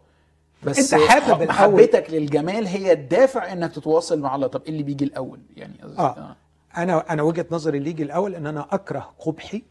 بس 0.64 0.94
انت 0.94 1.04
حابب 1.04 1.44
محبتك 1.44 2.06
للجمال 2.10 2.68
هي 2.68 2.92
الدافع 2.92 3.52
انك 3.52 3.72
تتواصل 3.76 4.20
مع 4.20 4.36
الله. 4.36 4.48
طب 4.48 4.62
إيه 4.64 4.70
اللي 4.70 4.84
بيجي 4.84 5.06
الأول؟ 5.06 5.40
يعني 5.58 5.74
آه. 5.84 6.02
آه. 6.02 6.36
أنا 6.78 7.14
أنا 7.14 7.24
وجهة 7.24 7.46
نظري 7.52 7.78
اللي 7.78 7.90
يجي 7.90 8.04
الأول 8.04 8.36
إن 8.36 8.48
أنا 8.48 8.68
أكره 8.72 9.14
قبحي 9.20 9.64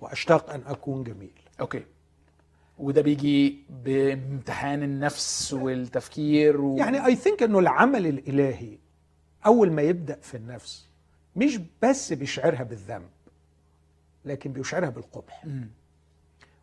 وأشتاق 0.00 0.50
أن 0.50 0.62
أكون 0.66 1.04
جميل. 1.04 1.30
أوكي. 1.60 1.82
وده 2.78 3.02
بيجي 3.02 3.58
بامتحان 3.84 4.82
النفس 4.82 5.52
والتفكير 5.52 6.60
و... 6.60 6.76
يعني 6.76 7.06
اي 7.06 7.16
ثينك 7.16 7.42
إنه 7.42 7.58
العمل 7.58 8.06
الإلهي 8.06 8.78
أول 9.46 9.72
ما 9.72 9.82
يبدأ 9.82 10.18
في 10.22 10.36
النفس 10.36 10.88
مش 11.38 11.60
بس 11.82 12.12
بيشعرها 12.12 12.62
بالذنب 12.62 13.08
لكن 14.24 14.52
بيشعرها 14.52 14.88
بالقبح. 14.90 15.44
م. 15.46 15.64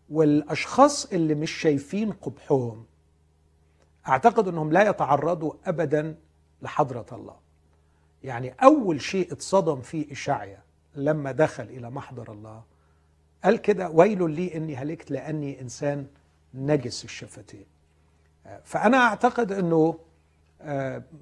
والأشخاص 0.10 1.06
اللي 1.06 1.36
مش 1.36 1.52
شايفين 1.52 2.12
قبحهم 2.12 2.86
أعتقد 4.08 4.48
إنهم 4.48 4.72
لا 4.72 4.90
يتعرضوا 4.90 5.54
ابدا 5.66 6.16
لحضرة 6.62 7.06
الله. 7.12 7.36
يعني 8.24 8.50
أول 8.64 9.02
شيء 9.02 9.32
اتصدم 9.34 9.82
فيه 9.82 10.12
إشعيا 10.12 10.60
لما 10.96 11.32
دخل 11.32 11.64
إلى 11.64 11.90
محضر 11.90 12.32
الله 12.32 12.64
قال 13.44 13.58
كده 13.58 13.90
ويل 13.90 14.32
لي 14.32 14.56
إني 14.58 14.76
هلكت 14.76 15.12
لأني 15.12 15.62
إنسان 15.62 16.08
نجس 16.54 17.04
الشفتين. 17.04 17.66
فأنا 18.64 18.98
أعتقد 18.98 19.52
إنه 19.52 20.00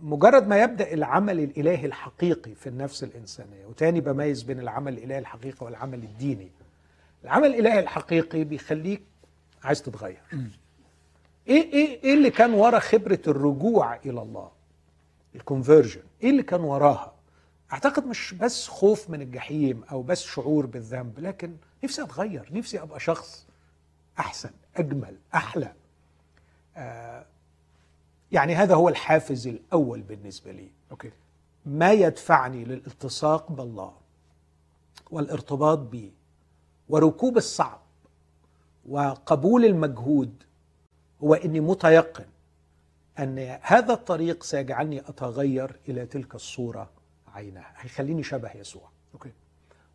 مجرد 0.01 0.47
ما 0.47 0.63
يبدأ 0.63 0.93
العمل 0.93 1.39
الإلهي 1.39 1.85
الحقيقي 1.85 2.55
في 2.55 2.67
النفس 2.69 3.03
الإنسانية 3.03 3.65
وتاني 3.65 4.01
بميز 4.01 4.43
بين 4.43 4.59
العمل 4.59 4.93
الإلهي 4.93 5.19
الحقيقي 5.19 5.65
والعمل 5.65 6.03
الديني. 6.03 6.51
العمل 7.23 7.47
الإلهي 7.47 7.79
الحقيقي 7.79 8.43
بيخليك 8.43 9.01
عايز 9.63 9.81
تتغير. 9.81 10.21
إيه 11.47 11.73
إيه 11.73 12.03
إيه 12.03 12.13
اللي 12.13 12.29
كان 12.29 12.53
ورا 12.53 12.79
خبرة 12.79 13.19
الرجوع 13.27 13.95
إلى 13.95 14.21
الله؟ 14.21 14.51
ال 15.35 15.41
conversion 15.41 16.01
إيه 16.23 16.29
اللي 16.29 16.43
كان 16.43 16.61
وراها؟ 16.61 17.13
أعتقد 17.73 18.05
مش 18.07 18.33
بس 18.33 18.67
خوف 18.67 19.09
من 19.09 19.21
الجحيم 19.21 19.83
أو 19.91 20.01
بس 20.01 20.23
شعور 20.23 20.65
بالذنب 20.65 21.19
لكن 21.19 21.55
نفسي 21.83 22.03
أتغير 22.03 22.49
نفسي 22.51 22.81
أبقى 22.81 22.99
شخص 22.99 23.47
أحسن 24.19 24.49
أجمل 24.77 25.17
أحلى. 25.35 25.73
آه 26.77 27.25
يعني 28.33 28.55
هذا 28.55 28.75
هو 28.75 28.89
الحافز 28.89 29.47
الأول 29.47 30.01
بالنسبة 30.01 30.51
لي. 30.51 30.69
okay. 30.91 31.11
ما 31.65 31.91
يدفعني 31.91 32.63
للالتصاق 32.63 33.51
بالله 33.51 33.93
والارتباط 35.11 35.77
به 35.79 36.11
وركوب 36.89 37.37
الصعب 37.37 37.79
وقبول 38.89 39.65
المجهود 39.65 40.43
هو 41.23 41.33
إني 41.33 41.59
متيقن 41.59 42.25
أن 43.19 43.57
هذا 43.61 43.93
الطريق 43.93 44.43
سيجعلني 44.43 44.99
أتغير 44.99 45.79
إلى 45.89 46.05
تلك 46.05 46.35
الصورة 46.35 46.89
عينها. 47.33 47.73
هيخليني 47.77 48.23
شبه 48.23 48.51
يسوع. 48.55 48.89
okay. 49.13 49.31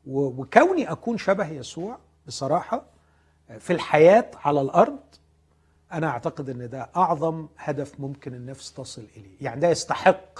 وكوني 0.06 0.92
أكون 0.92 1.18
شبه 1.18 1.48
يسوع 1.48 1.98
بصراحة 2.26 2.84
في 3.58 3.72
الحياة 3.72 4.30
على 4.34 4.60
الأرض 4.60 4.98
أنا 5.92 6.06
أعتقد 6.08 6.48
إن 6.50 6.68
ده 6.70 6.90
أعظم 6.96 7.46
هدف 7.58 8.00
ممكن 8.00 8.34
النفس 8.34 8.72
تصل 8.72 9.06
إليه. 9.16 9.36
يعني 9.40 9.60
ده 9.60 9.68
يستحق 9.68 10.38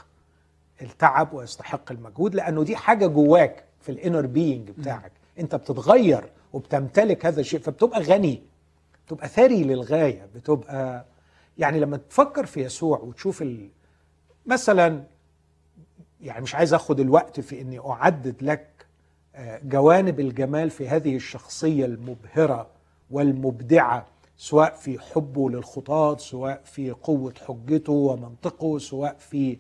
التعب 0.83 1.33
ويستحق 1.33 1.93
المجهود 1.93 2.35
لأنه 2.35 2.63
دي 2.63 2.77
حاجة 2.77 3.07
جواك 3.07 3.65
في 3.81 3.93
ال 3.93 3.99
inner 3.99 4.27
being 4.27 4.71
بتاعك. 4.71 5.13
أنت 5.39 5.55
بتتغير 5.55 6.31
وبتمتلك 6.53 7.27
هذا 7.27 7.41
الشيء 7.41 7.61
فبتبقى 7.61 8.01
غني 8.03 8.43
بتبقى 9.07 9.29
ثري 9.29 9.65
للغاية 9.65 10.29
بتبقى 10.35 11.05
يعني 11.59 11.81
لما 11.81 11.97
تفكر 11.97 12.47
في 12.47 12.61
يسوع 12.65 12.99
وتشوف 12.99 13.43
ال... 13.43 13.69
مثلا 14.47 15.03
يعني 16.21 16.43
مش 16.43 16.55
عايز 16.55 16.75
آخد 16.75 17.01
الوقت 17.01 17.41
في 17.41 17.61
إني 17.61 17.79
أعدد 17.79 18.37
لك 18.43 18.87
آه، 19.35 19.61
جوانب 19.65 20.21
الجمال 20.21 20.71
في 20.71 20.89
هذه 20.89 21.17
الشخصية 21.17 21.85
المبهرة 21.85 22.67
والمبدعة. 23.11 24.07
سواء 24.39 24.75
في 24.75 24.99
حبه 24.99 25.51
للخطاة 25.51 26.17
سواء 26.17 26.61
في 26.65 26.91
قوة 26.91 27.35
حجته 27.49 27.93
ومنطقه 27.93 28.79
سواء 28.79 29.17
في 29.19 29.59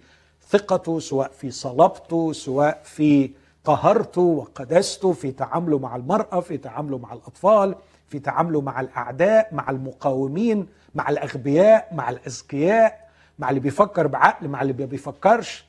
ثقته 0.48 0.98
سواء 1.00 1.30
في 1.30 1.50
صلابته 1.50 2.32
سواء 2.32 2.80
في 2.84 3.30
قهرته 3.64 4.20
وقداسته 4.20 5.12
في 5.12 5.32
تعامله 5.32 5.78
مع 5.78 5.96
المرأة 5.96 6.40
في 6.40 6.56
تعامله 6.56 6.98
مع 6.98 7.12
الأطفال 7.12 7.74
في 8.08 8.18
تعامله 8.18 8.60
مع 8.60 8.80
الأعداء 8.80 9.54
مع 9.54 9.70
المقاومين 9.70 10.66
مع 10.94 11.08
الأغبياء 11.10 11.88
مع 11.94 12.10
الاذكياء 12.10 13.08
مع 13.38 13.48
اللي 13.50 13.60
بيفكر 13.60 14.06
بعقل 14.06 14.48
مع 14.48 14.62
اللي 14.62 14.72
ما 14.72 14.84
بيفكرش. 14.84 15.64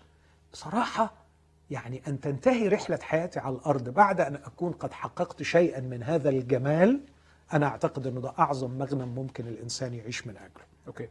بصراحه 0.54 1.14
يعني 1.72 2.02
أن 2.08 2.20
تنتهي 2.20 2.68
رحلة 2.68 3.00
حياتي 3.02 3.40
على 3.40 3.56
الأرض 3.56 3.90
بعد 3.90 4.22
أن 4.22 4.36
أكون 4.36 4.72
قد 4.72 4.94
حققت 4.94 5.44
شيئا 5.44 5.80
من 5.80 6.04
هذا 6.04 6.30
الجمال 6.30 7.00
أنا 7.54 7.66
أعتقد 7.68 8.08
إنه 8.08 8.22
ده 8.22 8.34
أعظم 8.40 8.72
مغنم 8.78 9.08
ممكن 9.16 9.48
الإنسان 9.48 9.94
يعيش 9.94 10.28
من 10.28 10.38
أجله. 10.38 10.64
أوكي. 10.88 11.08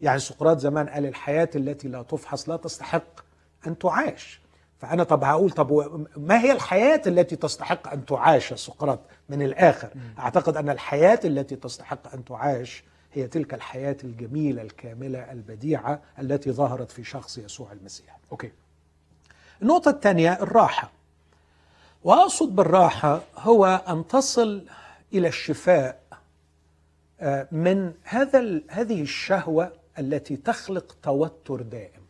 يعني 0.00 0.18
سقراط 0.18 0.58
زمان 0.58 0.88
قال 0.88 1.06
الحياة 1.06 1.48
التي 1.56 1.88
لا 1.88 2.02
تفحص 2.02 2.48
لا 2.48 2.56
تستحق 2.56 3.20
أن 3.66 3.78
تعاش. 3.78 4.40
فأنا 4.78 5.04
طب 5.04 5.24
هقول 5.24 5.50
طب 5.50 6.06
ما 6.16 6.40
هي 6.40 6.52
الحياة 6.52 7.02
التي 7.06 7.36
تستحق 7.36 7.88
أن 7.92 8.06
تعاش 8.06 8.50
يا 8.50 8.56
سقراط 8.56 9.00
من 9.28 9.42
الآخر؟ 9.42 9.88
أعتقد 10.18 10.56
أن 10.56 10.70
الحياة 10.70 11.20
التي 11.24 11.56
تستحق 11.56 12.14
أن 12.14 12.24
تعاش 12.24 12.84
هي 13.12 13.26
تلك 13.28 13.54
الحياة 13.54 13.96
الجميلة 14.04 14.62
الكاملة 14.62 15.32
البديعة 15.32 16.00
التي 16.18 16.52
ظهرت 16.52 16.90
في 16.90 17.04
شخص 17.04 17.38
يسوع 17.38 17.72
المسيح. 17.72 18.18
أوكي. 18.32 18.52
النقطة 19.62 19.90
الثانية 19.90 20.32
الراحة. 20.32 20.90
وأقصد 22.04 22.56
بالراحة 22.56 23.20
هو 23.38 23.84
أن 23.88 24.06
تصل 24.06 24.64
إلى 25.12 25.28
الشفاء 25.28 26.02
آه، 27.20 27.48
من 27.52 27.94
هذا 28.02 28.60
هذه 28.68 29.02
الشهوة 29.02 29.72
التي 29.98 30.36
تخلق 30.36 30.96
توتر 31.02 31.62
دائم. 31.62 32.02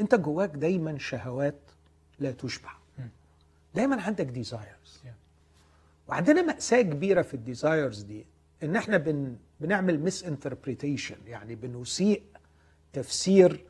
أنت 0.00 0.14
جواك 0.14 0.50
دايما 0.50 0.98
شهوات 0.98 1.58
لا 2.18 2.30
تشبع. 2.32 2.70
دايما 3.74 4.02
عندك 4.02 4.26
desires. 4.26 5.02
وعندنا 6.08 6.42
مأساة 6.42 6.82
كبيرة 6.82 7.22
في 7.22 7.34
ال 7.34 7.42
desires 7.42 8.02
دي 8.02 8.26
إن 8.62 8.76
إحنا 8.76 8.96
بن 8.96 9.36
بنعمل 9.60 10.00
misinterpretation 10.00 11.16
يعني 11.26 11.54
بنسيء 11.54 12.22
تفسير 12.92 13.64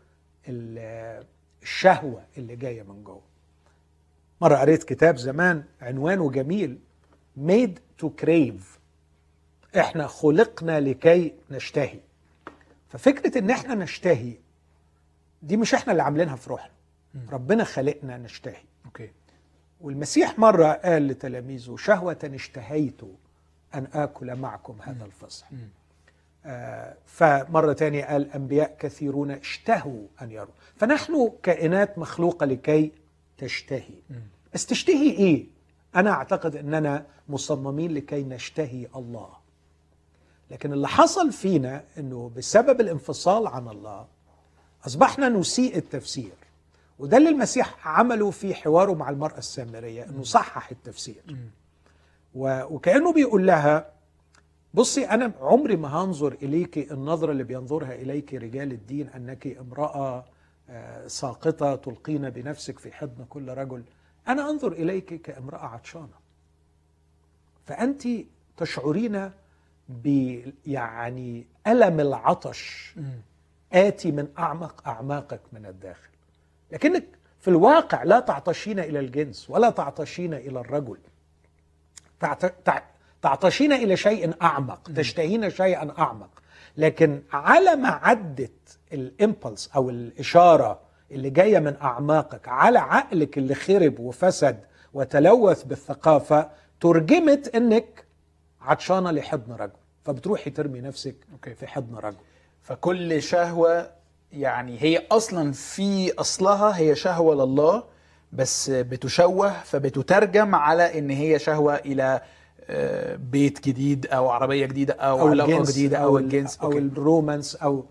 ال- 0.48 1.24
الشهوة 1.62 2.24
اللي 2.38 2.56
جاية 2.56 2.82
من 2.82 3.04
جوه. 3.04 3.22
مرة 4.40 4.56
قريت 4.56 4.84
كتاب 4.84 5.16
زمان 5.16 5.64
عنوانه 5.80 6.30
جميل 6.30 6.78
made 7.38 8.02
to 8.02 8.06
crave. 8.24 8.62
إحنا 9.78 10.06
خلقنا 10.06 10.80
لكي 10.80 11.32
نشتهي. 11.50 11.98
ففكرة 12.88 13.38
إن 13.38 13.50
إحنا 13.50 13.74
نشتهي 13.74 14.32
دي 15.42 15.56
مش 15.56 15.74
إحنا 15.74 15.92
اللي 15.92 16.02
عاملينها 16.02 16.36
في 16.36 16.50
روحنا. 16.50 16.72
ربنا 17.30 17.64
خلقنا 17.64 18.18
نشتهي. 18.18 18.62
أوكي. 18.84 19.10
والمسيح 19.80 20.38
مرة 20.38 20.72
قال 20.72 21.08
لتلاميذه 21.08 21.76
شهوة 21.76 22.30
اشتهيت 22.34 23.00
أن 23.74 23.86
آكل 23.94 24.36
معكم 24.36 24.76
هذا 24.82 25.04
الفصح. 25.04 25.50
آه 26.46 26.96
فمرة 27.06 27.72
تانية 27.72 28.04
قال 28.04 28.32
أنبياء 28.32 28.76
كثيرون 28.78 29.30
اشتهوا 29.30 30.06
أن 30.22 30.30
يروا. 30.30 30.54
فنحن 30.76 31.32
كائنات 31.42 31.98
مخلوقة 31.98 32.46
لكي 32.46 32.92
تشتهي. 33.38 33.94
بس 34.54 34.66
تشتهي 34.66 35.10
إيه؟ 35.10 35.46
أنا 35.96 36.10
أعتقد 36.10 36.56
أننا 36.56 37.06
مصممين 37.28 37.94
لكي 37.94 38.22
نشتهي 38.22 38.86
الله. 38.96 39.28
لكن 40.50 40.72
اللي 40.72 40.88
حصل 40.88 41.32
فينا 41.32 41.84
أنه 41.98 42.30
بسبب 42.36 42.80
الانفصال 42.80 43.46
عن 43.46 43.68
الله 43.68 44.06
أصبحنا 44.86 45.28
نسيء 45.28 45.76
التفسير. 45.76 46.32
وده 46.98 47.16
اللي 47.16 47.28
المسيح 47.28 47.88
عمله 47.88 48.30
في 48.30 48.54
حواره 48.54 48.92
مع 48.94 49.10
المرأة 49.10 49.38
السامرية 49.38 50.04
أنه 50.04 50.22
صحح 50.22 50.70
التفسير. 50.70 51.22
وكأنه 52.34 53.12
بيقول 53.12 53.46
لها 53.46 53.92
بصي 54.74 55.04
أنا 55.04 55.32
عمري 55.40 55.76
ما 55.76 55.88
هنظر 55.88 56.32
إليك 56.42 56.92
النظرة 56.92 57.32
اللي 57.32 57.44
بينظرها 57.44 57.94
إليك 57.94 58.34
رجال 58.34 58.72
الدين 58.72 59.08
أنك 59.08 59.46
امرأة 59.46 60.24
آه، 60.70 61.06
ساقطة 61.06 61.74
تلقين 61.74 62.30
بنفسك 62.30 62.78
في 62.78 62.92
حضن 62.92 63.24
كل 63.24 63.48
رجل. 63.48 63.82
أنا 64.28 64.50
أنظر 64.50 64.72
إليك 64.72 65.14
كامرأة 65.14 65.66
عطشانة. 65.66 66.22
فأنت 67.66 68.02
تشعرين 68.56 69.30
ب 69.88 70.06
يعني 70.66 71.46
ألم 71.66 72.00
العطش 72.00 72.94
آتي 73.72 74.12
من 74.12 74.28
أعمق 74.38 74.88
أعماقك 74.88 75.40
من 75.52 75.66
الداخل. 75.66 76.10
لكنك 76.72 77.04
في 77.40 77.48
الواقع 77.48 78.02
لا 78.02 78.20
تعطشين 78.20 78.78
إلى 78.78 79.00
الجنس 79.00 79.50
ولا 79.50 79.70
تعطشين 79.70 80.34
إلى 80.34 80.60
الرجل. 80.60 80.98
تعطشين 83.22 83.72
إلى 83.72 83.96
شيء 83.96 84.34
أعمق 84.42 84.92
تشتهين 84.96 85.50
شيئا 85.50 85.94
أعمق. 85.98 86.42
لكن 86.76 87.22
على 87.32 87.76
ما 87.76 87.88
عدت 87.88 88.78
الإمبلس 88.92 89.70
أو 89.76 89.90
الإشارة 89.90 90.80
اللي 91.12 91.30
جاية 91.30 91.58
من 91.58 91.76
أعماقك 91.82 92.48
على 92.48 92.78
عقلك 92.78 93.38
اللي 93.38 93.54
خرب 93.54 94.00
وفسد 94.00 94.60
وتلوث 94.94 95.62
بالثقافة 95.62 96.50
ترجمت 96.80 97.54
إنك 97.54 98.04
عطشانة 98.60 99.10
لحضن 99.10 99.52
رجل 99.52 99.72
فبتروحي 100.04 100.50
ترمي 100.50 100.80
نفسك 100.80 101.16
okay. 101.32 101.54
في 101.54 101.66
حضن 101.66 101.96
رجل 101.96 102.16
فكل 102.62 103.22
شهوة 103.22 103.90
يعني 104.32 104.82
هي 104.82 105.06
أصلا 105.10 105.52
في 105.52 106.12
أصلها 106.14 106.78
هي 106.78 106.94
شهوة 106.94 107.34
لله 107.34 107.84
بس 108.32 108.70
بتشوه 108.70 109.52
فبتترجم 109.62 110.54
على 110.54 110.98
إن 110.98 111.10
هي 111.10 111.38
شهوة 111.38 111.74
إلى 111.74 112.20
آه، 112.64 113.16
بيت 113.16 113.68
جديد 113.68 114.06
أو 114.06 114.30
عربية 114.30 114.66
جديدة 114.66 114.94
أو, 114.94 115.20
أو 115.20 115.28
علاقة 115.28 115.50
الجنس 115.52 115.70
جديدة 115.70 115.98
أو, 115.98 116.18
الجنس 116.18 116.58
أو 116.58 116.66
okay. 116.66 116.78
ال 116.78 116.88
romance 116.88 117.56
أو 117.56 117.84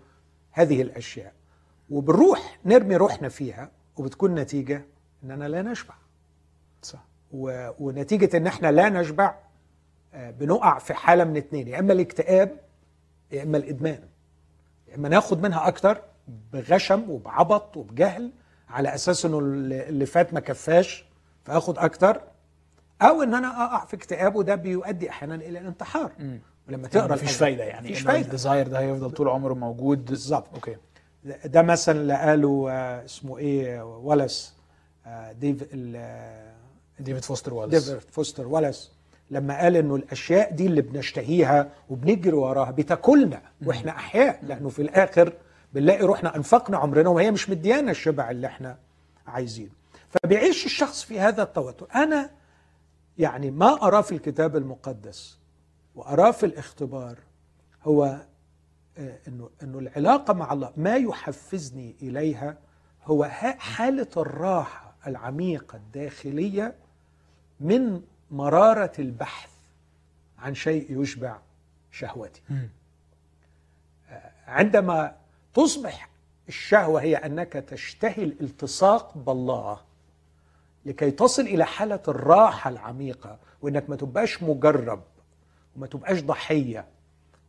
هذه 0.50 0.82
الأشياء 0.82 1.32
وبنروح 1.92 2.58
نرمي 2.64 2.96
روحنا 2.96 3.28
فيها 3.28 3.70
وبتكون 3.96 4.34
نتيجة 4.34 4.84
إننا 5.24 5.48
لا 5.48 5.62
نشبع. 5.62 5.94
صح. 6.82 7.04
و... 7.32 7.70
ونتيجة 7.78 8.36
إن 8.36 8.46
إحنا 8.46 8.72
لا 8.72 8.88
نشبع 8.88 9.34
آه، 10.14 10.30
بنقع 10.30 10.78
في 10.78 10.94
حالة 10.94 11.24
من 11.24 11.36
اتنين 11.36 11.68
يا 11.68 11.78
إما 11.78 11.92
الاكتئاب 11.92 12.56
يا 13.32 13.42
إما 13.42 13.56
الإدمان. 13.56 14.00
يا 14.88 14.94
إما 14.96 15.08
ناخد 15.08 15.42
منها 15.42 15.68
أكتر 15.68 16.02
بغشم 16.52 17.10
وبعبط 17.10 17.76
وبجهل 17.76 18.30
على 18.68 18.94
أساس 18.94 19.24
إنه 19.26 19.38
اللي 19.38 20.06
فات 20.06 20.34
ما 20.34 20.40
كفاش 20.40 21.04
فآخد 21.44 21.78
أكتر. 21.78 22.20
أو 23.02 23.22
إن 23.22 23.34
أنا 23.34 23.48
أقع 23.64 23.84
في 23.84 23.96
اكتئاب 23.96 24.36
وده 24.36 24.54
بيؤدي 24.54 25.10
أحيانا 25.10 25.34
إلى 25.34 25.58
الانتحار. 25.58 26.12
ولما 26.68 26.88
تقرأ 26.88 27.12
مفيش 27.14 27.36
فايدة 27.36 27.64
يعني. 27.64 27.88
مفيش 27.88 28.02
إنه 28.02 28.06
فايدة. 28.12 28.26
ال 28.26 28.32
desire 28.32 28.68
ده 28.68 28.78
هيفضل 28.80 29.10
طول 29.10 29.28
عمره 29.28 29.54
موجود. 29.54 30.04
بالظبط. 30.04 30.48
okay. 30.54 30.76
ده 31.24 31.62
مثلا 31.62 32.00
اللي 32.00 32.14
قاله 32.14 32.66
آه، 32.70 33.04
اسمه 33.04 33.38
إيه 33.38 33.82
والاس 33.82 34.54
آه، 35.06 35.32
ديف 35.32 35.64
آه، 35.96 36.52
ديفيد 37.00 37.24
فوستر 37.24 37.54
والاس 37.54 37.88
ديفيد 37.88 38.10
فوستر 38.10 38.46
والاس 38.46 38.92
لما 39.30 39.58
قال 39.60 39.76
إنه 39.76 39.96
الأشياء 39.96 40.52
دي 40.54 40.66
اللي 40.66 40.82
بنشتهيها 40.82 41.70
وبنجري 41.90 42.32
وراها 42.32 42.70
بتاكلنا 42.70 43.42
وإحنا 43.66 43.90
أحياء 43.90 44.40
لأنه 44.42 44.68
في 44.68 44.82
الآخر 44.82 45.32
بنلاقي 45.72 46.02
روحنا 46.02 46.36
أنفقنا 46.36 46.76
عمرنا 46.78 47.08
وهي 47.08 47.30
مش 47.30 47.50
مديانا 47.50 47.90
الشبع 47.90 48.30
اللي 48.30 48.46
إحنا 48.46 48.78
عايزينه 49.26 49.70
فبيعيش 50.08 50.66
الشخص 50.66 51.02
في 51.02 51.20
هذا 51.20 51.42
التوتر. 51.42 51.86
أنا 51.94 52.30
يعني 53.18 53.50
ما 53.50 53.82
اراه 53.82 54.00
في 54.00 54.12
الكتاب 54.12 54.56
المقدس 54.56 55.38
واراه 55.94 56.30
في 56.30 56.46
الاختبار 56.46 57.18
هو 57.82 58.16
انه 58.98 59.50
إنه 59.62 59.78
العلاقة 59.78 60.34
مع 60.34 60.52
الله 60.52 60.72
ما 60.76 60.96
يحفزني 60.96 61.94
إليها 62.02 62.58
هو 63.04 63.24
حالة 63.58 64.08
الراحة 64.16 64.94
العميقة 65.06 65.76
الداخلية 65.76 66.74
من 67.60 68.02
مرارة 68.30 68.92
البحث 68.98 69.50
عن 70.38 70.54
شيء 70.54 71.00
يشبع 71.02 71.38
شهوتي 71.90 72.42
مم. 72.50 72.68
عندما 74.46 75.16
تصبح 75.54 76.08
الشهوة 76.48 77.00
هي 77.02 77.16
أنك 77.16 77.52
تشتهي 77.52 78.24
الالتصاق 78.24 79.18
بالله 79.18 79.80
لكي 80.86 81.10
تصل 81.10 81.42
إلى 81.42 81.64
حالة 81.66 82.00
الراحة 82.08 82.70
العميقة 82.70 83.38
وإنك 83.62 83.90
ما 83.90 83.96
تبقاش 83.96 84.42
مجرب 84.42 85.02
وما 85.76 85.86
تبقاش 85.86 86.20
ضحية 86.20 86.84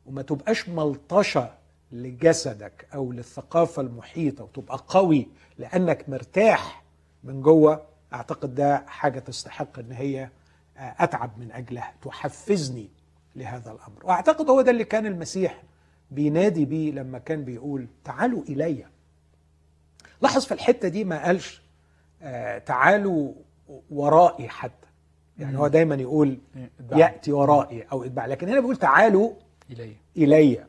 وما 0.06 0.22
تبقاش 0.22 0.70
ملطشة 0.70 1.54
لجسدك 1.92 2.88
أو 2.94 3.12
للثقافة 3.12 3.82
المحيطة 3.82 4.44
وتبقى 4.44 4.80
قوي 4.88 5.28
لأنك 5.58 6.10
مرتاح 6.10 6.84
من 7.24 7.42
جوه 7.42 7.82
أعتقد 8.14 8.56
ده 8.56 8.84
حاجة 8.88 9.20
تستحق 9.20 9.80
إن 9.80 9.92
هي 9.92 10.30
آه، 10.78 10.96
أتعب 11.00 11.40
من 11.40 11.52
أجلها 11.52 11.94
تحفزني 12.02 12.90
لهذا 13.36 13.72
الأمر. 13.72 14.06
وأعتقد 14.06 14.50
هو 14.50 14.62
ده 14.62 14.72
اللي 14.72 14.84
كان 14.84 15.06
المسيح 15.06 15.64
بينادي 16.12 16.66
بيه 16.66 16.92
لما 16.92 17.20
كان 17.20 17.44
بيقول 17.44 17.88
تعالوا 18.04 18.44
إلي. 18.44 18.86
لاحظ 20.22 20.46
في 20.46 20.54
الحتة 20.54 20.88
دي 20.88 21.04
ما 21.04 21.26
قالش 21.26 21.62
آه 22.22 22.58
تعالوا 22.58 23.34
ورائي 23.92 24.50
حتى. 24.50 24.88
يعني 25.40 25.58
هو 25.60 25.68
دايما 25.68 25.96
يقول 25.96 26.38
اتبعني. 26.80 27.02
يأتي 27.02 27.32
ورائي 27.32 27.82
أو 27.92 28.04
اتبع 28.04 28.26
لكن 28.26 28.50
هنا 28.50 28.60
بيقول 28.60 28.76
تعالوا 28.78 29.34
إلي. 29.74 29.96
إلي. 30.18 30.66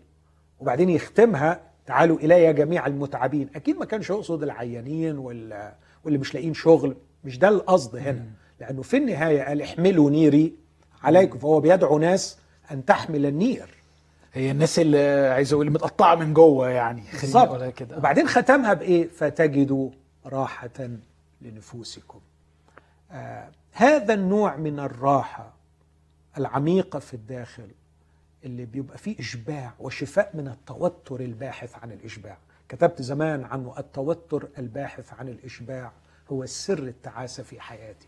وبعدين 0.61 0.91
يختمها 0.91 1.61
تعالوا 1.87 2.19
إلي 2.19 2.53
جميع 2.53 2.87
المتعبين. 2.87 3.49
أكيد 3.55 3.77
ما 3.77 3.85
كانش 3.85 4.11
يقصد 4.11 4.43
العيانين 4.43 5.19
وال- 5.19 5.73
واللي 6.05 6.19
مش 6.19 6.35
لاقيين 6.35 6.55
شغل. 6.55 6.97
مش 7.25 7.39
ده 7.39 7.49
القصد 7.49 7.97
هنا. 7.97 8.25
لأنه 8.61 8.83
في 8.83 8.97
النهاية 8.97 9.43
قال 9.43 9.63
احملوا 9.63 10.11
نيري 10.11 10.55
عليكم. 11.03 11.39
فهو 11.39 11.61
بيدعو 11.61 11.99
ناس 11.99 12.39
أن 12.71 12.85
تحمل 12.85 13.27
النير. 13.27 13.69
هي 14.33 14.51
الناس 14.51 14.79
اللي 14.79 15.29
عايز 15.35 15.53
أقول 15.53 15.71
متقطعة 15.71 16.15
من 16.15 16.35
جوه 16.35 16.69
يعني. 16.71 17.03
بالظبط. 17.21 17.75
كده. 17.75 17.97
وبعدين 17.97 18.29
ختمها 18.29 18.75
بإيه؟ 18.75 19.09
فتجدوا 19.09 19.91
راحة 20.27 20.89
لنفوسكم. 21.43 22.21
آه 23.13 23.49
هذا 23.73 24.15
النوع 24.15 24.57
من 24.57 24.81
الراحة 24.81 25.55
العميقة 26.39 26.99
في 26.99 27.15
الداخل 27.15 27.69
اللي 28.45 28.65
بيبقى 28.65 28.99
فيه 28.99 29.19
إشباع 29.19 29.75
وشفاء 29.81 30.31
من 30.35 30.49
التوتر 30.49 31.21
الباحث 31.21 31.75
عن 31.75 31.93
الإشباع. 31.93 32.39
كتبت 32.69 33.03
زمان 33.03 33.45
عنه 33.45 33.75
التوتر 33.79 34.49
الباحث 34.59 35.13
عن 35.13 35.29
الإشباع 35.29 35.93
هو 36.33 36.47
سر 36.47 36.79
التعاسة 36.79 37.43
في 37.43 37.61
حياتي. 37.61 38.07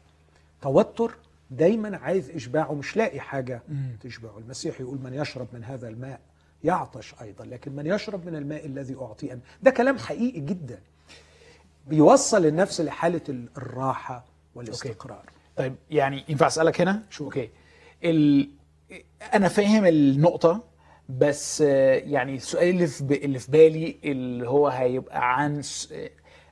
توتر 0.63 1.15
دايما 1.51 1.97
عايز 1.97 2.31
اشباع 2.31 2.69
ومش 2.69 2.97
لاقي 2.97 3.21
حاجة 3.21 3.63
مم. 3.69 3.97
تشبعه. 4.01 4.39
المسيح 4.39 4.81
يقول 4.81 4.99
من 4.99 5.15
يشرب 5.15 5.47
من 5.53 5.65
هذا 5.65 5.89
الماء 5.89 6.21
يعطش 6.65 7.15
أيضا 7.23 7.45
لكن 7.45 7.73
من 7.73 7.87
يشرب 7.87 8.27
من 8.27 8.37
الماء 8.37 8.67
الذي 8.67 8.95
اعطيه 8.97 9.33
أنا. 9.33 9.41
ده 9.63 9.71
كلام 9.71 9.99
حقيقي 9.99 10.41
جدا. 10.41 10.81
بيوصل 11.87 12.47
النفس 12.47 12.81
لحالة 12.81 13.21
الراحة 13.57 14.25
والاستقرار. 14.55 15.25
طيب 15.57 15.75
يعني 15.91 16.25
ينفع 16.29 16.47
أسألك 16.47 16.81
هنا؟ 16.81 17.03
sure? 17.11 17.25
okay. 17.25 17.51
ال... 18.05 18.51
أنا 19.35 19.49
فاهم 19.49 19.87
النقطة 19.87 20.65
بس 21.09 21.61
يعني 21.61 22.35
السؤال 22.35 22.69
اللي 22.69 22.87
في. 22.87 23.25
اللي 23.25 23.39
في 23.39 23.51
بالي 23.51 23.97
اللي 24.05 24.49
هو 24.49 24.69
هيبقى 24.69 25.37
عن 25.39 25.63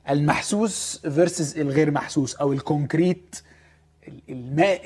المحسوس 0.09 0.97
versus 0.97 1.59
الغير 1.59 1.91
محسوس 1.91 2.35
أو 2.35 2.53
ال 2.53 2.63
concrete 2.63 3.41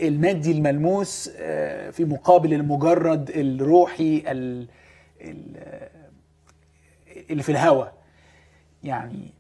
المادي 0.02 0.52
الملموس 0.52 1.30
آه، 1.38 1.90
في 1.90 2.06
مقابل 2.06 2.54
المجرد 2.54 3.30
الروحي 3.30 4.24
ال... 4.28 4.68
ال... 5.22 5.58
اللي 7.30 7.44
في 7.44 7.52
الهواء 7.52 7.94
يعني 8.84 9.34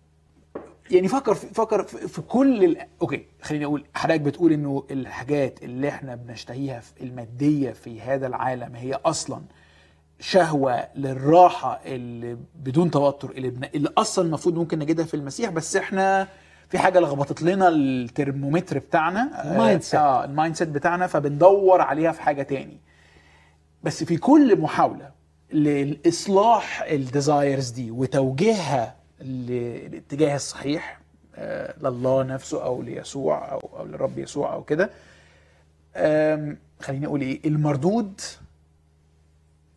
يعني 0.92 1.08
فكر 1.08 1.34
في 1.34 1.48
فكر 1.54 1.84
في 1.84 2.08
في 2.08 2.22
كل 2.22 2.64
ال... 2.64 2.78
okay 3.02 3.26
خليني 3.42 3.66
أقول 3.66 3.86
حضرتك 3.94 4.22
بتقول 4.22 4.52
إنه 4.54 4.84
الحاجات 4.92 5.64
اللي 5.64 5.90
إحنا 5.90 6.16
بنشتهيها 6.16 6.80
في 6.80 7.04
المادية 7.04 7.72
في 7.72 8.02
هذا 8.02 8.28
العالم 8.28 8.76
هي 8.76 8.94
أصلا 8.94 9.42
شهوة 10.20 10.88
للراحة 10.96 11.82
اللي 11.86 12.38
بدون 12.56 12.92
توتر 12.92 13.30
اللي, 13.32 13.50
بن... 13.50 13.64
اللي 13.76 13.90
أصلا 13.98 14.26
المفروض 14.26 14.56
ممكن 14.56 14.80
نجدها 14.80 15.06
في 15.06 15.14
المسيح 15.14 15.50
بس 15.50 15.76
إحنا 15.76 16.28
في 16.70 16.78
حاجة 16.80 17.00
لخبطت 17.00 17.42
لنا 17.42 17.68
الترمومتر 17.70 18.80
بتاعنا 18.80 19.52
ال 19.52 19.82
mindset. 19.82 19.96
آه 19.96 20.26
ال 20.26 20.56
mindset 20.56 20.68
بتاعنا 20.68 21.08
فبندور 21.08 21.82
عليها 21.82 22.12
في 22.12 22.22
حاجة 22.22 22.42
تاني 22.44 22.78
بس 23.84 24.04
في 24.04 24.18
كل 24.18 24.60
محاولة 24.60 25.12
لاصلاح 25.52 26.82
ال 26.82 26.93
desires 26.93 27.70
دي 27.70 27.92
وتوجيهها 27.92 28.96
للاتجاه 29.22 30.36
الصحيح 30.36 31.00
آه، 31.36 31.76
لله 31.82 32.24
نفسه 32.24 32.64
أو 32.64 32.82
ليسوع 32.82 33.52
أو 33.52 33.60
أو 33.80 33.86
للرب 33.86 34.18
يسوع 34.20 34.54
أو 34.54 34.64
كده 34.64 34.90
خليني 36.82 37.06
أقول 37.06 37.22
إيه 37.22 37.40
المردود 37.46 38.22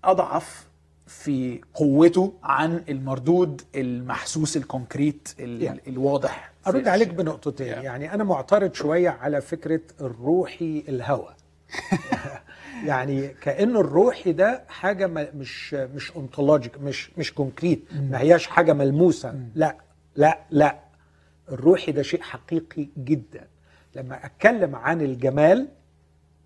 أضعف 0.04 0.66
في 1.06 1.60
قوته 1.74 2.32
عن 2.42 2.84
المردود 2.88 3.62
المحسوس 3.74 4.56
ال 4.56 4.64
concrete 4.64 5.28
ال- 5.40 5.62
يعني. 5.62 5.80
الواضح 5.86 6.52
أرد 6.66 6.88
عليك. 6.88 7.08
بنقطتين 7.08 7.66
يعني. 7.66 7.84
يعني 7.84 8.14
أنا 8.14 8.24
معترض 8.24 8.74
شوية 8.74 9.10
على 9.10 9.40
فكرة 9.40 9.80
الروحي 10.00 10.84
الهوا 10.88 11.34
يعني 12.86 13.28
كأن 13.28 13.76
الروحي 13.76 14.32
ده 14.32 14.62
حاجة 14.68 15.06
ما- 15.06 15.28
مش 15.34 15.74
مش 15.74 16.10
ontologic 16.12 16.80
مش 16.80 17.10
مش 17.18 17.34
concrete 17.34 17.84
ما 18.10 18.20
هياش 18.20 18.46
حاجة 18.46 18.72
ملموسة. 18.72 19.34
لا 19.54 19.76
لا 20.16 20.38
لا. 20.50 20.78
الروحي 21.48 21.92
ده 21.92 22.02
شيء 22.02 22.20
حقيقي 22.22 22.88
جدا. 22.98 23.46
لما 23.96 24.26
أتكلم 24.26 24.76
عن 24.76 25.00
الجمال 25.00 25.68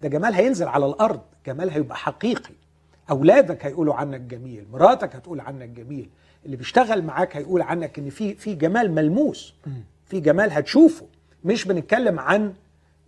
ده 0.03 0.09
جمال 0.09 0.35
هينزل 0.35 0.69
على 0.69 0.87
الأرض. 0.87 1.21
جمال 1.47 1.71
هيبقى 1.71 1.97
حقيقي. 1.97 2.55
أولادك 3.11 3.67
هيقولوا 3.67 3.95
عنك 3.95 4.21
جميل. 4.21 4.65
مراتك 4.73 5.17
هتقول 5.17 5.41
عنك 5.41 5.69
جميل. 5.69 6.09
اللي 6.47 6.57
بيشتغل 6.57 7.03
معاك 7.03 7.37
هيقول 7.37 7.63
عنك 7.63 7.99
إن 7.99 8.11
في 8.11 8.35
في 8.35 8.55
جمال 8.55 8.93
ملموس. 8.93 9.55
في 10.07 10.21
جمال 10.21 10.53
هتشوفه. 10.53 11.07
مش 11.45 11.65
بنتكلم 11.65 12.19
عن 12.21 12.55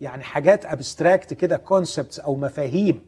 يعني 0.00 0.22
حاجات 0.22 0.64
abstract 0.66 1.34
كده 1.34 1.56
concepts 1.56 2.20
أو 2.20 2.36
مفاهيم. 2.36 3.00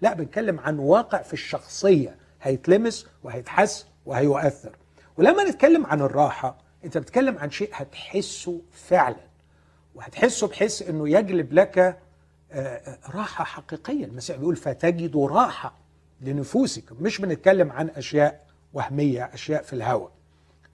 لا 0.00 0.14
بنتكلم 0.14 0.60
عن 0.60 0.78
واقع 0.78 1.22
في 1.22 1.32
الشخصية 1.32 2.16
هيتلمس 2.42 3.06
وهيتحس 3.24 3.86
وهيؤثر. 4.06 4.76
ولما 5.16 5.44
نتكلم 5.44 5.86
عن 5.86 6.00
الراحة 6.00 6.58
انت 6.84 6.98
بتتكلم 6.98 7.38
عن 7.38 7.50
شيء 7.50 7.70
هتحسه 7.72 8.60
فعلا. 8.72 9.16
وهتحسه 9.94 10.48
بحيث 10.48 10.88
إنه 10.88 11.08
يجلب 11.08 11.52
لك 11.52 11.78
آه، 11.78 11.96
آه، 12.52 12.98
راحة 13.14 13.44
حقيقية. 13.44 14.04
المسيح 14.04 14.36
بيقول 14.36 14.56
فتجدوا 14.56 15.28
راحة 15.28 15.78
لنفوسكم 16.20 16.96
مش 17.00 17.20
بنتكلم 17.20 17.72
عن 17.72 17.88
أشياء 17.88 18.46
وهمية 18.72 19.24
أشياء 19.34 19.62
في 19.62 19.72
الهوى 19.72 20.10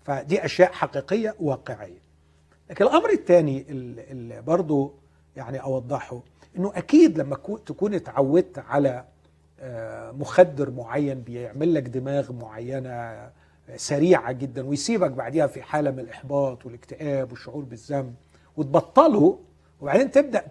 فدي 0.05 0.45
أشياء 0.45 0.73
حقيقية 0.73 1.35
واقعية. 1.41 2.05
لكن 2.71 2.85
الأمر 2.85 3.11
الثاني 3.11 3.67
اللي 3.71 4.43
برضو 4.43 4.95
يعني 5.37 5.63
أوضحه 5.63 6.21
إنه 6.57 6.73
أكيد 6.77 7.19
لما 7.19 7.37
كو- 7.37 7.57
تكون 7.57 7.95
اتعودت 7.95 8.59
على 8.59 9.05
مخدر 10.13 10.71
معين 10.71 11.21
بيعمل 11.21 11.75
لك 11.75 11.83
دماغ 11.83 12.33
معينة 12.33 13.31
سريعة 13.77 14.33
جدا 14.33 14.67
ويسيبك 14.67 15.11
بعديها 15.11 15.47
في 15.47 15.63
حالة 15.63 15.91
من 15.91 15.99
الإحباط 16.01 16.67
والاكتئاب 16.67 17.31
والشعور 17.31 17.65
بالذنب 17.65 18.15
وتبطله. 18.57 19.39
وبعدين 19.81 20.11
تبدأ 20.11 20.45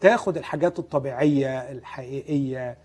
تاخد 0.00 0.36
الحاجات 0.36 0.78
الطبيعية 0.78 1.72
الحقيقية 1.72 2.76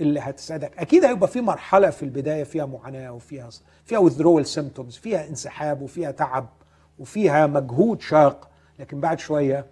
اللي 0.00 0.20
هتساعدك. 0.20 0.78
أكيد 0.78 1.04
هيبقى 1.04 1.28
في 1.28 1.40
مرحلة 1.40 1.90
في 1.90 2.02
البداية 2.02 2.44
فيها 2.44 2.66
معاناة 2.66 3.12
وفيها 3.12 3.48
فيها 3.84 4.08
withdrawal 4.08 4.46
symptoms 4.46 4.90
فيها 5.00 5.28
انسحاب 5.28 5.82
وفيها 5.82 6.10
تعب 6.10 6.48
وفيها 6.98 7.46
مجهود 7.46 8.00
شاق. 8.00 8.50
لكن 8.78 9.00
بعد 9.00 9.18
شوية 9.18 9.66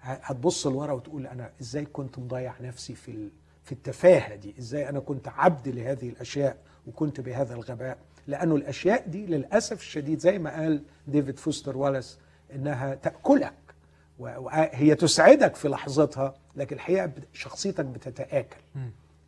هتبص 0.00 0.66
لورا 0.66 0.92
وتقول 0.92 1.26
أنا 1.26 1.50
إزاي 1.60 1.84
كنت 1.84 2.18
مضيع 2.18 2.54
نفسي 2.60 2.94
في 2.94 3.28
في 3.64 3.72
التفاهة 3.72 4.34
دي 4.34 4.54
إزاي 4.58 4.88
أنا 4.88 5.00
كنت 5.00 5.28
عبد 5.28 5.68
لهذه 5.68 6.08
الأشياء 6.08 6.56
وكنت 6.86 7.20
بهذا 7.20 7.54
الغباء؟ 7.54 7.98
لأنه 8.26 8.56
الأشياء 8.56 9.08
دي 9.08 9.26
للأسف 9.26 9.80
الشديد 9.80 10.18
زي 10.18 10.38
ما 10.38 10.50
قال 10.60 10.82
ديفيد 11.08 11.38
فوستر 11.38 11.76
والاس 11.76 12.18
إنها 12.54 12.94
تأكلك 12.94 13.52
و- 14.18 14.40
وهي 14.40 14.94
تسعدك 14.94 15.54
في 15.56 15.68
لحظتها 15.68 16.34
لكن 16.56 16.76
الحقيقة 16.76 17.06
بت- 17.06 17.28
شخصيتك 17.32 17.84
بتتآكل. 17.84 18.56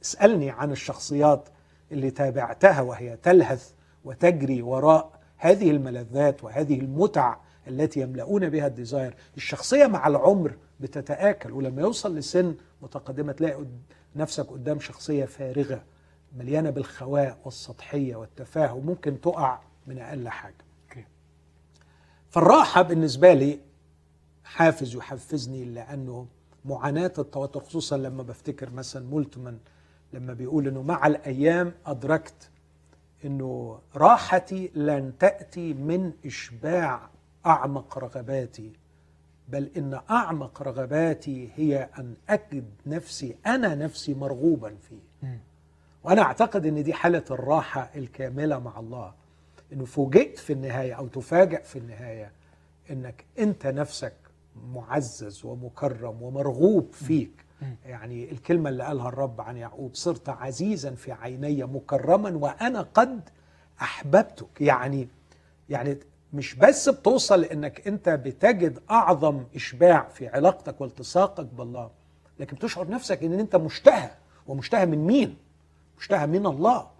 اسألني 0.04 0.50
عن 0.50 0.72
الشخصيات 0.72 1.48
اللي 1.92 2.10
تابعتها 2.10 2.80
وهي 2.80 3.16
تلهث 3.16 3.70
وتجري 4.04 4.62
وراء 4.62 5.12
هذه 5.36 5.70
الملذات 5.70 6.44
وهذه 6.44 6.80
المتع 6.80 7.36
التي 7.68 8.00
يملؤون 8.00 8.48
بها 8.48 8.66
الديزاير. 8.66 9.14
الشخصية 9.36 9.86
مع 9.86 10.06
العمر 10.06 10.52
بتتآكل 10.80 11.52
ولما 11.52 11.82
يوصل 11.82 12.16
لسن 12.16 12.54
متقدمة 12.82 13.32
تلاقي 13.32 13.64
نفسك 14.16 14.46
قدام 14.46 14.80
شخصية 14.80 15.24
فارغة 15.24 15.82
مليانة 16.36 16.70
بالخواء 16.70 17.38
والسطحية 17.44 18.16
والتفاهه 18.16 18.74
وممكن 18.74 19.20
تقع 19.20 19.60
من 19.86 19.98
أقل 19.98 20.28
حاجة. 20.28 20.54
فالراحة 22.30 22.82
بالنسبة 22.82 23.32
لي 23.32 23.60
حافز 24.44 24.94
يحفزني 24.96 25.64
لأنه 25.64 26.26
معاناة 26.64 27.12
التوتر 27.18 27.60
خصوصا 27.60 27.96
لما 27.96 28.22
بفتكر 28.22 28.70
مثلا 28.70 29.06
مولتمان 29.06 29.58
لما 30.12 30.34
بيقول 30.34 30.68
إنه 30.68 30.82
مع 30.82 31.06
الأيام 31.06 31.72
أدركت 31.86 32.50
إنه 33.24 33.80
راحتي 33.96 34.70
لن 34.74 35.12
تأتي 35.18 35.74
من 35.74 36.12
إشباع 36.26 37.10
أعمق 37.46 37.98
رغباتي. 37.98 38.72
بل 39.48 39.70
إن 39.76 40.00
أعمق 40.10 40.62
رغباتي 40.62 41.50
هي 41.56 41.88
أن 41.98 42.14
اجد 42.28 42.70
نفسي 42.86 43.36
أنا 43.46 43.74
نفسي 43.74 44.14
مرغوبا 44.14 44.74
فيه. 44.88 45.28
وأنا 46.04 46.22
أعتقد 46.22 46.66
إن 46.66 46.82
دي 46.82 46.92
حالة 46.94 47.24
الراحة 47.30 47.90
الكاملة 47.96 48.58
مع 48.58 48.80
الله. 48.80 49.14
إنه 49.72 49.84
فوجئت 49.84 50.38
في 50.38 50.52
النهاية 50.52 50.92
أو 50.92 51.06
تفاجأ 51.06 51.62
في 51.62 51.78
النهاية 51.78 52.32
إنك 52.90 53.24
أنت 53.38 53.66
نفسك 53.66 54.12
معزز 54.74 55.44
ومكرم 55.44 56.22
ومرغوب 56.22 56.92
فيك. 56.92 57.30
يعني 57.86 58.30
الكلمة 58.32 58.70
اللي 58.70 58.84
قالها 58.84 59.08
الرب 59.08 59.40
عن 59.40 59.56
يعقوب 59.56 59.94
صرت 59.94 60.28
عزيزا 60.28 60.90
في 60.94 61.12
عيني 61.12 61.64
مكرما 61.64 62.30
وأنا 62.30 62.80
قد 62.94 63.20
أحببتك. 63.82 64.60
يعني 64.60 65.08
يعني 65.68 65.98
مش 66.32 66.54
بس 66.54 66.88
بتوصل 66.88 67.40
لأنك 67.40 67.86
أنت 67.88 68.08
بتجد 68.08 68.78
أعظم 68.90 69.44
إشباع 69.56 70.08
في 70.08 70.28
علاقتك 70.28 70.80
والتصاقك 70.80 71.44
بالله 71.46 71.90
لكن 72.40 72.56
بتشعر 72.56 72.88
نفسك 72.88 73.22
أن 73.24 73.32
أنت 73.40 73.56
مشتهى. 73.56 74.10
ومشتهى 74.46 74.86
من 74.86 74.98
مين؟ 75.06 75.36
مشتهى 75.98 76.26
من 76.26 76.46
الله. 76.46 76.90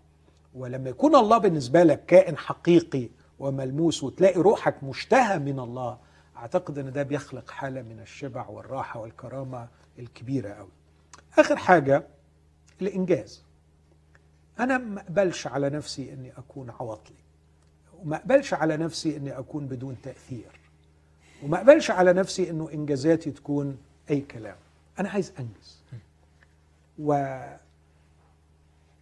ولما 0.55 0.91
يكون 0.91 1.16
الله 1.16 1.39
بالنسبة 1.39 1.83
لك 1.83 2.07
كائن 2.07 2.37
حقيقي 2.37 3.09
وملموس 3.39 4.03
وتلاقي 4.05 4.41
روحك 4.41 4.83
مشتهى 4.85 5.39
من 5.39 5.61
الله 5.61 5.99
أعتقد 6.37 6.79
إن 6.79 6.93
ده 6.93 7.03
بيخلق 7.03 7.51
حالة 7.51 7.83
من 7.83 8.01
الشبع 8.01 8.47
والراحة 8.49 9.01
والكرامة 9.01 9.68
الكبيرة 9.99 10.49
قوي 10.53 10.68
آخر 11.39 11.57
حاجة 11.57 12.07
الإنجاز. 12.83 13.43
أنا 14.61 14.79
ما 14.79 15.01
أقبلش 15.01 15.47
على 15.47 15.70
نفسي 15.70 16.12
إني 16.12 16.33
أكون 16.39 16.70
عواطلي. 16.70 17.16
وما 18.05 18.17
أقبلش 18.17 18.55
على 18.55 18.77
نفسي 18.77 19.17
إني 19.17 19.39
أكون 19.39 19.67
بدون 19.67 19.97
تأثير. 20.03 20.61
وما 21.43 21.57
أقبلش 21.59 21.91
على 21.91 22.13
نفسي 22.13 22.51
إنه 22.51 22.71
إنجازاتي 22.75 23.31
تكون 23.31 23.79
أي 24.11 24.21
كلام. 24.21 24.57
أنا 24.99 25.09
عايز 25.09 25.33
أنجز. 25.39 25.83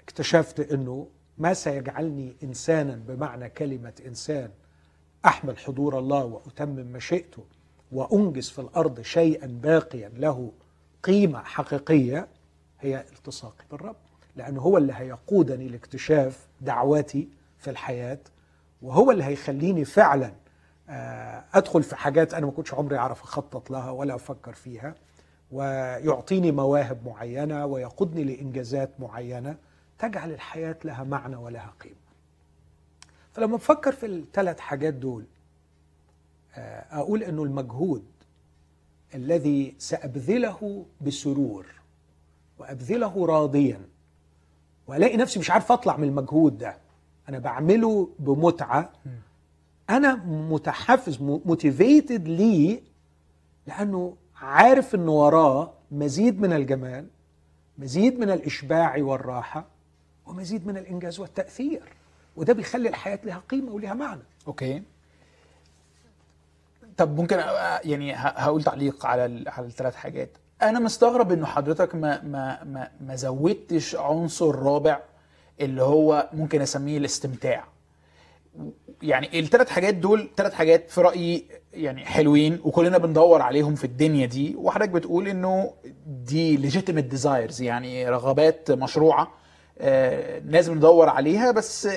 واكتشفت 0.03 0.61
إنه 0.73 1.07
ما 1.39 1.55
سيجعلني 1.55 2.33
إنسانا 2.43 3.01
بمعنى 3.09 3.49
كلمة 3.49 3.93
إنسان 4.07 4.51
أحمل 5.25 5.59
حضور 5.59 5.99
الله 5.99 6.25
وأتمم 6.25 6.93
مشيئته 6.93 7.45
وأنجز 7.93 8.49
في 8.49 8.59
الأرض 8.59 9.01
شيئا 9.01 9.47
باقيا 9.47 10.09
له 10.09 10.53
قيمة 11.03 11.43
حقيقية 11.43 12.29
هي 12.81 13.05
التصاقي 13.13 13.65
بالرب. 13.71 13.97
لأنه 14.37 14.61
هو 14.61 14.79
اللي 14.79 14.93
هيقودني 14.97 15.69
لاكتشاف 15.69 16.47
دعواتي 16.61 17.29
في 17.59 17.71
الحياة 17.71 18.19
وهو 18.85 19.11
اللي 19.11 19.24
هيخليني 19.24 19.85
فعلا 19.85 20.32
آه، 20.89 21.45
أدخل 21.55 21.82
في 21.82 21.97
حاجات 21.97 22.35
أنا 22.35 22.47
ما 22.47 22.53
كنتش 22.53 22.74
عمري 22.74 22.99
أعرف 22.99 23.22
أخطط 23.22 23.70
لها 23.70 23.91
ولا 23.91 24.14
أفكر 24.14 24.53
فيها 24.53 24.95
ويعطيني 25.53 26.53
مواهب 26.53 27.07
معينة 27.07 27.66
ويقودني 27.66 28.24
لإنجازات 28.24 28.91
معينة 29.01 29.57
تجعل 29.99 30.30
الحياة 30.32 30.76
لها 30.85 31.05
معنى 31.05 31.37
ولها 31.37 31.72
قيمة. 31.80 31.95
فلما 33.32 33.57
بفكر 33.57 33.93
في 33.93 34.07
الثلاث 34.07 34.61
حاجات 34.61 34.95
دول 34.95 35.24
آه، 36.55 36.87
أقول 36.99 37.22
إنه 37.22 37.43
المجهود 37.43 38.05
الذي 39.14 39.74
سأبذله 39.78 40.87
بسرور 41.01 41.66
وأبذله 42.59 43.26
راضيا 43.26 43.80
وألاقي 44.87 45.16
نفسي 45.16 45.39
مش 45.39 45.51
عارف 45.51 45.72
أطلع 45.72 45.97
من 45.97 46.09
المجهود 46.09 46.59
ده 46.59 46.84
أنا 47.29 47.39
بعمله 47.39 48.09
بمتعة. 48.18 48.93
أنا 49.91 50.14
متحفز 50.25 51.20
موتيفيتد 51.20 52.29
ليه؟ 52.29 52.81
لأنه 53.66 54.16
عارف 54.37 54.95
إن 54.95 55.09
وراه 55.09 55.72
مزيد 55.91 56.41
من 56.41 56.53
الجمال 56.53 57.07
مزيد 57.79 58.18
من 58.18 58.31
الإشباع 58.31 58.97
والراحة 58.99 59.64
ومزيد 60.27 60.66
من 60.66 60.77
الإنجاز 60.77 61.20
والتأثير. 61.20 61.83
وده 62.37 62.53
بيخلي 62.53 62.89
الحياة 62.89 63.18
لها 63.25 63.43
قيمة 63.49 63.72
ولها 63.72 63.95
معنى. 63.95 64.22
أوكي. 64.47 64.83
طب 66.97 67.20
ممكن 67.20 67.37
يعني 67.85 68.14
هقول 68.14 68.62
تعليق 68.62 69.07
على 69.07 69.45
على 69.47 69.66
الثلاث 69.66 69.95
حاجات. 69.95 70.31
أنا 70.62 70.81
مستغرب 70.81 71.33
إنه 71.33 71.47
حضرتك 71.47 71.95
ما 71.95 72.22
ما 72.22 72.64
ما, 72.64 72.91
ما 73.01 73.16
زودتش 73.16 73.97
عنصر 73.97 74.55
رابع 74.55 75.01
اللي 75.61 75.83
هو 75.83 76.29
ممكن 76.33 76.61
أسميه 76.61 76.99
الاستمتاع. 76.99 77.65
يعني 79.03 79.39
الثلاث 79.41 79.69
حاجات 79.71 79.95
دول 79.95 80.29
ثلاث 80.37 80.53
حاجات 80.53 80.91
في 80.91 81.01
رأيي 81.01 81.45
يعني 81.73 82.05
حلوين 82.07 82.61
وكلنا 82.65 82.99
بندور 82.99 83.43
عليهم 83.43 83.75
في 83.75 83.85
الدنيا 83.85 84.27
دي. 84.27 84.55
وحضرتك 84.57 84.91
بتقول 84.91 85.29
إنه 85.29 85.73
دي 86.07 86.71
legitimate 86.71 87.15
desires 87.23 87.61
يعني 87.61 88.09
رغبات 88.09 88.71
مشروعة 88.71 89.33
آه 89.79 90.39
لازم 90.39 90.75
ندور 90.75 91.09
عليها 91.09 91.51
بس 91.51 91.89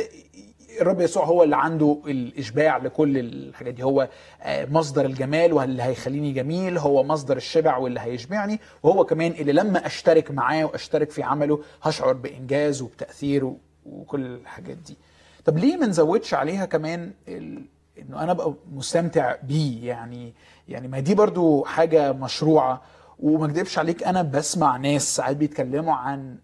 الرب 0.81 1.01
يسوع 1.01 1.25
هو 1.25 1.43
اللي 1.43 1.55
عنده 1.57 1.97
الإشباع 2.07 2.77
لكل 2.77 3.17
الحاجات 3.17 3.73
دي. 3.73 3.83
هو 3.83 4.09
آه، 4.41 4.65
مصدر 4.65 5.05
الجمال 5.05 5.53
واللي 5.53 5.83
هيخليني 5.83 6.31
جميل 6.31 6.77
هو 6.77 7.03
مصدر 7.03 7.37
الشبع 7.37 7.77
واللي 7.77 7.99
هيشبعني 7.99 8.59
وهو 8.83 9.05
كمان 9.05 9.31
اللي 9.31 9.51
لما 9.53 9.85
أشترك 9.85 10.31
معاه 10.31 10.63
وأشترك 10.65 11.11
في 11.11 11.23
عمله 11.23 11.63
هشعر 11.83 12.13
بإنجاز 12.13 12.81
وبتأثير 12.81 13.53
وكل 13.85 14.25
الحاجات 14.25 14.77
دي. 14.77 14.97
طب 15.45 15.57
ليه 15.57 15.77
ما 15.77 15.85
نزودش 15.85 16.33
عليها 16.33 16.65
كمان 16.65 17.11
ال... 17.27 17.61
إنه 18.01 18.23
أنا 18.23 18.31
ابقى 18.31 18.53
مستمتع 18.73 19.35
بيه؟ 19.43 19.87
يعني 19.87 20.33
يعني 20.67 20.87
ما 20.87 20.99
دي 20.99 21.15
برضو 21.15 21.63
حاجة 21.63 22.11
مشروعة. 22.13 22.81
وما 23.19 23.45
اكذبش 23.45 23.79
عليك 23.79 24.03
أنا 24.03 24.21
بسمع 24.21 24.77
ناس 24.77 25.15
ساعات 25.15 25.37
بيتكلموا 25.37 25.93
عن 25.93 26.37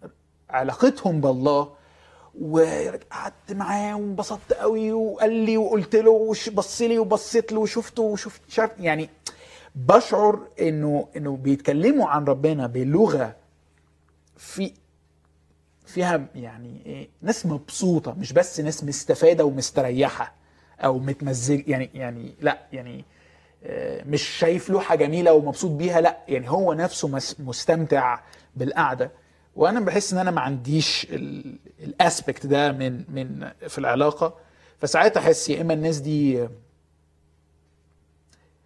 علاقتهم 0.50 1.20
بالله 1.20 1.68
وقعدت 2.40 3.52
معاه 3.52 3.96
وانبسطت 3.96 4.52
قوي 4.52 4.92
وقال 4.92 5.32
لي 5.32 5.56
وقلت 5.56 5.96
له 5.96 6.10
وبص 6.10 6.82
لي 6.82 6.98
وبصيت 6.98 7.52
له 7.52 7.60
وشفته 7.60 8.02
وشفت 8.02 8.40
شاف 8.48 8.70
يعني 8.78 9.08
بشعر 9.74 10.38
انه 10.60 11.08
إنه 11.16 11.36
بيتكلموا 11.36 12.08
عن 12.08 12.24
ربنا 12.24 12.66
بلغة 12.66 13.36
في 14.36 14.72
فيها 15.86 16.26
يعني 16.34 16.82
إيه 16.86 17.08
ناس 17.22 17.46
مبسوطة 17.46 18.14
مش 18.14 18.32
بس 18.32 18.60
ناس 18.60 18.84
مستفادة 18.84 19.44
ومستريحة 19.44 20.34
أو 20.80 20.98
متمزج 20.98 21.68
يعني 21.68 21.90
يعني 21.94 22.34
لا 22.40 22.58
يعني 22.72 23.04
آه، 23.64 24.04
مش 24.06 24.22
شايف 24.22 24.70
لوحه 24.70 24.94
جميلة 24.94 25.32
ومبسوط 25.32 25.70
بيها 25.70 26.00
لا 26.00 26.18
يعني 26.28 26.50
هو 26.50 26.72
نفسه 26.74 27.08
مستمتع 27.38 28.20
بالقعدة. 28.56 29.10
وأنا 29.56 29.80
بحس 29.80 30.12
إن 30.12 30.18
أنا 30.18 30.30
ما 30.30 30.40
عنديش 30.40 31.06
الاسبكت 31.80 32.46
ده 32.46 32.72
من 32.72 33.04
من 33.08 33.50
في 33.68 33.78
العلاقة. 33.78 34.34
فساعات 34.78 35.16
أحس 35.16 35.50
يا 35.50 35.60
إما 35.60 35.74
الناس 35.74 35.98
دي 35.98 36.48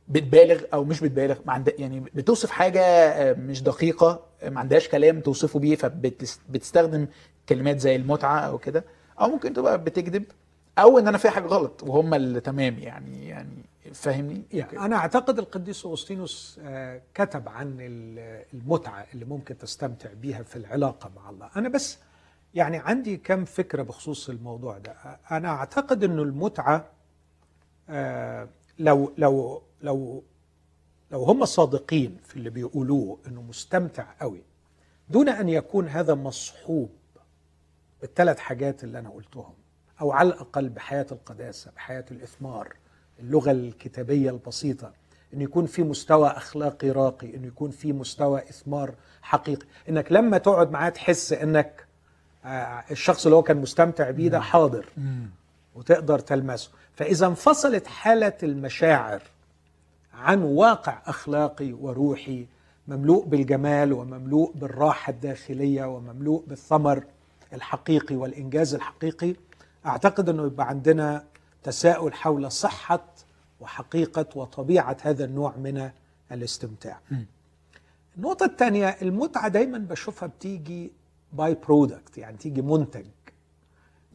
بتبالغ 0.08 0.62
أو 0.74 0.84
مش 0.84 1.00
بتبالغ 1.00 1.38
ما 1.46 1.52
عند 1.52 1.74
يعني 1.78 2.00
بتوصف 2.00 2.50
حاجة 2.50 2.82
مش 3.34 3.62
دقيقة 3.62 4.20
ما 4.48 4.60
عندهاش 4.60 4.88
كلام 4.88 5.20
توصفه 5.20 5.58
بيه 5.58 5.76
فبتستخدم 5.76 7.06
كلمات 7.48 7.78
زي 7.80 7.96
المتعة 7.96 8.38
أو 8.40 8.58
كده 8.58 8.84
أو 9.20 9.28
ممكن 9.28 9.52
تبقى 9.52 9.84
بتكذب 9.84 10.24
أو 10.78 10.98
إن 10.98 11.08
أنا 11.08 11.18
في 11.18 11.30
حاجة 11.30 11.46
غلط 11.46 11.82
وهم 11.82 12.14
اللي 12.14 12.40
تمام 12.40 12.78
يعني 12.78 13.28
يعني 13.28 13.64
فاهمني؟ 13.94 14.42
يعني 14.52 14.78
أنا 14.78 14.96
أعتقد 14.96 15.38
القديس 15.38 15.86
أغسطينوس 15.86 16.60
آه، 16.62 17.02
كتب 17.14 17.48
عن 17.48 17.76
المتعة 18.54 19.06
اللي 19.14 19.24
ممكن 19.24 19.58
تستمتع 19.58 20.12
بيها 20.12 20.42
في 20.42 20.56
العلاقة 20.56 21.10
مع 21.16 21.30
الله. 21.30 21.50
أنا 21.56 21.68
بس 21.68 21.98
يعني 22.54 22.76
عندي 22.78 23.16
كم 23.16 23.44
فكرة 23.44 23.82
بخصوص 23.82 24.28
الموضوع 24.28 24.78
ده. 24.78 24.92
أنا 25.30 25.48
أعتقد 25.48 26.04
إنه 26.04 26.22
المتعة 26.22 26.86
آه، 27.88 28.48
لو 28.78 29.12
لو 29.18 29.62
لو 29.82 30.22
لو 31.10 31.24
هم 31.24 31.44
صادقين 31.44 32.16
في 32.24 32.36
اللي 32.36 32.50
بيقولوه 32.50 33.18
إنه 33.26 33.42
مستمتع 33.42 34.06
قوي 34.20 34.42
دون 35.08 35.28
أن 35.28 35.48
يكون 35.48 35.88
هذا 35.88 36.14
مصحوب 36.14 36.90
بالثلاث 38.00 38.38
حاجات 38.38 38.84
اللي 38.84 38.98
أنا 38.98 39.10
قلتهم 39.10 39.54
أو 40.00 40.12
على 40.12 40.28
الأقل 40.28 40.68
بحياة 40.68 41.06
القداسة 41.12 41.70
بحياة 41.70 42.04
الإثمار 42.10 42.76
اللغة 43.20 43.50
الكتابية 43.50 44.30
البسيطة 44.30 44.92
انه 45.34 45.44
يكون 45.44 45.66
في 45.66 45.82
مستوى 45.82 46.28
أخلاقي 46.28 46.90
راقي 46.90 47.36
انه 47.36 47.46
يكون 47.46 47.70
في 47.70 47.92
مستوى 47.92 48.40
إثمار 48.50 48.94
حقيقي. 49.22 49.66
إنك 49.88 50.12
لما 50.12 50.38
تقعد 50.38 50.70
معاه 50.70 50.88
تحس 50.88 51.32
إنك 51.32 51.84
آه، 52.44 52.84
الشخص 52.90 53.26
اللي 53.26 53.36
هو 53.36 53.42
كان 53.42 53.56
مستمتع 53.56 54.10
بيه 54.10 54.28
ده 54.28 54.40
حاضر 54.40 54.86
وتقدر 55.74 56.18
تلمسه. 56.18 56.70
فإذا 56.94 57.26
انفصلت 57.26 57.86
حالة 57.86 58.32
المشاعر 58.42 59.22
عن 60.14 60.42
واقع 60.42 61.02
أخلاقي 61.06 61.72
وروحي 61.72 62.46
مملوء 62.88 63.24
بالجمال 63.26 63.92
ومملوء 63.92 64.52
بالراحة 64.54 65.10
الداخلية 65.10 65.84
ومملوء 65.84 66.44
بالثمر 66.46 67.04
الحقيقي 67.52 68.16
والإنجاز 68.16 68.74
الحقيقي 68.74 69.34
أعتقد 69.86 70.28
إنه 70.28 70.46
يبقى 70.46 70.68
عندنا 70.68 71.24
تساؤل 71.72 72.14
حول 72.14 72.52
صحة 72.52 73.00
وحقيقة 73.60 74.26
وطبيعة 74.34 74.96
هذا 75.02 75.24
النوع 75.24 75.54
من 75.56 75.90
الاستمتاع. 76.32 76.98
النقطة 78.16 78.44
الثانية 78.46 78.88
المتعة 79.02 79.48
دايما 79.48 79.78
بشوفها 79.78 80.28
بتيجي 80.28 80.92
by-product 81.32 82.18
يعني 82.18 82.36
تيجي 82.36 82.62
منتج 82.62 83.04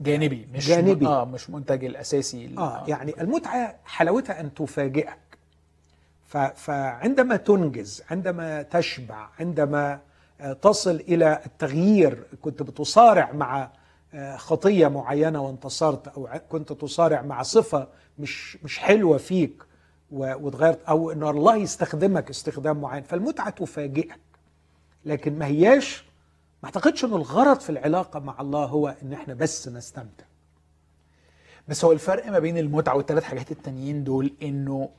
جانبي 0.01 0.47
مش 0.53 0.67
جانبي. 0.67 1.05
آه 1.07 1.25
مش 1.25 1.49
منتج 1.49 1.85
الأساسي 1.85 2.55
آه 2.57 2.83
يعني 2.87 3.21
المتعة 3.21 3.75
حلاوتها 3.85 4.39
أن 4.39 4.53
تفاجئك 4.53 5.17
ف- 6.27 6.37
فعندما 6.37 7.35
تنجز 7.35 8.03
عندما 8.11 8.61
تشبع 8.61 9.27
عندما 9.39 9.99
آه، 10.41 10.53
تصل 10.53 10.95
إلى 10.95 11.41
التغيير 11.45 12.23
كنت 12.41 12.63
بتصارع 12.63 13.31
مع 13.31 13.61
آه، 13.63 13.71
خطية 14.35 14.87
معينة 14.87 15.41
وانتصرت 15.41 16.07
أو 16.07 16.29
كنت 16.49 16.73
تصارع 16.73 17.21
مع 17.21 17.43
صفة 17.43 17.87
مش 18.19 18.57
مش 18.63 18.79
حلوة 18.79 19.17
فيك 19.17 19.63
واتغيرت 20.11 20.83
أو 20.83 21.11
إن 21.11 21.23
الله 21.23 21.55
يستخدمك 21.55 22.29
استخدام 22.29 22.81
معين 22.81 23.03
فالمتعة 23.03 23.49
تفاجئك. 23.49 24.19
لكن 25.05 25.39
ما 25.39 25.45
هياش 25.45 26.03
ما 26.63 26.67
أعتقدش 26.67 27.05
انه 27.05 27.15
الغرض 27.15 27.59
في 27.59 27.69
العلاقة 27.69 28.19
مع 28.19 28.41
الله 28.41 28.65
هو 28.65 28.95
إن 29.03 29.13
إحنا 29.13 29.33
بس 29.33 29.67
نستمتع. 29.67 30.25
بس 31.67 31.85
هو 31.85 31.91
الفرق 31.91 32.27
ما 32.27 32.39
بين 32.39 32.57
المتعة 32.57 32.95
والثلاث 32.95 33.23
حاجات 33.23 33.51
التانيين 33.51 34.03
دول 34.03 34.33
إنه 34.43 34.89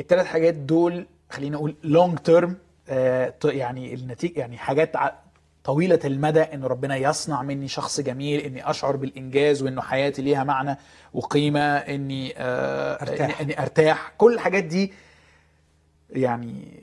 الثلاث 0.00 0.26
حاجات 0.26 0.54
دول 0.54 1.06
خلينا 1.30 1.56
أقول 1.56 1.74
لونج 1.84 2.18
تيرم 2.18 2.56
يعني 3.44 3.94
النتيجه 3.94 4.40
يعني 4.40 4.58
حاجات 4.58 4.96
طويلة 5.64 5.98
المدى 6.04 6.40
إن 6.40 6.64
ربنا 6.64 6.96
يصنع 6.96 7.42
مني 7.42 7.68
شخص 7.68 8.00
جميل 8.00 8.40
إني 8.40 8.70
أشعر 8.70 8.96
بالإنجاز 8.96 9.62
وإنه 9.62 9.82
حياتي 9.82 10.22
ليها 10.22 10.44
معنى 10.44 10.78
وقيمة 11.14 11.60
إني 11.76 12.34
آه 12.36 12.92
أرتاح. 13.02 13.40
إني, 13.40 13.52
إني 13.52 13.62
أرتاح. 13.62 14.12
كل 14.18 14.34
الحاجات 14.34 14.64
دي 14.64 14.92
يعني 16.10 16.82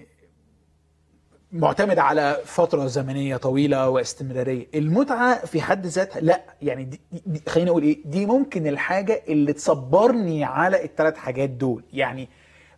معتمد 1.51 1.99
على 1.99 2.37
فترة 2.45 2.85
زمنية 2.85 3.37
طويلة 3.37 3.89
واستمرارية. 3.89 4.67
المتعة 4.75 5.45
في 5.45 5.61
حد 5.61 5.85
ذاتها 5.85 6.19
لا. 6.19 6.43
يعني 6.61 6.83
دي, 6.83 7.01
دي 7.25 7.41
خليني 7.49 7.69
أقول 7.69 7.83
إيه 7.83 7.97
دي 8.05 8.25
ممكن 8.25 8.67
الحاجة 8.67 9.23
اللي 9.27 9.53
تصبرني 9.53 10.43
على 10.43 10.83
الثلاث 10.83 11.15
حاجات 11.17 11.49
دول. 11.49 11.83
يعني 11.93 12.29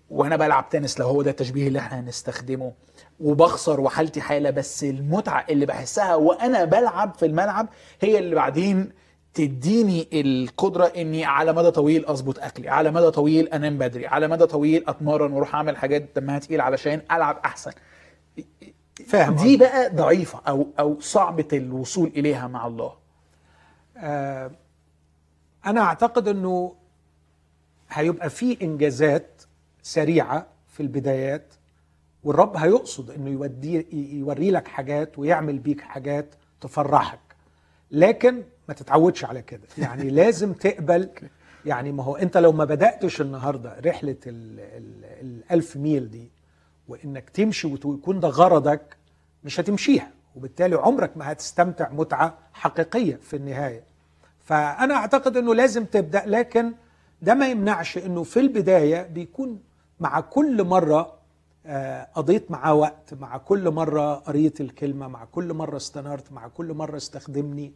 وأنا 0.09 0.35
بلعب 0.35 0.69
تنس 0.69 0.99
لو 0.99 1.07
هو 1.07 1.21
ده 1.21 1.31
التشبيه 1.31 1.67
اللي 1.67 1.79
إحنا 1.79 1.99
هنستخدمه. 1.99 2.73
وبخسر 3.21 3.79
وحالتي 3.81 4.21
حالة 4.21 4.49
بس 4.49 4.83
المتعة 4.83 5.45
اللي 5.49 5.65
بحسها 5.65 6.15
وأنا 6.15 6.65
بلعب 6.65 7.15
في 7.15 7.25
الملعب 7.25 7.67
هي 8.01 8.19
اللي 8.19 8.35
بعدين 8.35 8.91
تديني 9.33 10.07
القدرة 10.13 10.85
اني 10.85 11.25
على 11.25 11.53
مدى 11.53 11.71
طويل 11.71 12.05
اظبط 12.05 12.39
اكلي 12.39 12.69
على 12.69 12.91
مدى 12.91 13.11
طويل 13.11 13.47
انام 13.47 13.77
بدري 13.77 14.07
على 14.07 14.27
مدى 14.27 14.45
طويل 14.45 14.83
اتمرن 14.87 15.31
وأروح 15.33 15.55
اعمل 15.55 15.77
حاجات 15.77 16.09
دمها 16.15 16.39
تقيل 16.39 16.61
علشان 16.61 17.01
العب 17.11 17.39
احسن. 17.45 17.71
فاهم 19.07 19.35
دي 19.35 19.57
بقى 19.57 19.89
ضعيفة 19.89 20.41
أو 20.47 20.67
أو 20.79 20.99
صعبة 20.99 21.47
الوصول 21.53 22.11
إليها 22.15 22.47
مع 22.47 22.67
الله. 22.67 22.93
آه، 23.97 24.51
أنا 25.65 25.81
أعتقد 25.81 26.27
إنه 26.27 26.75
هيبقى 27.89 28.29
في 28.29 28.57
إنجازات 28.61 29.41
سريعة 29.83 30.47
في 30.67 30.79
البدايات 30.83 31.53
والرب 32.23 32.57
هيقصد 32.57 33.11
إنه 33.11 33.29
يودي 33.29 33.87
يوري 34.19 34.51
لك 34.51 34.67
حاجات 34.67 35.19
ويعمل 35.19 35.59
بيك 35.59 35.81
حاجات 35.81 36.25
تفرحك. 36.61 37.19
لكن 37.91 38.43
ما 38.67 38.73
تتعودش 38.73 39.25
على 39.25 39.41
كده. 39.41 39.61
يعني 39.77 40.09
لازم 40.19 40.53
تقبل 40.53 41.09
يعني 41.65 41.91
ما 41.91 42.03
هو 42.03 42.15
أنت 42.15 42.37
لو 42.37 42.51
ما 42.51 42.65
بدأتش 42.65 43.21
النهارده 43.21 43.75
رحلة 43.85 44.15
ال- 44.27 44.59
ال- 44.59 45.05
الألف 45.21 45.77
ميل 45.77 46.11
دي 46.11 46.29
وإنك 46.87 47.29
تمشي 47.29 47.67
ويكون 47.67 48.19
ده 48.19 48.27
غرضك 48.27 48.97
مش 49.43 49.59
هتمشيها. 49.59 50.11
وبالتالي 50.35 50.75
عمرك 50.75 51.17
ما 51.17 51.31
هتستمتع 51.31 51.89
متعة 51.89 52.37
حقيقية 52.53 53.15
في 53.15 53.35
النهاية. 53.35 53.83
فأنا 54.43 54.93
أعتقد 54.95 55.37
إنه 55.37 55.55
لازم 55.55 55.85
تبدأ. 55.85 56.23
لكن 56.25 56.71
ده 57.21 57.33
ما 57.33 57.49
يمنعش 57.49 57.97
إنه 57.97 58.23
في 58.23 58.39
البداية 58.39 59.01
بيكون 59.03 59.59
مع 59.99 60.19
كل 60.19 60.63
مرة 60.63 61.13
قضيت 62.15 62.51
معاه 62.51 62.73
وقت 62.73 63.13
مع 63.13 63.37
كل 63.37 63.69
مرة 63.69 64.13
قريت 64.15 64.61
الكلمة 64.61 65.07
مع 65.07 65.25
كل 65.25 65.53
مرة 65.53 65.77
استنرت 65.77 66.31
مع 66.31 66.47
كل 66.47 66.73
مرة 66.73 66.97
استخدمني. 66.97 67.73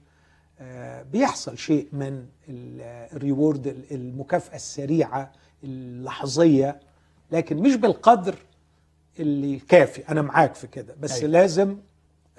آه، 0.60 1.04
بيحصل 1.04 1.58
شيء 1.58 1.88
من 1.94 2.26
ال- 2.50 2.82
الريورد 3.16 3.68
ال- 3.68 3.84
المكافأة 3.94 4.56
السريعة 4.56 5.32
اللحظية 5.64 6.80
لكن 7.32 7.58
مش 7.58 7.76
بالقدر 7.76 8.36
اللي 9.20 9.60
كافي. 9.60 10.10
أنا 10.10 10.22
معاك 10.22 10.56
في 10.56 10.68
كده 10.68 10.96
بس 11.00 11.18
أيوة. 11.20 11.30
لازم 11.32 11.78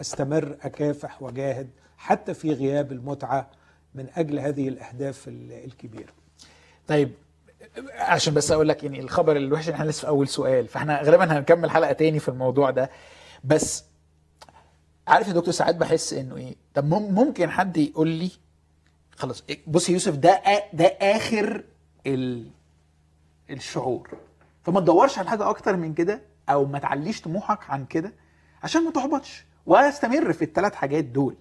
أستمر 0.01 0.57
أكافح 0.63 1.23
وأجاهد 1.23 1.69
حتى 1.97 2.35
في 2.35 2.53
غياب 2.53 2.93
المتعة 2.93 3.51
من 3.95 4.07
أجل 4.17 4.39
هذه 4.39 4.69
الأهداف 4.69 5.29
ال- 5.29 5.53
الكبيرة. 5.65 6.13
طيب 6.87 7.11
عشان 7.95 8.35
بس 8.35 8.51
أقول 8.53 8.69
لك 8.69 8.83
يعني 8.85 9.01
الخبر 9.01 9.37
الوحش 9.37 9.69
إن 9.69 9.75
إحنا 9.75 9.85
لسه 9.85 10.01
في 10.01 10.09
أول 10.09 10.29
سؤال 10.29 10.69
فإحنا 10.69 11.03
غالبا 11.03 11.39
هنكمل 11.39 11.71
حلقة 11.71 11.93
تاني 11.93 12.19
في 12.19 12.29
الموضوع 12.29 12.71
ده. 12.71 12.91
بس 13.45 13.85
عارف 15.09 15.29
يا 15.29 15.33
دكتور 15.33 15.53
ساعات 15.55 15.75
بحس 15.77 16.13
إنه 16.13 16.37
إيه 16.37 16.55
طب 16.75 16.85
مم- 16.85 17.15
ممكن 17.15 17.51
حد 17.51 17.77
يقول 17.77 18.09
لي 18.09 18.31
خلاص 19.17 19.45
بص 19.67 19.89
يا 19.89 19.93
يوسف 19.95 20.15
ده 20.17 20.43
ده 20.73 20.85
آخر 20.87 21.65
ال 22.07 22.51
الشعور. 23.51 24.11
فما 24.65 24.81
تدورش 24.81 25.19
على 25.19 25.29
حاجة 25.31 25.51
أكتر 25.51 25.77
من 25.77 25.95
كده 25.95 26.23
أو 26.49 26.65
ما 26.65 26.79
تعليش 26.79 27.21
طموحك 27.21 27.71
عن 27.71 27.85
كده 27.87 28.13
عشان 28.63 28.85
ما 28.85 28.91
تحبطش 28.91 29.45
وأستمر 29.67 30.33
في 30.33 30.43
الثلاث 30.43 30.75
حاجات 30.75 31.05
دول. 31.05 31.37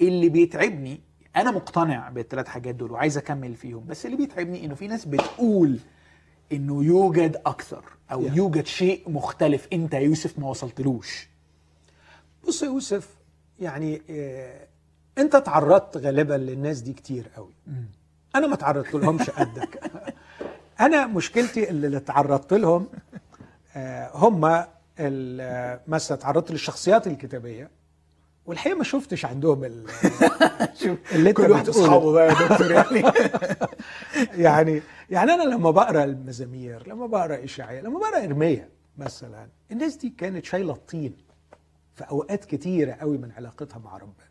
اللي 0.00 0.28
بيتعبني 0.28 1.00
أنا 1.40 1.50
مقتنع 1.50 2.08
بالثلاث 2.08 2.48
حاجات 2.48 2.74
دول 2.74 2.92
وعايز 2.92 3.18
أكمل 3.18 3.54
فيهم 3.54 3.84
بس 3.86 4.06
اللي 4.06 4.16
بيتعبني 4.16 4.64
إنه 4.64 4.74
في 4.74 4.88
ناس 4.88 5.04
بتقول 5.04 5.78
إنه 6.52 6.84
يوجد 6.84 7.36
أكثر 7.46 7.84
أو 8.12 8.22
Yeah. 8.28 8.32
يوجد 8.36 8.66
شيء 8.66 9.10
مختلف 9.10 9.68
أنت 9.72 9.94
يا 9.94 9.98
يوسف 10.00 10.38
ما 10.38 10.48
وصلتلوش. 10.48 11.28
بص 12.48 12.62
يا 12.62 12.66
يوسف 12.68 13.08
يعني 13.60 14.02
آه، 14.10 14.66
أنت 15.18 15.36
تعرضت 15.36 15.96
غالبا 15.96 16.34
للناس 16.34 16.80
دي 16.80 16.92
كتير 16.92 17.28
قوي. 17.36 17.52
أنا 18.34 18.46
ما 18.46 18.56
تعرضت 18.56 18.94
لهمش 18.94 19.30
قدك. 19.30 19.80
أنا 20.80 21.06
مشكلتي 21.06 21.70
اللي 21.70 22.00
تعرضت 22.00 22.54
لهم 22.54 22.86
آه، 23.76 24.10
هم 24.14 24.44
ال- 24.44 25.40
آه، 25.40 25.80
مثلا 25.88 26.16
تعرضت 26.18 26.50
للشخصيات 26.50 27.06
الكتابية 27.06 27.70
والحقيقة 28.48 28.76
ما 28.78 28.84
شفتش 28.84 29.24
عندهم 29.24 29.64
ال- 29.64 29.86
اللي 31.12 31.30
انت 31.30 31.36
كل 31.36 31.50
واحد. 31.50 31.68
اصحابه 31.68 32.12
بقى 32.12 32.28
يا 32.28 32.32
دكتور 32.48 32.70
يعني. 32.70 33.02
يعني 34.44 34.82
يعني 35.10 35.32
أنا 35.34 35.42
لما 35.42 35.70
بقرأ 35.70 36.04
المزامير 36.04 36.88
لما 36.88 37.06
بقرأ 37.06 37.44
اشعياء 37.44 37.82
لما 37.84 37.98
بقرأ 37.98 38.24
ارميا 38.24 38.68
مثلا 38.98 39.48
الناس 39.72 39.96
دي 39.96 40.08
كانت 40.18 40.44
شايلة 40.44 40.72
الطين 40.72 41.16
في 41.94 42.04
أوقات 42.04 42.44
كتيرة 42.44 42.92
قوي 42.92 43.18
من 43.18 43.32
علاقتها 43.36 43.78
مع 43.78 43.96
ربنا. 43.96 44.28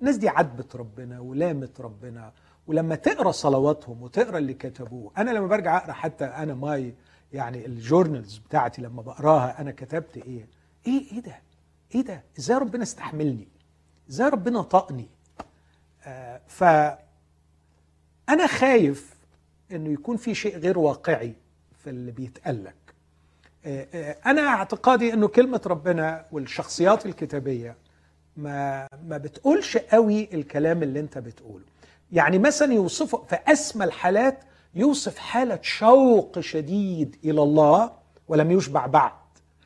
الناس 0.00 0.16
دي 0.16 0.28
عاتبت 0.28 0.76
ربنا 0.76 1.20
ولامت 1.20 1.80
ربنا 1.80 2.32
ولما 2.66 2.94
تقرأ 2.94 3.30
صلواتهم 3.30 4.02
وتقرأ 4.02 4.38
اللي 4.38 4.54
كتبوه 4.54 5.12
أنا 5.18 5.30
لما 5.30 5.46
برجع 5.46 5.76
أقرأ 5.76 5.92
حتى 5.92 6.24
أنا 6.24 6.54
my 6.54 6.94
يعني 7.32 7.66
ال 7.66 7.74
journals 7.74 8.38
بتاعتي 8.38 8.82
لما 8.82 9.02
بقراها 9.02 9.60
أنا 9.60 9.70
كتبت 9.70 10.16
إيه؟ 10.16 10.46
إيه 10.86 11.12
إيه 11.12 11.20
ده؟ 11.20 11.34
إيه 11.94 12.00
ده؟ 12.00 12.22
إزاي 12.38 12.56
ربنا 12.58 12.82
استحملني؟ 12.82 13.48
إزاي 14.10 14.28
ربنا 14.28 14.62
طايقني؟ 14.62 15.08
آه 16.04 16.40
ف 16.48 16.64
أنا 18.28 18.46
خايف 18.46 19.14
إنه 19.72 19.92
يكون 19.92 20.16
في 20.16 20.34
شيء 20.34 20.56
غير 20.58 20.78
واقعي 20.78 21.34
في 21.84 21.90
اللي 21.90 22.12
بيتقال 22.12 22.64
لك. 22.64 22.74
آه، 23.66 23.86
آه، 23.94 24.16
أنا 24.26 24.40
اعتقادي 24.48 25.12
إنه 25.12 25.28
كلمة 25.28 25.60
ربنا 25.66 26.24
والشخصيات 26.32 27.06
الكتابية 27.06 27.76
ما 28.36 28.86
ما 29.06 29.18
بتقولش 29.18 29.76
قوي 29.76 30.28
الكلام 30.34 30.82
اللي 30.82 31.00
أنت 31.00 31.18
بتقوله. 31.18 31.64
يعني 32.12 32.38
مثلا 32.38 32.72
يوصفه 32.72 33.18
في 33.28 33.38
أسمى 33.46 33.84
الحالات 33.84 34.38
يوصف 34.74 35.18
حالة 35.18 35.58
شوق 35.62 36.40
شديد 36.40 37.16
إلى 37.24 37.42
الله 37.42 37.92
ولم 38.28 38.50
يشبع 38.50 38.86
بعد 38.86 39.12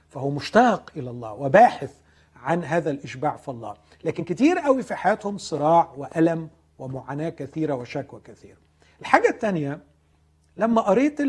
فهو 0.08 0.30
مشتاق 0.30 0.90
إلى 0.96 1.10
الله 1.10 1.32
وباحث 1.32 1.90
عن 2.42 2.64
هذا 2.64 2.90
الإشباع 2.90 3.36
في 3.36 3.48
الله. 3.48 3.74
لكن 4.04 4.24
كتير 4.24 4.58
قوي 4.58 4.82
في 4.82 4.94
حياتهم 4.94 5.38
صراع 5.38 5.92
وألم 5.96 6.48
ومعاناة 6.78 7.28
كثيرة 7.28 7.74
وشكوى 7.74 8.20
كثيره 8.24 8.56
الحاجة 9.00 9.28
الثانية 9.28 9.80
لما 10.56 10.80
قريت 10.82 11.20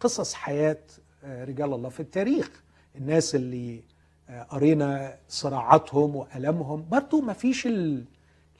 قصص 0.00 0.34
حياة 0.34 0.78
آه، 1.24 1.44
رجال 1.44 1.74
الله 1.74 1.88
في 1.88 2.00
التاريخ 2.00 2.50
الناس 2.96 3.34
اللي 3.34 3.82
آه، 4.28 4.42
قرينا 4.42 5.16
صراعاتهم 5.28 6.16
وألمهم 6.16 6.86
برضو 6.90 7.20
ما 7.20 7.32
فيش 7.32 7.66
ال- 7.66 8.04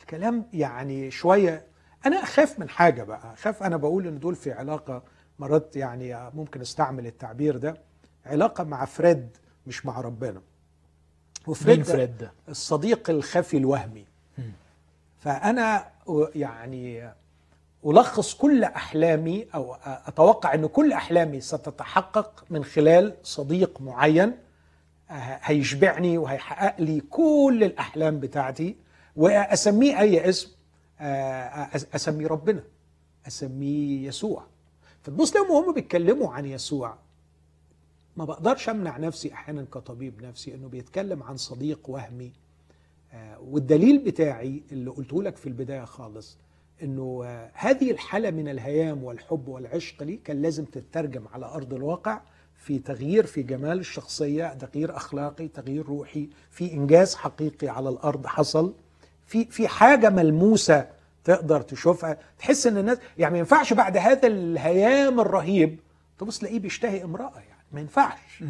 الكلام 0.01 0.45
يعني 0.53 1.11
شوية. 1.11 1.66
أنا 2.07 2.22
أخاف 2.22 2.59
من 2.59 2.68
حاجة 2.68 3.03
بقى 3.03 3.32
أخاف 3.32 3.62
أنا 3.62 3.76
بقول 3.76 4.07
إن 4.07 4.18
دول 4.18 4.34
في 4.34 4.53
علاقة 4.53 5.03
مرات 5.39 5.76
يعني 5.76 6.30
ممكن 6.34 6.61
أستعمل 6.61 7.07
التعبير 7.07 7.57
ده 7.57 7.74
علاقة 8.26 8.64
مع 8.64 8.84
فريد 8.84 9.28
مش 9.66 9.86
مع 9.86 10.01
ربنا. 10.01 10.43
وفريد 11.47 11.82
فريد؟ 11.82 12.28
الصديق 12.49 13.11
الخفي 13.11 13.57
الوهمي. 13.57 14.05
فأنا 15.18 15.91
يعني 16.34 17.12
ألخص 17.86 18.34
كل 18.34 18.64
أحلامي 18.64 19.47
أو 19.55 19.76
أتوقع 19.84 20.55
إن 20.55 20.66
كل 20.66 20.93
أحلامي 20.93 21.41
ستتحقق 21.41 22.45
من 22.51 22.64
خلال 22.64 23.14
صديق 23.22 23.80
معين 23.80 24.32
هيشبعني 25.43 26.18
وهيحقق 26.18 26.80
لي 26.80 27.01
كل 27.01 27.61
الأحلام 27.64 28.20
بتاعتي 28.20 28.76
وأسميه 29.16 30.01
أي 30.01 30.28
اسم 30.28 30.51
اسميه 31.95 32.26
ربنا 32.26 32.62
أسميه 33.26 34.09
يسوع. 34.09 34.45
فتبص 35.03 35.36
لهم 35.36 35.51
وهم 35.51 35.74
بيتكلموا 35.74 36.32
عن 36.32 36.47
يسوع. 36.47 36.97
ما 38.19 38.25
بقدرش 38.25 38.69
امنع 38.69 38.99
نفسي 38.99 39.33
أحيانا 39.33 39.64
كطبيب 39.64 40.23
نفسي 40.23 40.55
انه 40.55 40.69
بيتكلم 40.69 41.23
عن 41.23 41.37
صديق 41.37 41.91
وهمي. 41.91 42.33
آه، 43.12 43.39
والدليل 43.41 43.99
بتاعي 43.99 44.62
اللي 44.73 44.91
قلته 44.91 45.23
لك 45.23 45.37
في 45.37 45.47
البداية 45.47 45.85
خالص 45.85 46.39
انه 46.83 47.23
آه، 47.25 47.51
هذه 47.55 47.91
الحالة 47.91 48.31
من 48.31 48.49
الهيام 48.49 49.05
والحب 49.05 49.49
والعشق 49.49 50.03
لي 50.03 50.16
كان 50.16 50.43
لازم 50.43 50.64
تترجم 50.64 51.23
على 51.33 51.47
أرض 51.47 51.75
الواقع 51.75 52.21
في 52.57 52.79
تغيير 52.79 53.27
في 53.27 53.43
جمال 53.43 53.79
الشخصية، 53.79 54.55
تغيير 54.55 54.97
أخلاقي، 54.97 55.49
تغيير 55.49 55.87
روحي، 55.87 56.29
في 56.51 56.73
إنجاز 56.73 57.14
حقيقي 57.14 57.69
على 57.69 57.89
الأرض 57.89 58.27
حصل، 58.27 58.75
في 59.27 59.45
في 59.45 59.69
حاجة 59.69 60.11
ملموسة 60.11 60.89
تقدر 61.25 61.61
تشوفها، 61.61 62.19
تحس 62.39 62.66
إن 62.66 62.79
الناس 62.79 62.99
يعني 63.19 63.33
ما 63.33 63.39
ينفعش 63.39 63.73
بعد 63.73 63.97
هذا 63.97 64.27
الهيام 64.27 65.21
الرهيب 65.21 65.79
تبص 66.19 66.39
تلاقيه 66.39 66.59
بيشتهي 66.59 67.05
امرأة. 67.05 67.48
ما 67.73 67.81
ينفعش. 67.81 68.45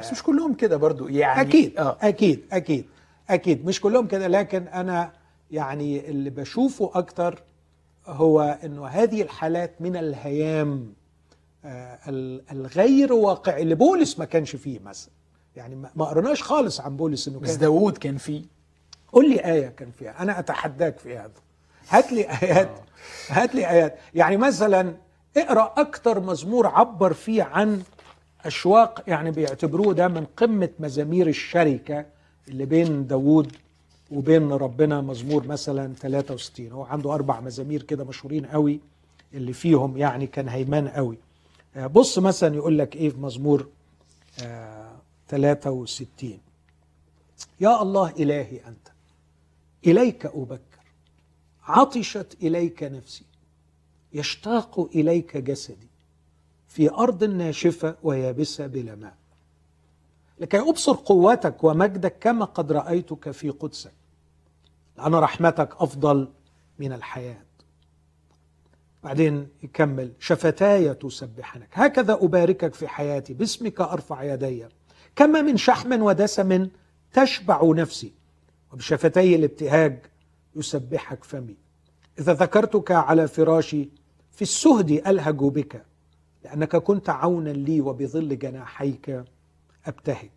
بس 0.00 0.12
مش 0.12 0.22
كلهم 0.22 0.54
كده 0.54 0.76
برضو 0.76 1.08
يعني 1.08 1.40
أكيد 1.40 1.78
آه. 1.78 1.98
أكيد 2.02 2.44
أكيد 2.52 2.84
أكيد. 3.30 3.66
مش 3.66 3.80
كلهم 3.80 4.06
كده 4.06 4.26
لكن 4.28 4.68
أنا 4.68 5.12
يعني 5.50 6.08
اللي 6.10 6.30
بشوفه 6.30 6.90
أكتر 6.94 7.42
هو 8.06 8.58
إنه 8.64 8.86
هذه 8.86 9.22
الحالات 9.22 9.80
من 9.82 9.96
الهيام 9.96 10.92
آه، 11.64 11.98
ال- 12.08 12.42
الغير 12.52 13.12
واقعي 13.12 13.62
اللي 13.62 13.74
بولس 13.74 14.18
ما 14.18 14.24
كانش 14.24 14.56
فيه 14.56 14.78
مثلا. 14.80 15.10
يعني 15.56 15.74
ما 15.96 16.04
قرناش 16.04 16.42
خالص 16.42 16.80
عن 16.80 16.96
بولس 16.96 17.28
إنه 17.28 17.38
بس 17.40 17.50
كان 17.50 17.58
داوود 17.58 17.98
كان 17.98 18.16
فيه. 18.16 18.42
قول 19.12 19.30
لي 19.30 19.44
آية 19.44 19.68
كان 19.68 19.90
فيها 19.98 20.22
أنا 20.22 20.38
أتحداك 20.38 20.98
في 20.98 21.18
هذا. 21.18 21.30
هات 21.88 22.12
لي 22.12 22.30
آيات 22.42 22.70
هات 23.28 23.54
لي 23.54 23.70
آيات. 23.70 23.98
يعني 24.14 24.36
مثلا 24.36 24.94
اقرأ 25.36 25.74
أكتر 25.76 26.20
مزمور 26.20 26.66
عبر 26.66 27.12
فيه 27.12 27.42
عن 27.42 27.82
أشواق 28.44 29.02
يعني 29.06 29.30
بيعتبروه 29.30 29.94
ده 29.94 30.08
من 30.08 30.24
قمة 30.36 30.68
مزامير 30.80 31.26
الشركة 31.26 32.06
اللي 32.48 32.64
بين 32.66 33.06
داوود 33.06 33.52
وبين 34.10 34.52
ربنا 34.52 35.00
مزمور 35.00 35.46
مثلا 35.46 35.94
63 35.94 36.72
هو 36.72 36.82
عنده 36.84 37.14
أربع 37.14 37.40
مزامير 37.40 37.82
كده 37.82 38.04
مشهورين 38.04 38.46
قوي 38.46 38.80
اللي 39.34 39.52
فيهم 39.52 39.96
يعني 39.96 40.26
كان 40.26 40.48
هيمان 40.48 40.88
قوي. 40.88 41.16
آه، 41.76 41.86
بص 41.86 42.18
مثلا 42.18 42.54
يقول 42.54 42.78
لك 42.78 42.96
إيه 42.96 43.10
في 43.10 43.18
مزمور 43.18 43.68
آه 44.42 44.92
63 45.28 46.38
يا 47.60 47.82
الله 47.82 48.10
إلهي 48.10 48.60
أنت 48.68 48.88
إليك 49.86 50.26
أبكر. 50.26 50.60
عطشت 51.64 52.36
إليك 52.42 52.82
نفسي 52.82 53.24
يشتاق 54.12 54.80
إليك 54.94 55.36
جسدي. 55.36 55.88
في 56.74 56.90
أرض 56.90 57.24
ناشفة 57.24 57.96
ويابسة 58.02 58.66
بلا 58.66 58.94
ماء. 58.94 59.14
لكي 60.40 60.58
أبصر 60.58 60.92
قوتك 60.92 61.64
ومجدك 61.64 62.16
كما 62.20 62.44
قد 62.44 62.72
رأيتك 62.72 63.30
في 63.30 63.50
قدسك 63.50 63.92
لأن 64.98 65.14
رحمتك 65.14 65.68
أفضل 65.78 66.28
من 66.78 66.92
الحياة. 66.92 67.44
بعدين 69.04 69.48
يكمل 69.62 70.12
شفتاي 70.18 70.94
تسبحنك 70.94 71.68
هكذا 71.72 72.12
أباركك 72.12 72.74
في 72.74 72.88
حياتي 72.88 73.34
باسمك 73.34 73.80
أرفع 73.80 74.22
يدي. 74.22 74.66
كما 75.16 75.42
من 75.42 75.56
شحم 75.56 76.02
ودسم 76.02 76.68
تشبع 77.12 77.60
نفسي 77.64 78.12
وبشفتي 78.72 79.34
الابتهاج 79.34 80.06
يسبحك 80.56 81.24
فمي. 81.24 81.56
إذا 82.18 82.32
ذكرتك 82.32 82.90
على 82.90 83.28
فراشي 83.28 83.88
في 84.30 84.42
السهد 84.42 84.90
ألهج 84.90 85.36
بك. 85.36 85.93
لأنك 86.44 86.76
كنت 86.76 87.10
عونا 87.10 87.50
لي 87.50 87.80
وبظل 87.80 88.38
جناحيك 88.38 89.24
أبتهج. 89.86 90.30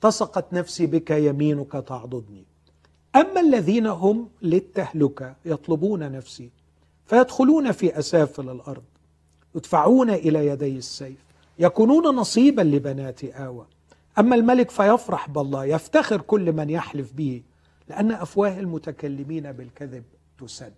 تصقت 0.00 0.52
نفسي 0.52 0.86
بك 0.86 1.10
يمينك 1.10 1.72
تعضدني. 1.72 2.44
أما 3.16 3.40
الذين 3.40 3.86
هم 3.86 4.28
للتهلكة 4.42 5.34
يطلبون 5.44 6.12
نفسي 6.12 6.50
فيدخلون 7.06 7.72
في 7.72 7.98
أسافل 7.98 8.50
الأرض 8.50 8.82
يدفعون 9.54 10.10
إلى 10.10 10.46
يدي 10.46 10.76
السيف 10.76 11.24
يكونون 11.58 12.16
نصيبا 12.16 12.62
لبنات 12.62 13.24
آوى. 13.24 13.66
أما 14.18 14.36
الملك 14.36 14.70
فيفرح 14.70 15.28
بالله 15.28 15.64
يفتخر 15.64 16.20
كل 16.20 16.52
من 16.52 16.70
يحلف 16.70 17.12
به 17.12 17.42
لأن 17.88 18.12
أفواه 18.12 18.58
المتكلمين 18.60 19.52
بالكذب 19.52 20.04
تسد. 20.40 20.72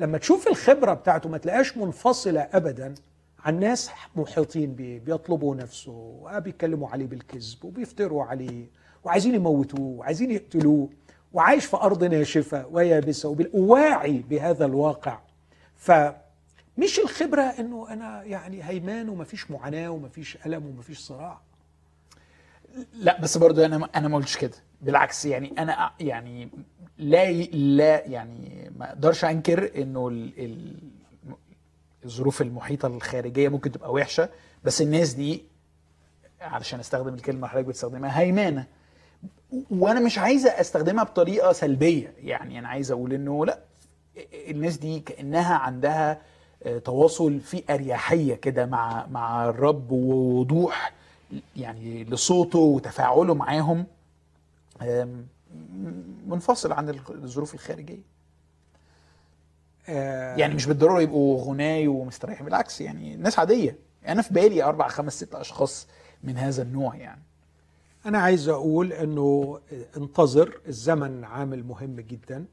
لما 0.00 0.18
تشوف 0.18 0.48
الخبرة 0.48 0.94
بتاعته 0.94 1.28
ما 1.28 1.38
تلاقاش 1.38 1.76
منفصلة 1.76 2.40
أبدا 2.40 2.94
عن 3.44 3.60
ناس 3.60 3.90
محيطين 4.16 4.74
بيه 4.74 4.98
بيطلبوا 5.00 5.54
نفسه 5.56 5.92
وبيتكلموا 5.92 6.88
عليه 6.88 7.06
بالكذب 7.06 7.64
وبيفتروا 7.64 8.24
عليه 8.24 8.66
وعايزين 9.04 9.34
يموتوه 9.34 9.80
وعايزين 9.80 10.30
يقتلوه 10.30 10.88
وعايش 11.32 11.64
في 11.64 11.76
أرض 11.76 12.04
ناشفة 12.04 12.66
ويابسة 12.66 13.36
وواعي 13.54 14.18
بهذا 14.30 14.64
الواقع. 14.66 15.18
فمش 15.76 16.98
الخبرة 17.04 17.42
أنه 17.42 17.86
أنا 17.92 18.22
يعني 18.22 18.62
هيمان 18.64 19.08
ومفيش 19.08 19.50
معاناة 19.50 19.88
ومفيش 19.88 20.38
ألم 20.46 20.66
ومفيش 20.66 20.98
صراع. 20.98 21.40
لا 22.94 23.20
بس 23.20 23.38
برضو 23.38 23.64
أنا 23.64 23.88
أنا 23.94 24.08
ما 24.08 24.16
قلتش 24.16 24.36
كده. 24.36 24.56
بالعكس 24.82 25.24
يعني 25.26 25.52
أنا 25.58 25.88
أ- 25.88 25.92
يعني 26.02 26.48
لا 26.98 27.32
لا 27.52 28.06
يعني 28.06 28.72
ما 28.78 28.88
أقدرش 28.88 29.24
أنكر 29.24 29.70
إنه 29.82 30.08
ال 30.08 30.32
ال 30.44 30.76
الظروف 32.04 32.42
المحيطة 32.42 32.86
الخارجية 32.86 33.48
ممكن 33.48 33.72
تبقى 33.72 33.92
وحشة 33.92 34.28
بس 34.64 34.82
الناس 34.82 35.12
دي 35.12 35.44
علشان 36.40 36.80
أستخدم 36.80 37.14
الكلمة 37.14 37.36
اللي 37.38 37.48
حضرتك 37.48 37.66
بتستخدمها 37.68 38.20
هيمانه 38.20 38.66
وأنا 39.70 40.00
مش 40.00 40.18
عايزه 40.18 40.50
أستخدمها 40.50 41.04
بطريقة 41.04 41.52
سلبية. 41.52 42.12
يعني 42.18 42.58
أنا 42.58 42.68
عايز 42.68 42.90
أقول 42.90 43.12
إنه 43.12 43.46
لأ 43.46 43.58
الناس 44.48 44.76
دي 44.76 45.00
كأنها 45.00 45.54
عندها 45.54 46.20
آه، 46.62 46.78
تواصل 46.78 47.40
في 47.40 47.62
اريحيه 47.70 48.34
كده 48.34 48.66
مع 48.66 49.06
مع 49.06 49.48
الرب 49.48 49.90
ووضوح 49.90 50.92
يعني 51.56 52.04
لصوته 52.04 52.58
وتفاعله 52.58 53.34
معاهم 53.34 53.86
منفصل 56.26 56.72
عن 56.72 56.88
الظروف 57.10 57.54
الخارجية. 57.54 58.13
يعني 59.88 60.54
مش 60.54 60.66
بالضرورة 60.66 61.00
يبقوا 61.00 61.44
غناي 61.44 61.88
ومستريحين 61.88 62.44
بالعكس 62.44 62.80
يعني 62.80 63.16
ناس 63.16 63.38
عادية. 63.38 63.78
أنا 64.08 64.22
في 64.22 64.34
بالي 64.34 64.62
أربع 64.62 64.88
خمس 64.88 65.16
ست 65.16 65.34
أشخاص 65.34 65.88
من 66.22 66.36
هذا 66.36 66.62
النوع 66.62 66.96
يعني. 66.96 67.22
أنا 68.06 68.18
عايز 68.18 68.48
أقول 68.48 68.92
أنه 68.92 69.60
انتظر 69.96 70.60
الزمن 70.68 71.24
عامل 71.24 71.64
مهم 71.64 72.00
جدا 72.00 72.44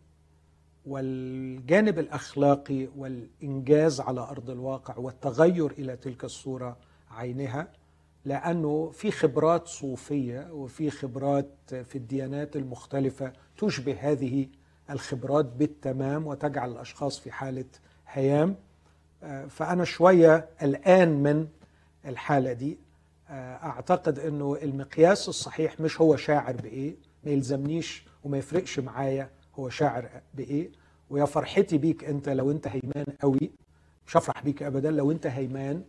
والجانب 0.86 2.00
الأخلاقي 2.00 2.88
والإنجاز 2.98 4.02
على 4.02 4.22
أرض 4.22 4.50
الواقع 4.50 4.98
والتغير 4.98 5.72
إلى 5.72 5.96
تلك 5.96 6.24
الصورة 6.24 6.78
عينها 7.12 7.68
لأنه 8.26 8.92
في 8.94 9.12
خبرات 9.12 9.68
صوفية 9.68 10.48
وفي 10.52 10.90
خبرات 10.90 11.50
في 11.70 11.96
الديانات 11.96 12.56
المختلفة 12.56 13.34
تشبه 13.58 13.98
هذه 14.00 14.48
الخبرات 14.92 15.46
بالتمام 15.46 16.28
وتجعل 16.28 16.72
الأشخاص 16.72 17.20
في 17.20 17.32
حالة 17.32 17.66
هيام. 18.08 18.56
آه، 19.24 19.46
فأنا 19.46 19.84
شوية 19.84 20.50
الآن 20.62 21.24
من 21.24 21.48
الحالة 22.06 22.54
دي. 22.54 22.78
آه، 23.30 23.56
أعتقد 23.56 24.20
إنه 24.20 24.58
المقياس 24.64 25.30
الصحيح 25.30 25.80
مش 25.80 26.02
هو 26.02 26.16
شاعر 26.16 26.56
بإيه 26.56 26.96
ما 27.24 27.32
يلزمنيش 27.32 28.04
وما 28.24 28.38
يفرقش 28.38 28.80
معايا 28.80 29.30
هو 29.56 29.70
شاعر 29.70 30.10
بإيه. 30.34 30.70
ويا 31.10 31.26
فرحتي 31.26 31.78
بيك 31.78 32.04
أنت 32.04 32.30
لو 32.30 32.52
أنت 32.52 32.68
هيمان 32.68 33.06
قوي 33.22 33.52
مش 34.08 34.18
هفرح 34.18 34.44
بيك 34.44 34.64
ابدا 34.64 34.92
لو 34.92 35.12
أنت 35.12 35.28
هيمان 35.28 35.84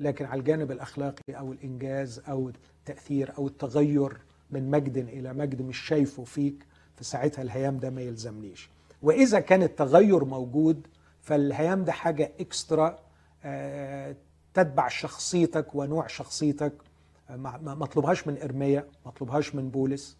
لكن 0.00 0.24
على 0.24 0.38
الجانب 0.40 0.70
الأخلاقي 0.72 1.22
أو 1.30 1.52
الإنجاز 1.52 2.22
أو 2.28 2.48
التأثير 2.48 3.32
أو 3.38 3.46
التغير 3.46 4.16
من 4.50 4.70
مجد 4.70 4.96
إلى 4.96 5.32
مجد 5.32 5.62
مش 5.62 5.78
شايفه 5.78 6.24
فيك 6.24 6.64
فساعتها 6.98 7.42
الهيام 7.42 7.78
ده 7.78 7.90
ما 7.90 8.02
يلزمنيش. 8.02 8.68
وإذا 9.02 9.40
كان 9.40 9.62
التغير 9.62 10.24
موجود 10.24 10.86
فالهيام 11.22 11.84
ده 11.84 11.92
حاجة 11.92 12.32
اكسترا 12.40 12.98
آه، 13.44 14.16
تتبع 14.54 14.88
شخصيتك 14.88 15.74
ونوع 15.74 16.06
شخصيتك. 16.06 16.72
آه، 17.30 17.36
ما 17.36 17.84
اطلبهاش 17.84 18.26
من 18.26 18.42
إرميا 18.42 18.86
ما 19.04 19.10
اطلبهاش 19.10 19.54
من 19.54 19.68
بولس. 19.70 20.16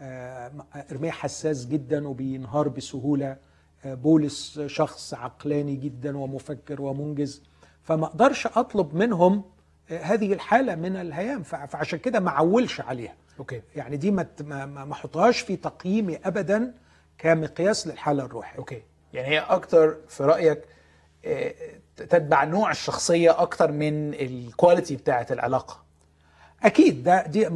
آه، 0.00 0.52
إرميا 0.92 1.12
حساس 1.12 1.66
جدا 1.66 2.08
وبينهار 2.08 2.68
بسهولة. 2.68 3.36
بولس 3.84 4.60
شخص 4.60 5.14
عقلاني 5.14 5.76
جدا 5.76 6.18
ومفكر 6.18 6.82
ومنجز. 6.82 7.42
فما 7.82 8.06
أقدرش 8.06 8.46
أطلب 8.46 8.94
منهم 8.94 9.44
هذه 9.88 10.32
الحالة 10.32 10.74
من 10.74 10.96
الهيام. 10.96 11.42
فعشان 11.42 11.98
كده 11.98 12.20
ما 12.20 12.28
اعولش 12.30 12.80
عليها. 12.80 13.14
أوكي. 13.38 13.62
يعني 13.76 13.96
دي 13.96 14.10
ما 14.10 14.26
ما 14.66 14.92
احطهاش 14.92 15.40
في 15.40 15.56
تقييمي 15.56 16.16
ابدا 16.24 16.74
كمقياس 17.18 17.86
للحالة 17.86 18.24
الروحية. 18.24 18.58
Okay. 18.58 18.82
يعني 19.12 19.28
هي 19.28 19.38
أكتر 19.38 19.96
في 20.08 20.24
رأيك 20.24 20.64
آه، 21.24 21.54
تتبع 21.96 22.44
نوع 22.44 22.70
الشخصية 22.70 23.40
أكتر 23.42 23.72
من 23.72 24.14
ال 24.14 24.24
quality 24.24 24.96
بتاعة 24.96 25.26
العلاقة؟ 25.30 25.82
أكيد. 26.62 27.02
ده 27.02 27.26
دي 27.26 27.46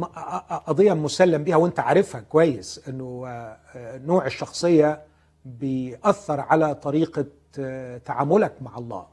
قضية 0.67 0.93
مسلم 0.93 1.43
بيها 1.43 1.55
وأنت 1.55 1.79
عارفها 1.79 2.21
كويس 2.21 2.81
إنه 2.89 3.23
آه، 3.27 3.97
نوع 3.97 4.25
الشخصية 4.25 5.01
بيأثر 5.45 6.39
على 6.39 6.75
طريقة 6.75 7.25
آه، 7.59 7.97
تعاملك 7.97 8.53
مع 8.61 8.77
الله 8.77 9.07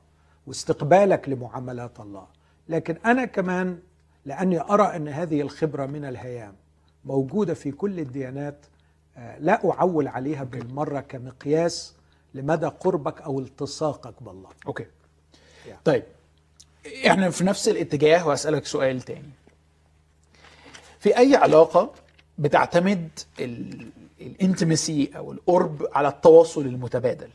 واستقبالك 0.47 1.29
لمعاملات 1.29 2.01
الله. 2.01 2.27
لكن 2.69 2.97
أنا 3.07 3.25
كمان 3.25 3.79
لأني 4.25 4.61
أرى 4.61 4.97
أن 4.97 5.09
هذه 5.09 5.41
الخبرة 5.41 5.87
من 5.87 6.05
الهيام 6.05 6.55
موجودة 7.05 7.55
في 7.55 7.71
كل 7.71 8.01
الديانات 8.01 8.67
آه، 9.17 9.39
لا 9.39 9.71
أعول 9.71 10.09
عليها 10.09 10.45
بالمرة 10.45 11.01
كمقياس 11.01 11.95
لمدى 12.35 12.67
قربك 12.67 13.21
أو 13.23 13.41
التصاقك 13.41 14.23
بالله. 14.23 14.49
أوكي. 14.67 14.87
يعني. 15.67 15.81
طيب. 15.85 16.03
إحنا 17.07 17.31
في 17.31 17.45
نفس 17.45 17.69
الاتجاه 17.69 18.29
وأسألك 18.29 18.67
سؤال 18.67 19.01
تاني. 19.01 19.31
في 20.99 21.19
أي 21.19 21.37
علاقة 21.37 21.93
بتعتمد 22.39 23.09
الانتمسي 24.21 25.11
أو 25.17 25.33
القرب 25.33 25.87
على 25.93 26.09
التواصل 26.09 26.61
المتبادل؟ 26.61 27.31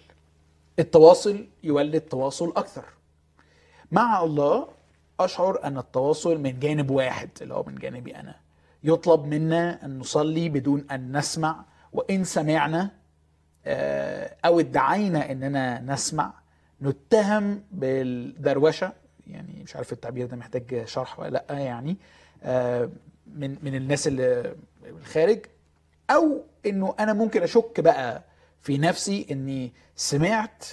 التواصل 0.79 1.45
يولد 1.63 2.01
تواصل 2.01 2.53
أكثر. 2.55 2.85
مع 3.91 4.23
الله 4.23 4.67
أشعر 5.19 5.63
أن 5.63 5.77
التواصل 5.77 6.37
من 6.41 6.59
جانب 6.59 6.91
واحد 6.91 7.29
اللي 7.41 7.53
هو 7.53 7.63
من 7.63 7.75
جانبي 7.75 8.15
أنا. 8.15 8.35
يطلب 8.83 9.25
منا 9.25 9.85
أن 9.85 9.99
نصلي 9.99 10.49
بدون 10.49 10.85
أن 10.91 11.17
نسمع 11.17 11.65
وإن 11.93 12.23
سمعنا 12.23 12.91
آه، 13.65 14.35
أو 14.45 14.59
ادعينا 14.59 15.31
إننا 15.31 15.81
نسمع 15.81 16.33
نتهم 16.81 17.63
بالدروشة. 17.71 18.93
يعني 19.27 19.63
مش 19.63 19.75
عارف 19.75 19.91
التعبير 19.93 20.25
ده 20.27 20.35
محتاج 20.37 20.85
شرح 20.87 21.19
ولا 21.19 21.29
لأ 21.29 21.59
يعني 21.59 21.97
آه، 22.43 22.89
من 23.27 23.57
من 23.63 23.75
الناس 23.75 24.07
اللي 24.07 24.55
الخارج. 24.85 25.39
أو 26.09 26.43
إنه 26.65 26.95
أنا 26.99 27.13
ممكن 27.13 27.43
أشك 27.43 27.79
بقى 27.79 28.23
في 28.61 28.77
نفسي 28.77 29.25
إني 29.31 29.73
سمعت 29.95 30.65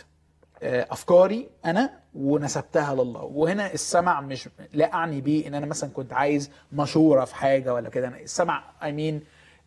أفكاري 0.63 1.49
أنا 1.65 1.91
ونسبتها 2.15 2.95
لله. 2.95 3.23
وهنا 3.23 3.73
السمع 3.73 4.21
مش 4.21 4.49
لا 4.73 4.95
أعني 4.95 5.21
بيه 5.21 5.47
إن 5.49 5.55
أنا 5.55 5.67
مثلا 5.67 5.91
كنت 5.91 6.13
عايز 6.13 6.51
مشورة 6.73 7.25
في 7.25 7.35
حاجة 7.35 7.75
ولا 7.75 7.89
كده. 7.89 8.09
السمع 8.09 8.65
I 8.83 8.93
mean 8.93 9.21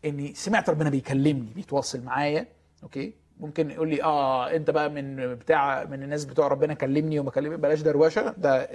إني 0.06 0.34
سمعت 0.34 0.70
ربنا 0.70 0.90
بيكلمني 0.90 1.48
بيتواصل 1.56 2.02
معايا 2.02 2.46
okay؟ 2.84 3.14
ممكن 3.40 3.72
يقول 3.72 3.90
لي 3.90 4.04
آه 4.04 4.52
أنت 4.56 4.70
بقى 4.70 4.90
من 4.90 5.36
بتاع 5.36 5.84
من 5.84 6.04
الناس 6.04 6.26
بتوع 6.26 6.48
ربنا 6.48 6.74
كلمني 6.74 7.20
وما 7.20 7.32
كلمني 7.32 7.58
بلاش 7.58 7.82
دروشة 7.82 8.34
ده 8.38 8.70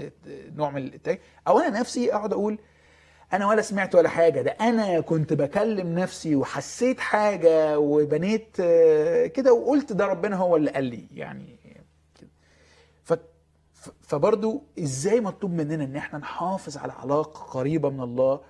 نوع 0.57 0.71
من 0.71 0.83
الاتجاه 0.83 1.19
أو 1.49 1.59
أنا 1.59 1.81
نفسي 1.81 2.15
أقعد 2.15 2.33
أقول 2.33 2.59
أنا 3.33 3.49
ولا 3.49 3.63
سمعت 3.63 3.95
ولا 3.95 4.09
حاجة 4.09 4.43
ده 4.43 4.51
أنا 4.51 5.01
كنت 5.01 5.33
بكلم 5.33 5.99
نفسي 5.99 6.37
وحسيت 6.37 7.01
حاجة 7.01 7.79
وبنيت 7.79 8.57
آه، 8.61 9.27
كده 9.27 9.53
وقلت 9.53 9.93
ده 9.93 10.07
ربنا 10.07 10.37
هو 10.37 10.57
اللي 10.57 10.71
قال 10.71 10.85
لي. 10.85 11.07
يعني 11.15 11.57
فبرضو 14.11 14.63
إزاي 14.79 15.21
مطلوب 15.21 15.53
مننا 15.53 15.85
إن 15.85 15.97
إحنا 15.97 16.19
نحافظ 16.19 16.77
على 16.77 16.93
علاقة 16.93 17.41
قريبة 17.41 17.91
من 17.91 18.01
الله 18.01 18.41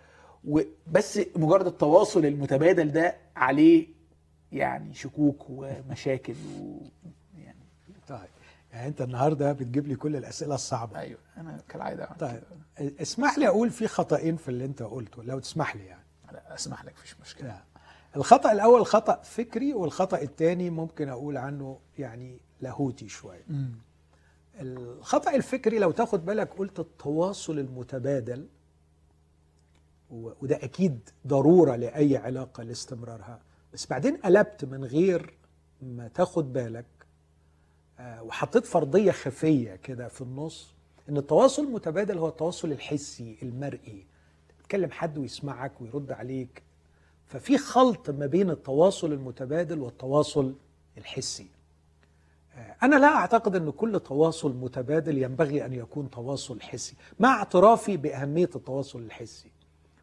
وبس 0.45 1.21
مجرد 1.37 1.67
التواصل 1.67 2.25
المتبادل 2.25 2.93
ده 2.93 3.17
عليه 3.37 3.87
يعني 4.53 4.95
شكوك 4.95 5.47
ومشاكل 5.51 6.33
و 6.33 6.79
يعني. 7.39 7.65
طيب 8.09 8.29
يعني 8.73 8.89
أنت 8.89 9.03
النهارده 9.03 9.53
بتجيب 9.53 9.87
لي 9.89 9.95
كل 9.97 10.17
الأسئلة 10.17 10.55
الصعبة. 10.55 10.99
أيوه 10.99 11.19
أنا 11.37 11.59
كالعادة 11.69 12.09
طيب 12.19 12.43
اسمح 12.79 13.39
لي 13.39 13.49
أقول 13.49 13.71
في 13.71 13.89
خطأين 13.89 14.37
في 14.37 14.49
اللي 14.49 14.65
أنت 14.65 14.83
قلته 14.83 15.23
لو 15.23 15.39
تسمح 15.39 15.77
لي 15.77 15.87
يعني. 15.87 16.07
لا 16.33 16.55
أسمح 16.55 16.85
لك 16.85 16.93
مفيش 16.93 17.21
مشكلة. 17.21 17.49
لا. 17.49 17.63
الخطأ 18.17 18.53
الأول 18.53 18.87
خطأ 18.87 19.21
فكري 19.23 19.75
والخطأ 19.75 20.23
الثاني 20.23 20.71
ممكن 20.71 21.09
أقول 21.09 21.37
عنه 21.37 21.79
يعني 21.99 22.41
لاهوتي 22.61 23.09
شوية. 23.09 23.45
الخطأ 24.61 25.35
الفكري 25.35 25.79
لو 25.79 25.91
تاخد 25.91 26.25
بالك 26.25 26.55
قلت 26.59 26.81
التواصل 26.81 27.59
المتبادل 27.59 28.47
وده 30.11 30.57
أكيد 30.57 31.11
ضرورة 31.27 31.77
لأي 31.77 32.17
علاقة 32.17 32.63
لاستمرارها. 32.63 33.41
بس 33.73 33.87
بعدين 33.87 34.17
قلبت 34.17 34.65
من 34.65 34.85
غير 34.85 35.35
ما 35.83 36.09
تاخد 36.09 36.53
بالك 36.53 36.87
آه، 37.99 38.23
وحطيت 38.23 38.67
فرضية 38.67 39.11
خفية 39.11 39.77
كده 39.77 40.09
في 40.09 40.21
النص 40.21 40.75
إن 41.09 41.17
التواصل 41.17 41.63
المتبادل 41.65 42.19
هو 42.19 42.29
التواصل 42.29 42.73
الحسي 42.73 43.37
المرئي. 43.43 44.07
تتكلم 44.59 44.91
حد 44.91 45.19
ويسمعك 45.19 45.81
ويرد 45.81 46.13
عليك. 46.13 46.63
ففي 47.27 47.59
خلط 47.59 48.11
ما 48.11 48.27
بين 48.27 48.51
التواصل 48.51 49.13
المتبادل 49.13 49.79
والتواصل 49.79 50.55
الحسي. 50.99 51.47
أنا 52.83 52.97
لا 52.97 53.07
أعتقد 53.17 53.57
أن 53.57 53.71
كل 53.71 54.01
تواصل 54.01 54.57
متبادل 54.57 55.19
ينبغي 55.19 55.65
أن 55.67 55.73
يكون 55.73 56.11
تواصل 56.11 56.61
حسي 56.61 56.95
مع 57.21 57.29
اعترافي 57.39 57.97
بأهمية 57.97 58.51
التواصل 58.57 58.99
الحسي. 58.99 59.51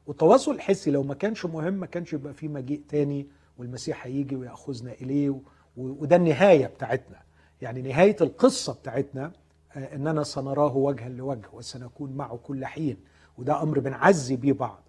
والتواصل 0.07 0.51
الحسي 0.51 0.91
لو 0.91 1.03
ما 1.03 1.13
كانش 1.13 1.45
مهم 1.45 1.73
ما 1.73 1.85
كانش 1.85 2.13
يبقى 2.13 2.33
فيه 2.33 2.47
مجيء 2.47 2.81
تاني 2.89 3.27
والمسيح 3.57 4.05
هيجي 4.05 4.35
ويأخذنا 4.35 4.91
إليه 4.91 5.39
وده 5.77 6.15
النهاية 6.15 6.65
بتاعتنا. 6.67 7.17
يعني 7.61 7.81
نهاية 7.81 8.15
القصة 8.21 8.73
بتاعتنا 8.73 9.31
آه، 9.75 9.95
أننا 9.95 10.23
سنراه 10.23 10.77
وجها 10.77 11.09
لوجه 11.09 11.47
وسنكون 11.53 12.11
معه 12.11 12.39
كل 12.43 12.65
حين. 12.65 12.97
وده 13.37 13.61
أمر 13.63 13.79
بنعزي 13.79 14.35
بيه 14.35 14.53
بعض. 14.53 14.79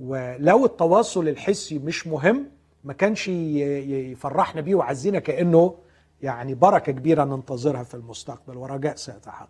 ولو 0.00 0.64
التواصل 0.64 1.28
الحسي 1.28 1.78
مش 1.78 2.06
مهم 2.06 2.46
ما 2.84 2.92
كانش 2.92 3.28
يفرحنا 3.28 4.60
بيه 4.60 4.74
ويعزينا 4.74 5.18
كأنه 5.18 5.74
يعني 6.22 6.54
بركة 6.54 6.92
كبيرة 6.92 7.24
ننتظرها 7.24 7.82
في 7.82 7.94
المستقبل 7.94 8.56
ورجاء 8.56 8.96
سيتحقق. 8.96 9.48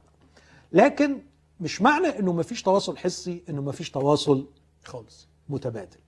لكن 0.73 1.19
مش 1.61 1.83
معنى 1.83 2.19
إنه 2.19 2.33
ما 2.33 2.43
فيش 2.43 2.63
تواصل 2.63 2.97
حسي 2.97 3.43
إنه 3.49 3.63
ما 3.63 3.73
فيش 3.73 3.91
تواصل 3.91 4.47
خالص 4.85 5.29
متبادل. 5.49 5.99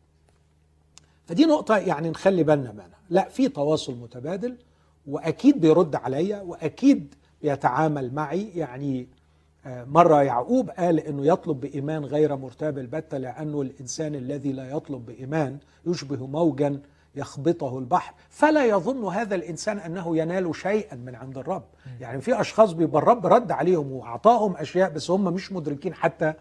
فدي 1.27 1.45
نقطة 1.45 1.77
يعني 1.77 2.11
نخلي 2.11 2.43
بالنا 2.43 2.73
منها. 2.73 2.99
لا 3.11 3.29
في 3.29 3.49
تواصل 3.49 3.95
متبادل 3.95 4.57
وأكيد 5.07 5.61
بيرد 5.61 5.95
عليا 5.95 6.41
وأكيد 6.41 7.15
بيتعامل 7.43 8.15
معي. 8.15 8.51
يعني 8.55 9.09
آه، 9.67 9.85
مرة 9.85 10.23
يعقوب 10.23 10.71
قال 10.71 11.01
أنه 11.01 11.27
يطلب 11.27 11.61
بإيمان 11.61 12.05
غير 12.05 12.37
مرتاب 12.37 12.79
البتة 12.79 13.19
لأنه 13.19 13.63
الإنسان 13.63 14.15
الذي 14.15 14.53
لا 14.53 14.71
يطلب 14.71 15.07
بإيمان 15.07 15.59
يشبه 15.87 16.27
موجا 16.27 16.81
يخبطه 17.15 17.79
البحر 17.79 18.15
فلا 18.31 18.67
يظن 18.67 19.05
هذا 19.05 19.35
الإنسان 19.35 19.79
أنه 19.79 20.17
ينال 20.17 20.55
شيئا 20.57 20.97
من 20.97 21.15
عند 21.15 21.39
الرب. 21.39 21.65
يعني 22.01 22.21
في 22.21 22.41
أشخاص 22.41 22.73
بيبقى 22.73 23.03
الرب 23.03 23.27
رد 23.27 23.51
عليهم 23.51 23.93
وأعطاهم 23.93 24.57
أشياء 24.57 24.91
بس 24.91 25.11
هم 25.11 25.25
مش 25.25 25.53
مدركين 25.53 25.95
حتى 25.95 26.35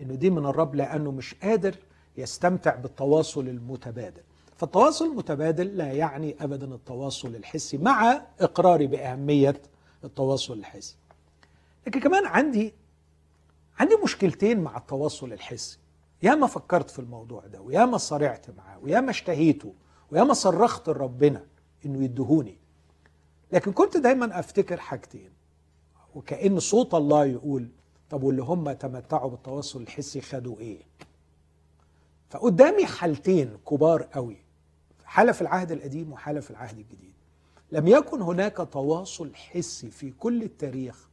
إنه 0.00 0.14
دي 0.14 0.30
من 0.30 0.46
الرب 0.46 0.74
لأنه 0.74 1.10
مش 1.10 1.34
قادر 1.34 1.74
يستمتع 2.16 2.74
بالتواصل 2.74 3.48
المتبادل. 3.48 4.22
فالتواصل 4.56 5.04
المتبادل 5.04 5.66
لا 5.76 5.92
يعني 5.92 6.36
ابدا 6.40 6.74
التواصل 6.74 7.34
الحسي 7.34 7.78
مع 7.78 8.22
إقراري 8.40 8.86
بأهمية 8.86 9.62
التواصل 10.04 10.58
الحسي. 10.58 10.96
لكن 11.86 12.00
كمان 12.00 12.26
عندي 12.26 12.74
عندي 13.78 13.96
مشكلتين 14.04 14.60
مع 14.60 14.76
التواصل 14.76 15.32
الحسي. 15.32 15.78
ياما 16.22 16.46
فكرت 16.46 16.90
في 16.90 16.98
الموضوع 16.98 17.46
ده 17.46 17.60
وياما 17.60 17.96
صارعت 17.98 18.46
معاه 18.50 18.78
وياما 18.78 19.10
اشتهيته. 19.10 19.74
وياما 20.12 20.34
صرخت 20.34 20.88
لربنا 20.88 21.46
إنه 21.86 22.04
يدهوني. 22.04 22.58
لكن 23.52 23.72
كنت 23.72 23.96
دايما 23.96 24.38
أفتكر 24.38 24.76
حاجتين. 24.76 25.30
وكأن 26.14 26.60
صوت 26.60 26.94
الله 26.94 27.24
يقول 27.24 27.68
طب 28.10 28.22
واللي 28.22 28.42
هم 28.42 28.72
تمتعوا 28.72 29.30
بالتواصل 29.30 29.82
الحسي 29.82 30.20
خدوا 30.20 30.58
إيه؟ 30.58 30.82
فقدامي 32.30 32.86
حالتين 32.86 33.56
كبار 33.70 34.02
قوي 34.02 34.36
حالة 35.04 35.32
في 35.32 35.42
العهد 35.42 35.72
القديم 35.72 36.12
وحالة 36.12 36.40
في 36.40 36.50
العهد 36.50 36.78
الجديد. 36.78 37.12
لم 37.72 37.88
يكن 37.88 38.22
هناك 38.22 38.68
تواصل 38.72 39.34
حسي 39.34 39.90
في 39.90 40.10
كل 40.10 40.42
التاريخ 40.42 41.08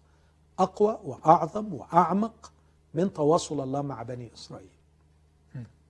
أقوى 0.59 0.99
وأعظم 1.03 1.73
وأعمق 1.73 2.51
من 2.93 3.13
تواصل 3.13 3.61
الله 3.61 3.81
مع 3.81 4.03
بني 4.03 4.33
إسرائيل. 4.33 4.69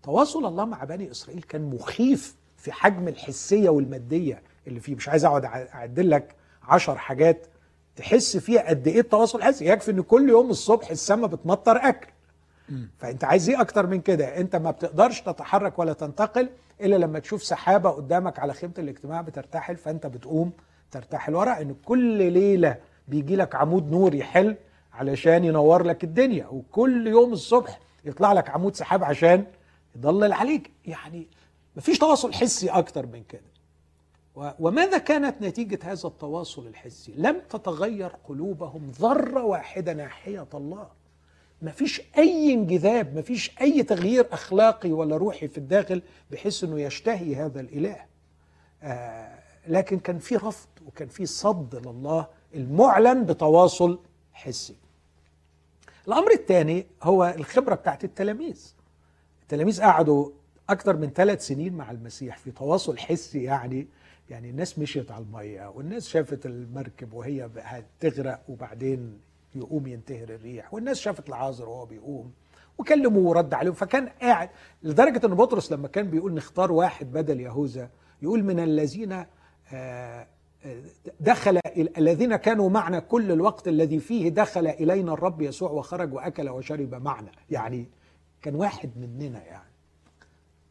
تواصل 0.03 0.45
الله 0.45 0.65
مع 0.65 0.83
بني 0.83 1.11
إسرائيل 1.11 1.41
كان 1.41 1.69
مخيف 1.69 2.35
في 2.67 2.73
حجم 2.73 3.07
الحسية 3.07 3.69
والمادية 3.69 4.41
اللي 4.67 4.79
فيه. 4.79 4.95
مش 4.95 5.09
عايز 5.09 5.25
أقعد 5.25 5.45
أعدل 5.45 6.09
لك 6.09 6.35
عشر 6.63 6.97
حاجات 6.97 7.47
تحس 7.95 8.37
فيها 8.37 8.69
قد 8.69 8.87
إيه 8.87 8.99
التواصل 8.99 9.37
الحسي 9.37 9.65
يكفي 9.65 9.91
إن 9.91 10.01
كل 10.01 10.29
يوم 10.29 10.49
الصبح 10.49 10.89
السماء 10.89 11.27
بتمطر 11.29 11.77
أكل. 11.77 12.07
فأنت 12.97 13.23
عايز 13.23 13.49
إيه 13.49 13.61
أكتر 13.61 13.87
من 13.87 14.01
كده؟ 14.01 14.37
أنت 14.37 14.55
ما 14.55 14.71
بتقدرش 14.71 15.21
تتحرك 15.21 15.79
ولا 15.79 15.93
تنتقل 15.93 16.49
إلا 16.81 16.95
لما 16.95 17.19
تشوف 17.19 17.43
سحابة 17.43 17.89
قدامك 17.89 18.39
على 18.39 18.53
خيمة 18.53 18.73
الاجتماع 18.77 19.21
بترتحل 19.21 19.75
فأنت 19.75 20.07
بتقوم 20.07 20.51
ترتحل 20.91 21.35
ورا 21.35 21.61
إن 21.61 21.75
كل 21.85 22.31
ليلة 22.31 22.77
بيجي 23.07 23.35
لك 23.35 23.55
عمود 23.55 23.91
نور 23.91 24.15
يحل 24.15 24.55
علشان 24.93 25.43
ينور 25.43 25.83
لك 25.83 26.03
الدنيا. 26.03 26.47
وكل 26.47 27.07
يوم 27.07 27.33
الصبح 27.33 27.79
يطلع 28.05 28.33
لك 28.33 28.49
عمود 28.49 28.75
سحاب 28.75 29.03
عشان 29.03 29.45
يضلل 29.95 30.33
عليك. 30.33 30.71
يعني 30.85 31.27
مفيش 31.77 31.99
تواصل 31.99 32.33
حسي 32.33 32.69
أكتر 32.69 33.05
من 33.05 33.23
كده. 33.23 33.57
وماذا 34.59 34.97
كانت 34.97 35.41
نتيجة 35.41 35.79
هذا 35.83 36.07
التواصل 36.07 36.67
الحسي؟ 36.67 37.13
لم 37.17 37.41
تتغير 37.49 38.11
قلوبهم 38.27 38.91
ذرة 38.99 39.43
واحدة 39.43 39.93
ناحية 39.93 40.47
الله. 40.53 40.87
ما 41.61 41.71
فيش 41.71 42.01
أي 42.17 42.53
انجذاب 42.53 43.15
ما 43.15 43.21
فيش 43.21 43.51
أي 43.61 43.83
تغيير 43.83 44.27
أخلاقي 44.31 44.91
ولا 44.91 45.17
روحي 45.17 45.47
في 45.47 45.57
الداخل 45.57 46.01
بحيث 46.31 46.63
إنه 46.63 46.81
يشتهي 46.81 47.35
هذا 47.35 47.59
الإله. 47.59 48.05
آه 48.83 49.39
لكن 49.67 49.99
كان 49.99 50.19
في 50.19 50.35
رفض 50.35 50.69
وكان 50.87 51.07
في 51.07 51.25
صد 51.25 51.75
لله 51.87 52.27
المعلن 52.55 53.25
بتواصل 53.25 53.99
حسي. 54.33 54.75
الأمر 56.07 56.31
الثاني 56.31 56.87
هو 57.03 57.33
الخبرة 57.37 57.75
بتاعت 57.75 58.03
التلاميذ. 58.03 58.73
التلاميذ 59.41 59.81
قعدوا 59.81 60.29
أكثر 60.69 60.97
من 60.97 61.09
ثلاث 61.09 61.47
سنين 61.47 61.73
مع 61.73 61.91
المسيح 61.91 62.37
في 62.37 62.51
تواصل 62.51 62.97
حسي 62.97 63.43
يعني. 63.43 63.87
يعني 64.29 64.49
الناس 64.49 64.79
مشيت 64.79 65.11
على 65.11 65.23
المية 65.23 65.69
والناس 65.69 66.07
شافت 66.07 66.45
المركب 66.45 67.13
وهي 67.13 67.49
هتغرق 67.57 68.41
وبعدين 68.49 69.19
يقوم 69.55 69.87
ينتهر 69.87 70.29
الريح 70.29 70.73
والناس 70.73 70.99
شافت 70.99 71.29
العازر 71.29 71.69
وهو 71.69 71.85
بيقوم 71.85 72.31
وكلموه 72.77 73.23
ورد 73.29 73.53
عليهم 73.53 73.73
فكان 73.73 74.09
قاعد 74.09 74.49
لدرجة 74.83 75.25
إن 75.25 75.35
بطرس 75.35 75.71
لما 75.71 75.87
كان 75.87 76.09
بيقول 76.09 76.33
نختار 76.33 76.71
واحد 76.71 77.11
بدل 77.11 77.39
يهوذا 77.39 77.89
يقول 78.21 78.43
من 78.43 78.59
الذين 78.59 79.25
آه، 79.73 80.27
دخل 81.19 81.59
الذين 81.97 82.35
كانوا 82.35 82.69
معنا 82.69 82.99
كل 82.99 83.31
الوقت 83.31 83.67
الذي 83.67 83.99
فيه 83.99 84.29
دخل 84.29 84.67
إلينا 84.67 85.13
الرب 85.13 85.41
يسوع 85.41 85.71
وخرج 85.71 86.13
وأكل 86.13 86.49
وشرب 86.49 86.95
معنا. 86.95 87.31
يعني 87.49 87.89
كان 88.41 88.55
واحد 88.55 88.91
مننا 88.97 89.43
يعني. 89.45 89.66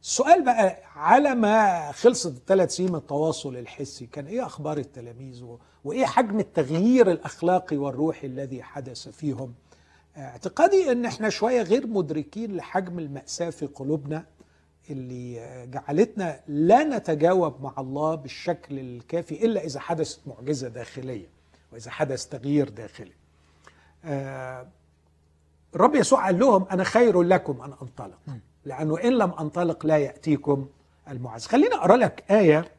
السؤال 0.07 0.45
بقى 0.45 0.77
على 0.97 1.35
ما 1.35 1.93
خلصت 1.93 2.27
الثلاث 2.37 2.71
سنين 2.77 2.91
من 2.91 2.97
التواصل 2.99 3.57
الحسي 3.57 4.07
كان 4.07 4.27
إيه 4.27 4.47
أخبار 4.47 4.79
التلاميذ 4.79 5.45
وإيه 5.85 6.07
حجم 6.07 6.39
التغيير 6.41 7.11
الأخلاقي 7.11 7.77
والروحي 7.77 8.27
الذي 8.27 8.63
حدث 8.63 9.09
فيهم؟ 9.09 9.55
اعتقادي 10.17 10.93
إن 10.93 11.05
إحنا 11.05 11.29
شوية 11.29 11.63
غير 11.63 11.87
مدركين 11.87 12.57
لحجم 12.57 12.99
المأساة 12.99 13.51
في 13.51 13.67
قلوبنا 13.67 14.25
اللي 14.91 15.67
جعلتنا 15.71 16.41
لا 16.49 16.85
نتجاوب 16.85 17.63
مع 17.63 17.75
الله 17.79 18.15
بالشكل 18.15 18.79
الكافي 18.79 19.45
إلا 19.45 19.65
إذا 19.65 19.81
حدثت 19.81 20.21
معجزة 20.27 20.69
داخلية 20.69 21.27
وإذا 21.73 21.91
حدث 21.91 22.27
تغيير 22.27 22.69
داخلي. 22.69 23.13
آه، 24.05 24.67
الرب 25.75 25.95
يسوع 25.95 26.25
قال 26.27 26.39
لهم 26.39 26.67
أنا 26.71 26.85
خير 26.85 27.23
لكم 27.23 27.61
ان 27.63 27.73
أنطلق. 27.83 28.19
لأنه 28.67 28.99
إن 29.05 29.13
لم 29.13 29.31
أنطلق 29.31 29.87
لا 29.87 29.99
يأتيكم 29.99 30.67
المعز 31.11 31.47
خليني 31.47 31.75
أقرأ 31.75 31.97
لك 31.97 32.25
آية 32.31 32.73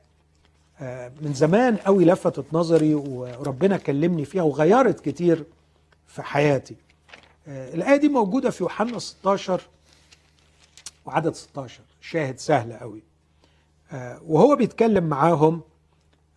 آه، 0.82 1.12
من 1.22 1.34
زمان 1.34 1.76
قوي 1.76 2.06
لفتت 2.06 2.46
نظري 2.54 2.96
وربنا 2.96 3.78
كلمني 3.78 4.26
فيها 4.26 4.44
وغيرت 4.44 5.00
كتير 5.00 5.44
في 6.08 6.22
حياتي. 6.24 6.76
آه، 7.48 7.74
الآية 7.74 7.96
دي 7.96 8.08
موجودة 8.08 8.50
في 8.50 8.64
يوحنا 8.64 9.00
16 9.00 9.62
وعدد 11.06 11.34
16 11.34 11.82
شاهد 12.02 12.40
سهل 12.40 12.74
قوي. 12.74 13.02
آه، 13.92 14.22
وهو 14.28 14.56
بيتكلم 14.56 15.04
معاهم 15.04 15.62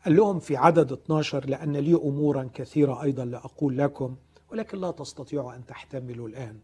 قال 0.05 0.17
لهم 0.17 0.39
في 0.39 0.57
عدد 0.57 0.93
12 0.93 1.47
لأن 1.47 1.77
لي 1.77 1.95
أمورا 1.95 2.49
كثيرة 2.55 3.03
أيضا 3.03 3.25
لأقول 3.25 3.79
لكم 3.79 4.17
ولكن 4.53 4.79
لا 4.81 4.91
تستطيعوا 4.91 5.55
أن 5.55 5.67
تحتملوا 5.67 6.29
الآن. 6.29 6.59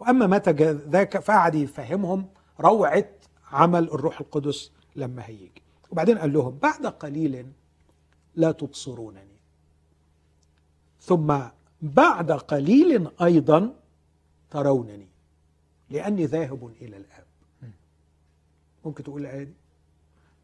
وأما 0.00 0.26
متى 0.26 0.50
ذاك 0.72 1.18
فقعد 1.18 1.54
يفهمهم 1.54 2.28
روعة 2.60 3.08
عمل 3.52 3.84
الروح 3.84 4.20
القدس 4.20 4.70
لما 4.96 5.26
هيجي. 5.26 5.62
وبعدين 5.90 6.18
قال 6.18 6.32
لهم 6.32 6.58
بعد 6.62 6.86
قليل 6.86 7.46
لا 8.34 8.52
تبصرونني. 8.52 9.36
ثم 11.00 11.38
بعد 11.82 12.32
قليل 12.32 13.08
أيضا 13.22 13.74
ترونني 14.50 15.08
لأني 15.90 16.26
ذاهب 16.26 16.72
إلى 16.82 16.96
الآب. 16.96 17.24
ممكن 18.84 19.04
تقول 19.04 19.20
الآية 19.20 19.44
دي؟ 19.44 19.54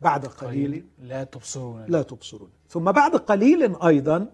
بعد 0.01 0.27
قليل 0.27 0.87
لا 0.99 1.25
تبصرون 1.25 1.85
لا 1.89 2.03
تبصرون 2.03 2.51
ثم 2.69 2.93
بعد 2.93 3.17
قليل 3.17 3.77
أيضا 3.83 4.33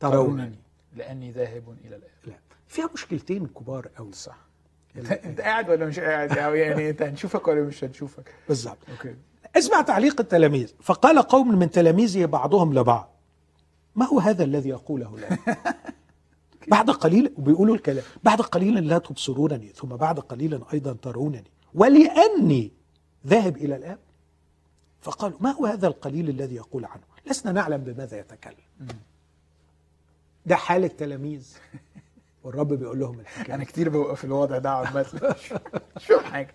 ترونني. 0.00 0.58
لأني 0.98 1.30
ذاهب 1.30 1.76
إلى 1.84 1.96
الاب 1.96 2.10
لا. 2.26 2.38
فيها 2.66 2.90
مشكلتين 2.94 3.46
كبار 3.46 3.88
قوي 3.96 4.12
صح؟ 4.12 4.38
أنت 4.96 5.40
قاعد 5.40 5.70
ولا 5.70 5.86
مش 5.86 6.00
قاعد؟ 6.00 6.36
يعني 6.36 6.90
أنت 6.90 7.02
هنشوفك 7.02 7.48
ولا 7.48 7.60
مش 7.60 7.84
هنشوفك؟ 7.84 8.34
بالظبط. 8.48 8.78
أوكي. 8.90 9.14
اسمع 9.56 9.82
تعليق 9.82 10.20
التلاميذ. 10.20 10.72
فقال 10.82 11.18
قوم 11.18 11.58
من 11.58 11.70
تلاميذه 11.70 12.24
بعضهم 12.24 12.74
لبعض. 12.74 13.14
ما 13.96 14.06
هو 14.06 14.18
هذا 14.18 14.44
الذي 14.44 14.68
يقوله 14.68 15.16
لنا 15.18 15.38
بعد 16.74 16.90
قليل 16.90 17.32
وبيقولوا 17.38 17.74
الكلام. 17.74 18.04
بعد 18.24 18.40
قليل 18.40 18.88
لا 18.88 18.98
تبصرونني 18.98 19.68
ثم 19.68 19.88
بعد 19.88 20.18
قليل 20.18 20.60
أيضا 20.72 20.92
ترونني. 20.92 21.50
ولأني 21.74 22.72
ذاهب 23.26 23.56
إلى 23.56 23.76
الآب؟ 23.76 23.98
فقالوا 25.00 25.38
ما 25.40 25.50
هو 25.50 25.66
هذا 25.66 25.86
القليل 25.86 26.28
الذي 26.28 26.54
يقول 26.54 26.84
عنه؟ 26.84 27.02
لسنا 27.26 27.52
نعلم 27.52 27.76
بماذا 27.84 28.18
يتكلم. 28.18 28.88
ده 30.48 30.56
حال 30.56 30.84
التلاميذ. 30.84 31.56
والرب 32.44 32.72
بيقول 32.72 33.00
لهم 33.00 33.20
الحكاية. 33.20 33.54
أنا 33.54 33.64
كتير 33.64 33.88
ببقى 33.88 34.16
في 34.16 34.24
الوضع 34.24 34.58
ده 34.58 34.70
عمال 34.70 35.06
مش 35.96 36.06
فاهم 36.06 36.20
حاجة. 36.20 36.54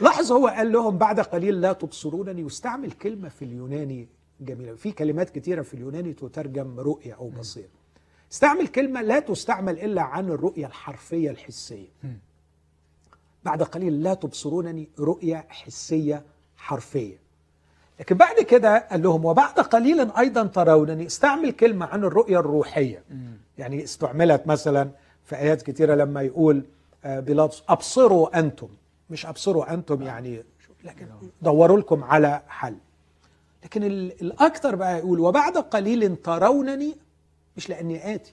لاحظ 0.00 0.32
هو 0.32 0.46
قال 0.46 0.72
لهم 0.72 0.98
بعد 0.98 1.20
قليل 1.20 1.60
لا 1.60 1.72
تبصرونني. 1.72 2.44
واستعمل 2.44 2.92
كلمة 2.92 3.28
في 3.28 3.44
اليوناني 3.44 4.08
جميلة. 4.40 4.74
في 4.74 4.92
كلمات 4.92 5.30
كثيره 5.30 5.62
في 5.62 5.74
اليوناني 5.74 6.12
تترجم 6.12 6.80
رؤية 6.80 7.14
أو 7.14 7.28
بصير 7.28 7.68
استعمل 8.32 8.68
كلمة 8.68 9.02
لا 9.02 9.20
تستعمل 9.20 9.78
إلا 9.78 10.02
عن 10.02 10.28
الرؤية 10.28 10.66
الحرفية 10.66 11.30
الحسية. 11.30 11.88
بعد 13.44 13.62
قليل 13.62 14.02
لا 14.02 14.14
تبصرونني 14.14 14.88
رؤية 14.98 15.46
حسية 15.48 16.22
حرفية. 16.56 17.21
لكن 18.00 18.16
بعد 18.16 18.40
كده 18.40 18.78
قال 18.90 19.02
لهم 19.02 19.24
وبعد 19.24 19.54
قليل 19.60 20.10
أيضا 20.10 20.42
ترونني 20.46 21.06
استعمل 21.06 21.50
كلمة 21.52 21.86
عن 21.86 22.04
الرؤية 22.04 22.40
الروحية. 22.40 23.02
يعني 23.58 23.84
استعملت 23.84 24.46
مثلا 24.46 24.90
في 25.24 25.36
آيات 25.36 25.62
كثيره 25.62 25.94
لما 25.94 26.22
يقول 26.22 26.64
آه، 27.04 27.20
بيلاطس 27.20 27.62
أبصروا 27.68 28.38
أنتم. 28.38 28.68
مش 29.10 29.26
أبصروا 29.26 29.74
أنتم 29.74 30.02
يعني 30.02 30.44
لكن 30.84 31.06
دوروا 31.42 31.78
لكم 31.78 32.04
على 32.04 32.42
حل. 32.48 32.76
لكن 33.64 33.82
الأكثر 33.82 34.74
بقى 34.74 34.98
يقول 34.98 35.20
وبعد 35.20 35.56
قليل 35.58 36.16
ترونني 36.16 36.96
مش 37.56 37.68
لأني 37.68 38.14
آتي. 38.14 38.32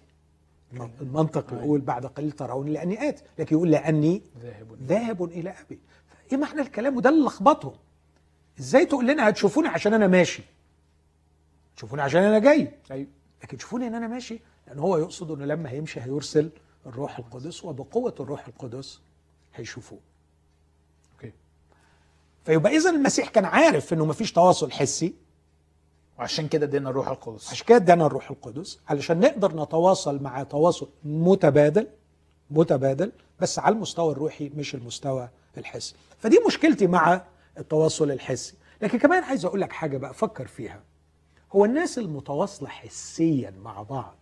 المنطق 1.02 1.54
يقول 1.54 1.82
بعد 1.82 2.06
قليل 2.06 2.32
تروني 2.32 2.72
لأني 2.72 3.10
آتي. 3.10 3.24
لكن 3.40 3.56
يقول 3.56 3.72
لأني 3.72 4.22
ذاهب 4.42 4.68
ذاهب 4.88 5.24
إلى 5.24 5.50
ابي 5.50 5.80
إيه 6.32 6.38
معنى 6.38 6.62
الكلام؟ 6.62 6.98
وده 6.98 7.10
اللي 7.10 7.26
لخبطهم. 7.26 7.74
إزاي 8.60 8.86
تقول 8.86 9.08
لنا 9.08 9.30
هتشوفوني 9.30 9.68
عشان 9.68 9.94
أنا 9.94 10.08
ماشي؟ 10.08 10.44
تشوفوني 11.78 12.02
عشان 12.02 12.24
أنا 12.24 12.40
جاي. 12.40 12.72
أيوه. 12.92 13.08
لكن 13.44 13.58
تشوفوني 13.58 13.88
ان 13.88 13.96
أنا 13.96 14.08
ماشي 14.08 14.40
لأن 14.68 14.80
هو 14.80 14.98
يقصد 14.98 15.32
انه 15.32 15.46
لما 15.46 15.70
هيمشي 15.70 16.02
هيرسل 16.02 16.50
الروح 16.86 17.20
القدس 17.20 17.66
وبقوة 17.66 18.16
الروح 18.20 18.48
القدس 18.48 19.00
هيشوفوه. 19.56 20.00
أوكي. 21.14 21.34
فيبقى 22.46 22.76
اذا 22.78 22.90
المسيح 22.90 23.30
كان 23.30 23.46
عارف 23.46 23.94
إنه 23.94 24.06
مفيش 24.06 24.32
تواصل 24.32 24.72
حسي. 24.72 25.14
وعشان 26.20 26.48
كده 26.48 26.66
ادينا 26.66 26.90
الروح 26.90 27.08
القدس. 27.08 27.52
عشان 27.52 27.66
كده 27.68 27.78
ادانا 27.78 28.06
الروح 28.06 28.32
القدس 28.32 28.80
علشان 28.88 29.20
نقدر 29.20 29.64
نتواصل 29.64 30.24
مع 30.24 30.44
تواصل 30.44 30.90
متبادل 31.04 31.88
متبادل 32.52 33.12
بس 33.40 33.60
على 33.60 33.76
المستوى 33.76 34.12
الروحي 34.12 34.50
مش 34.56 34.76
المستوى 34.76 35.30
الحسي. 35.58 35.96
فدي 36.20 36.40
مشكلتي 36.48 36.88
مع 36.88 37.22
التواصل 37.60 38.12
الحسي. 38.12 38.54
لكن 38.82 38.98
كمان 39.00 39.24
عايز 39.24 39.46
أقول 39.46 39.62
لك 39.62 39.72
حاجة 39.72 39.98
بقى 39.98 40.14
فكر 40.14 40.48
فيها. 40.48 40.82
هو 41.52 41.66
الناس 41.66 41.98
المتواصلة 41.98 42.70
حسيا 42.70 43.54
مع 43.64 43.82
بعض 43.84 44.16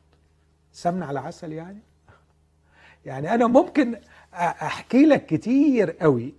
سمنة 0.72 1.06
على 1.06 1.20
عسل 1.20 1.54
يعني؟ 1.54 1.80
يعني 3.06 3.34
أنا 3.34 3.48
ممكن 3.48 4.00
أحكي 4.34 5.06
لك 5.06 5.26
كتير 5.26 5.92
قوي 5.92 6.34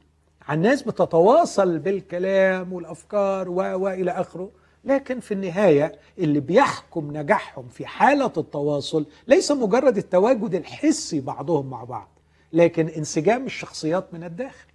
عن 0.49 0.61
ناس 0.62 0.82
بتتواصل 0.82 1.78
بالكلام 1.78 2.72
والأفكار 2.72 3.49
والى 3.51 4.11
آخره. 4.11 4.51
لكن 4.84 5.20
في 5.20 5.34
النهاية 5.34 5.99
اللي 6.18 6.40
بيحكم 6.40 7.16
نجاحهم 7.16 7.68
في 7.68 7.86
حالة 7.86 8.32
التواصل 8.36 9.07
ليس 9.28 9.51
مجرد 9.53 9.96
التواجد 9.96 10.55
الحسي 10.55 11.20
بعضهم 11.20 11.70
مع 11.70 11.84
بعض 11.84 12.09
لكن 12.53 12.88
انسجام 12.88 13.46
الشخصيات 13.46 14.14
من 14.14 14.24
الداخل. 14.24 14.67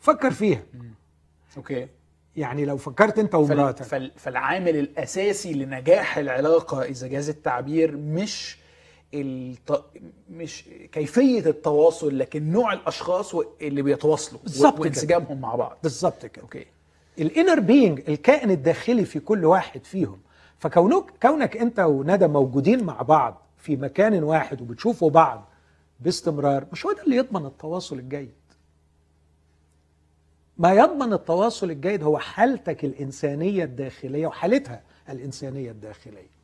فكر 0.00 0.30
فيها. 0.30 0.62
Okay. 1.56 1.88
يعني 2.36 2.64
لو 2.64 2.76
فكرت 2.76 3.18
انت. 3.18 3.34
ومراتك. 3.34 3.82
فال... 3.82 4.12
فالعامل 4.16 4.76
الأساسي 4.76 5.52
لنجاح 5.52 6.18
العلاقة 6.18 6.82
إذا 6.82 7.06
جاز 7.06 7.28
التعبير 7.28 7.96
مش 7.96 8.58
الت... 9.14 9.82
مش 10.30 10.64
كيفية 10.92 11.40
التواصل 11.50 12.18
لكن 12.18 12.52
نوع 12.52 12.72
الأشخاص 12.72 13.34
اللي 13.34 13.82
بيتواصلوا 13.82 14.40
بالظبط 14.42 14.74
كده. 14.74 14.82
وانسجامهم 14.82 15.40
مع 15.40 15.54
بعض. 15.54 15.78
بالظبط 15.82 16.26
كده. 16.26 16.42
Okay. 16.42 16.66
ال 17.18 17.25
inner 17.25 17.60
being 17.60 18.02
الكائن 18.08 18.50
الداخلي 18.50 19.04
في 19.04 19.20
كل 19.20 19.44
واحد 19.44 19.84
فيهم. 19.84 20.18
فكونك 20.58 21.04
كونك 21.22 21.56
انت 21.56 21.78
وندى 21.80 22.26
موجودين 22.26 22.84
مع 22.84 23.02
بعض 23.02 23.42
في 23.58 23.76
مكان 23.76 24.22
واحد 24.22 24.60
وبتشوفوا 24.60 25.10
بعض 25.10 25.48
باستمرار 26.00 26.66
مش 26.72 26.86
هو 26.86 26.92
ده 26.92 27.02
اللي 27.02 27.16
يضمن 27.16 27.46
التواصل 27.46 27.98
الجيد 27.98 28.30
ما 30.58 30.72
يضمن 30.72 31.12
التواصل 31.12 31.70
الجيد 31.70 32.02
هو 32.02 32.18
حالتك 32.18 32.84
الإنسانية 32.84 33.64
الداخلية 33.64 34.26
وحالتها 34.26 34.82
الإنسانية 35.08 35.70
الداخلية. 35.70 36.38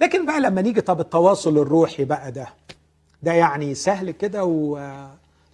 لكن 0.00 0.26
بقى 0.26 0.40
لما 0.40 0.62
نيجي 0.62 0.80
طب 0.80 1.00
التواصل 1.00 1.58
الروحي 1.58 2.04
بقى 2.04 2.32
ده 2.32 2.48
ده 3.22 3.32
يعني 3.32 3.74
سهل 3.74 4.10
كده 4.10 4.44
و 4.44 4.78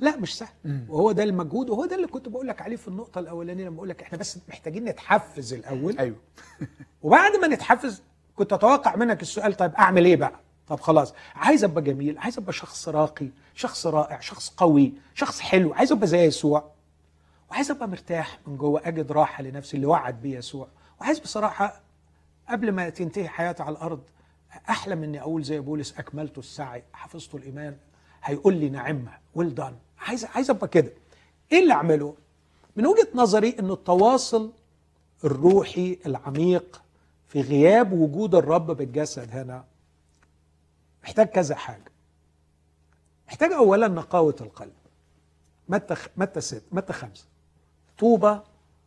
لا 0.01 0.17
مش 0.17 0.39
سهل. 0.39 0.49
وهو 0.89 1.13
ده 1.13 1.23
المجهود 1.23 1.71
وهو 1.71 1.85
ده 1.85 1.97
اللي 1.97 2.07
كنت 2.07 2.29
بقول 2.29 2.49
لك 2.49 2.63
عليه 2.63 2.77
في 2.77 2.89
النقطة 2.89 3.19
الأولانية 3.19 3.65
لما 3.65 3.77
بقول 3.77 3.89
لك 3.89 4.03
إحنا 4.03 4.19
بس 4.19 4.39
محتاجين 4.49 4.85
نتحفز 4.85 5.53
الأول. 5.55 5.99
أيوه. 5.99 6.17
وبعد 7.03 7.37
ما 7.37 7.49
نتحفز 7.49 8.03
كنت 8.37 8.53
أتوقع 8.53 8.97
منك 8.97 9.23
السؤال 9.23 9.55
طيب 9.57 9.75
أعمل 9.75 10.05
إيه 10.05 10.17
بقى؟ 10.17 10.41
طب 10.69 10.81
خلاص 10.81 11.15
عايز 11.35 11.65
أبقى 11.65 11.83
جميل 11.83 12.19
عايز 12.19 12.39
أبقى 12.39 12.53
شخص 12.53 12.89
راقي 12.89 13.29
شخص 13.55 13.87
رائع 13.87 14.21
شخص 14.21 14.55
قوي 14.57 14.93
شخص 15.15 15.41
حلو 15.41 15.75
عايز 15.75 15.93
أبقى 15.93 16.07
زي 16.07 16.19
يسوع. 16.25 16.80
وعايز 17.51 17.71
أبقى 17.71 17.89
مرتاح 17.89 18.39
من 18.47 18.57
جوه 18.57 18.89
أجد 18.89 19.13
راحة 19.13 19.43
لنفسي 19.43 19.77
اللي 19.77 19.87
وعد 19.87 20.23
بيه 20.23 20.39
يسوع. 20.39 20.69
وعايز 21.01 21.19
بصراحة 21.19 21.81
قبل 22.49 22.73
ما 22.73 22.89
تنتهي 22.89 23.29
حياتي 23.29 23.63
على 23.63 23.73
الأرض 23.73 24.03
أحلم 24.71 25.03
إني 25.03 25.21
أقول 25.21 25.43
زي 25.43 25.61
بولس 25.61 25.95
أكملت 25.99 26.39
السعي 26.39 26.85
حفظت 26.93 27.35
الإيمان. 27.35 27.77
هيقول 28.23 28.55
لي 28.55 28.69
نعمة 28.69 29.19
ويل 29.35 29.55
دان 29.55 29.77
عايز 29.99 30.25
عايز 30.25 30.51
أبقى 30.51 30.69
كده. 30.69 30.93
إيه 31.53 31.59
اللي 31.63 31.73
أعمله؟ 31.73 32.15
من 32.77 32.87
وجهة 32.87 33.09
نظري 33.15 33.57
إن 33.59 33.71
التواصل 33.71 34.53
الروحي 35.25 35.99
العميق 36.07 36.83
في 37.29 37.41
غياب 37.41 37.93
وجود 37.93 38.35
الرب 38.35 38.67
بالجسد 38.67 39.31
هنا 39.31 39.65
محتاج 41.03 41.27
كذا 41.27 41.55
حاجة. 41.55 41.93
محتاج 43.29 43.53
اولا 43.53 43.89
نقاوة 43.89 44.37
القلب. 44.41 44.73
متى 45.69 45.95
متى 46.17 46.41
ست 46.41 46.63
متى 46.73 46.93
خمسة؟ 46.93 47.30
طوبى 48.01 48.41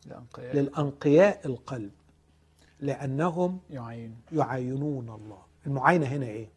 الانقياء 0.06 0.56
للأنقياء 0.56 1.48
القلب 1.48 1.92
لأنهم 2.80 3.60
يعين. 3.70 4.16
يعاينون 4.32 5.10
الله. 5.10 5.42
المعاينة 5.68 6.06
هنا 6.08 6.26
إيه؟ 6.26 6.50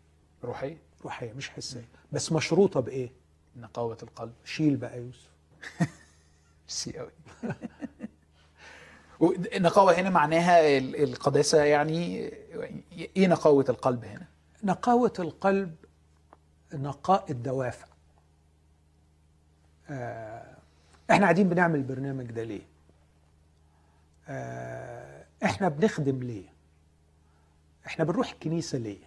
روحي 0.44 0.76
روحية 1.04 1.32
مش 1.32 1.50
حسية. 1.50 1.88
بس 2.12 2.32
مشروطة 2.32 2.80
بإيه؟ 2.80 3.10
نقاوة 3.56 3.98
القلب. 4.02 4.32
شيل 4.44 4.76
بقى 4.76 4.98
يوسف. 5.00 5.30
سي 6.68 6.98
قوي 6.98 7.10
النقاوه 9.56 9.92
هنا 10.00 10.10
معناها 10.10 10.78
ال- 10.78 11.02
القداسة 11.02 11.64
يعني 11.64 12.18
إيه 13.16 13.26
نقاوة 13.26 13.64
القلب 13.68 14.04
هنا؟ 14.04 14.26
نقاوة 14.64 15.12
القلب 15.18 15.74
نقاء 16.74 17.30
الدوافع. 17.30 17.86
آه، 19.90 20.55
إحنا 21.10 21.22
قاعدين 21.24 21.48
بنعمل 21.48 21.78
البرنامج 21.78 22.24
ده 22.32 22.42
ليه؟ 22.42 22.62
آه، 24.28 25.24
إحنا 25.44 25.68
بنخدم 25.68 26.18
ليه؟ 26.22 26.44
إحنا 27.86 28.04
بنروح 28.04 28.32
الكنيسة 28.32 28.78
ليه؟ 28.78 28.98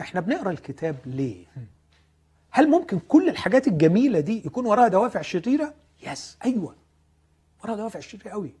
إحنا 0.00 0.20
بنقرأ 0.20 0.50
الكتاب 0.50 0.96
ليه؟ 1.06 1.44
هل 2.50 2.68
ممكن 2.70 2.98
كل 2.98 3.28
الحاجات 3.28 3.68
الجميلة 3.68 4.20
دي 4.20 4.46
يكون 4.46 4.66
وراها 4.66 4.88
دوافع 4.88 5.22
شريرة؟ 5.22 5.74
Yes 6.06 6.38
أيوه. 6.44 6.74
وراها 7.64 7.76
دوافع 7.76 8.00
شريرة 8.00 8.30
قوي. 8.30 8.54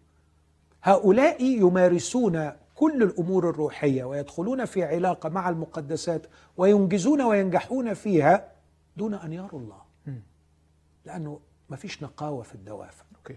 هؤلاء 0.82 1.42
يمارسون 1.44 2.52
كل 2.74 3.02
الأمور 3.02 3.50
الروحية 3.50 4.04
ويدخلون 4.04 4.64
في 4.64 4.84
علاقة 4.84 5.28
مع 5.28 5.48
المقدسات 5.48 6.26
وينجزون 6.56 7.22
وينجحون 7.22 7.94
فيها 7.94 8.48
دون 8.96 9.14
أن 9.14 9.32
يروا 9.32 9.60
الله. 9.60 9.82
لأنه 11.04 11.40
ما 11.70 11.76
فيش 11.76 12.02
نقاوة 12.02 12.42
في 12.42 12.54
الدوافع. 12.54 13.04
Okay. 13.16 13.36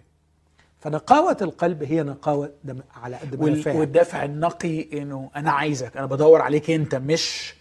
فنقاوة 0.80 1.38
القلب 1.42 1.84
هي 1.84 2.04
نقاوة 2.04 2.52
دوافع 2.64 2.80
على 2.96 3.16
قد 3.16 3.36
ما 3.36 3.44
وال- 3.44 3.62
فاهم. 3.64 3.76
والدافع 3.76 4.24
النقي 4.26 5.02
إنه 5.02 5.32
أنا 5.36 5.52
عايزك 5.52 5.98
أنا 5.98 6.06
بدور 6.06 6.42
عليك 6.42 6.70
أنت 6.72 6.96
مش 6.96 7.54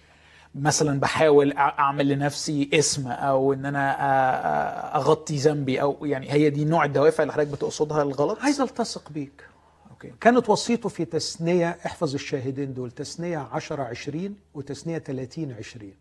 مثلا 0.54 1.00
بحاول 1.00 1.52
أعمل 1.52 2.08
لنفسي 2.08 2.70
اسم 2.74 3.08
أو 3.08 3.52
إن 3.52 3.66
أنا 3.66 4.96
أغطي 4.96 5.36
ذنبي 5.36 5.80
أو 5.82 6.04
يعني 6.06 6.32
هي 6.32 6.50
دي 6.50 6.64
نوع 6.64 6.84
الدوافع 6.84 7.22
اللي 7.22 7.32
حضرتك 7.32 7.50
بتقصدها 7.50 8.02
الغلط؟ 8.02 8.38
عايز 8.38 8.60
ألتصق 8.60 9.10
بيك. 9.10 9.44
Okay. 9.90 10.12
كانت 10.20 10.48
وصيته 10.48 10.88
في 10.88 11.04
تثنيه 11.04 11.78
احفظ 11.86 12.14
الشاهدين 12.14 12.74
دول 12.74 12.90
تثنيه 12.90 13.38
10 13.38 13.82
20 13.82 14.36
وتثنيه 14.54 14.98
30 14.98 15.52
20 15.52 15.92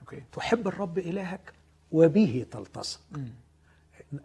Okay. 0.00 0.22
تحب 0.32 0.68
الرب 0.68 0.98
إلهك 0.98 1.52
وبه 1.92 2.46
تلتصق. 2.50 3.00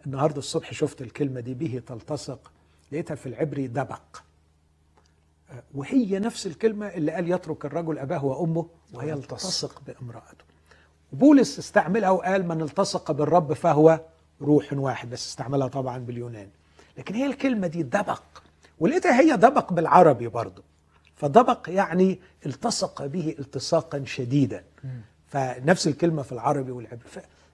النهاردة 0.06 0.38
الصبح 0.38 0.72
شفت 0.72 1.02
الكلمة 1.02 1.40
دي 1.40 1.54
به 1.54 1.82
تلتصق. 1.86 2.52
لقيتها 2.92 3.14
في 3.14 3.26
العبري 3.26 3.66
دبق. 3.66 4.22
وهي 5.74 6.18
نفس 6.18 6.46
الكلمة 6.46 6.86
اللي 6.86 7.12
قال 7.12 7.30
يترك 7.30 7.64
الرجل 7.64 7.98
أباه 7.98 8.24
وأمه 8.24 8.66
ويلتصق 8.94 9.82
بامرأته. 9.86 10.44
بولس 11.12 11.58
استعملها 11.58 12.10
وقال 12.10 12.48
من 12.48 12.62
التصق 12.62 13.12
بالرب 13.12 13.52
فهو 13.52 14.00
روح 14.42 14.72
واحد 14.72 15.10
بس 15.10 15.26
استعملها 15.26 15.68
طبعا 15.68 15.98
باليوناني 15.98 16.50
لكن 16.98 17.14
هي 17.14 17.26
الكلمة 17.26 17.66
دي 17.66 17.82
دبق. 17.82 18.22
ولقيتها 18.78 19.20
هي 19.20 19.36
دبق 19.36 19.72
بالعربي 19.72 20.28
برضه. 20.28 20.62
فدبق 21.16 21.70
يعني 21.70 22.20
التصق 22.46 23.06
به 23.06 23.36
التصاقا 23.38 24.04
شديدا. 24.04 24.64
فنفس 25.28 25.86
الكلمة 25.86 26.22
في 26.22 26.32
العربي 26.32 26.70
والعبري. 26.70 27.08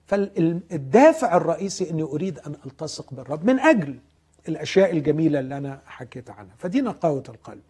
فالدافع 0.05 1.37
الرئيسي 1.37 1.89
إني 1.89 2.03
أريد 2.03 2.39
أن 2.39 2.55
ألتصق 2.65 3.13
بالرب 3.13 3.45
من 3.45 3.59
أجل 3.59 3.99
الأشياء 4.47 4.91
الجميلة 4.91 5.39
اللي 5.39 5.57
أنا 5.57 5.81
حكيت 5.85 6.29
عنها. 6.29 6.55
فدي 6.57 6.81
نقاوة 6.81 7.23
القلب. 7.29 7.61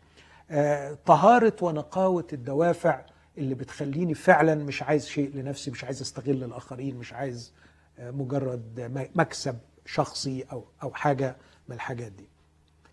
آه، 0.52 0.98
طهارة 1.06 1.56
ونقاوة 1.62 2.28
الدوافع 2.34 3.02
اللي 3.38 3.56
بتخليني 3.56 4.14
فعلا 4.14 4.56
مش 4.56 4.84
عايز 4.84 5.06
شيء 5.08 5.32
لنفسي 5.36 5.72
مش 5.72 5.84
عايز 5.84 6.02
أستغل 6.02 6.44
الآخرين 6.44 6.96
مش 6.96 7.14
عايز 7.14 7.54
آه، 8.00 8.12
مجرد 8.12 8.92
مكسب 9.16 9.58
شخصي 9.86 10.46
أو 10.52 10.64
أو 10.84 10.94
حاجة 10.94 11.36
من 11.68 11.76
الحاجات 11.76 12.12
دي. 12.12 12.26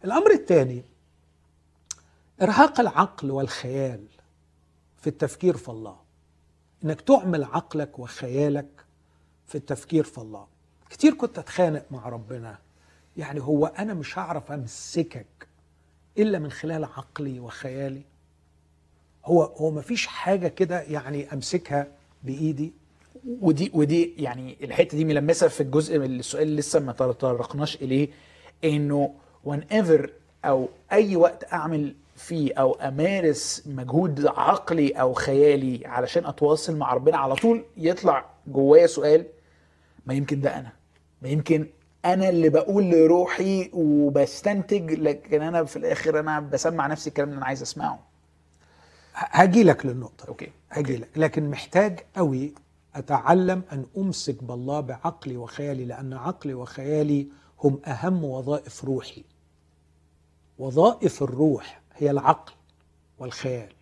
الأمر 0.04 0.30
الثاني 0.30 0.82
إرهاق 2.42 2.80
العقل 2.80 3.30
والخيال 3.30 4.04
في 5.00 5.06
التفكير 5.06 5.56
في 5.56 5.68
الله. 5.68 5.96
إنك 6.84 7.00
تعمل 7.00 7.44
عقلك 7.44 7.98
وخيالك 7.98 8.81
في 9.46 9.54
التفكير 9.54 10.04
في 10.04 10.18
الله. 10.18 10.46
كتير 10.90 11.14
كنت 11.14 11.38
أتخانق 11.38 11.84
مع 11.90 12.08
ربنا. 12.08 12.58
يعني 13.16 13.40
هو 13.40 13.66
أنا 13.66 13.94
مش 13.94 14.18
هعرف 14.18 14.52
أمسكك 14.52 15.26
إلا 16.18 16.38
من 16.38 16.50
خلال 16.50 16.84
عقلي 16.84 17.40
وخيالي. 17.40 18.02
هو 19.24 19.42
هو 19.42 19.70
ما 19.70 19.80
فيش 19.80 20.06
حاجة 20.06 20.48
كده 20.48 20.80
يعني 20.82 21.32
أمسكها 21.32 21.86
بإيدي. 22.22 22.72
ودي 23.40 23.70
ودي 23.74 24.14
يعني 24.18 24.56
الحتة 24.62 24.96
دي 24.96 25.04
ملمسة 25.04 25.48
في 25.48 25.60
الجزء 25.62 25.98
من 25.98 26.18
السؤال 26.18 26.42
اللي 26.42 26.56
لسه 26.56 26.80
ما 26.80 26.92
تطرقناش 26.92 27.76
إليه 27.76 28.08
إنه 28.64 29.14
وان 29.44 29.58
ايفر 29.72 30.10
أو 30.44 30.68
أي 30.92 31.16
وقت 31.16 31.52
أعمل 31.52 31.94
فيه 32.16 32.54
أو 32.54 32.72
أمارس 32.72 33.62
مجهود 33.66 34.26
عقلي 34.26 34.90
أو 34.92 35.12
خيالي 35.12 35.86
علشان 35.86 36.26
أتواصل 36.26 36.76
مع 36.76 36.94
ربنا 36.94 37.16
على 37.16 37.34
طول 37.34 37.64
يطلع 37.76 38.31
جوايا 38.46 38.86
سؤال 38.86 39.26
ما 40.06 40.14
يمكن 40.14 40.40
ده 40.40 40.58
أنا 40.58 40.72
ما 41.22 41.28
يمكن 41.28 41.66
أنا 42.04 42.28
اللي 42.28 42.48
بقول 42.48 42.84
لروحي 42.90 43.70
وبستنتج 43.72 44.92
لكن 44.92 45.42
أنا 45.42 45.64
في 45.64 45.76
الآخر 45.76 46.20
أنا 46.20 46.40
بسمع 46.40 46.86
نفسي 46.86 47.08
الكلام 47.08 47.28
اللي 47.28 47.38
أنا 47.38 47.46
عايز 47.46 47.62
أسمعه. 47.62 48.00
هاجي 49.14 49.62
لك 49.62 49.86
للنقطة. 49.86 50.28
أوكي. 50.28 50.52
هاجي 50.70 50.96
لك. 50.96 51.08
لكن 51.16 51.50
محتاج 51.50 52.00
قوي 52.16 52.54
أتعلم 52.94 53.62
أن 53.72 53.86
أمسك 53.96 54.42
بالله 54.44 54.80
بعقلي 54.80 55.36
وخيالي 55.36 55.84
لأن 55.84 56.12
عقلي 56.12 56.54
وخيالي 56.54 57.26
هم 57.64 57.80
أهم 57.86 58.24
وظائف 58.24 58.84
روحي. 58.84 59.24
وظائف 60.58 61.22
الروح 61.22 61.80
هي 61.96 62.10
العقل 62.10 62.52
والخيال. 63.18 63.72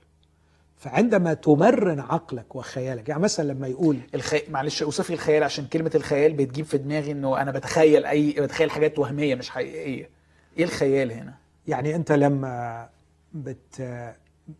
فعندما 0.80 1.34
تمرن 1.34 2.00
عقلك 2.00 2.56
وخيالك 2.56 3.08
يعني 3.08 3.22
مثلا 3.22 3.52
لما 3.52 3.66
يقول 3.68 3.98
الخي... 4.14 4.42
معلش 4.48 4.82
اوصف 4.82 5.10
لي 5.10 5.14
الخيال 5.14 5.42
عشان 5.42 5.66
كلمة 5.66 5.90
الخيال 5.94 6.32
بتجيب 6.32 6.64
في 6.64 6.78
دماغي 6.78 7.12
إنه 7.12 7.42
أنا 7.42 7.50
بتخيل 7.50 8.06
أي 8.06 8.32
بتخيل 8.32 8.70
حاجات 8.70 8.98
وهمية 8.98 9.34
مش 9.34 9.50
حقيقية. 9.50 10.10
إيه 10.58 10.64
الخيال 10.64 11.12
هنا؟ 11.12 11.34
يعني 11.66 11.94
أنت 11.96 12.12
لما 12.12 12.88
بت 13.32 13.82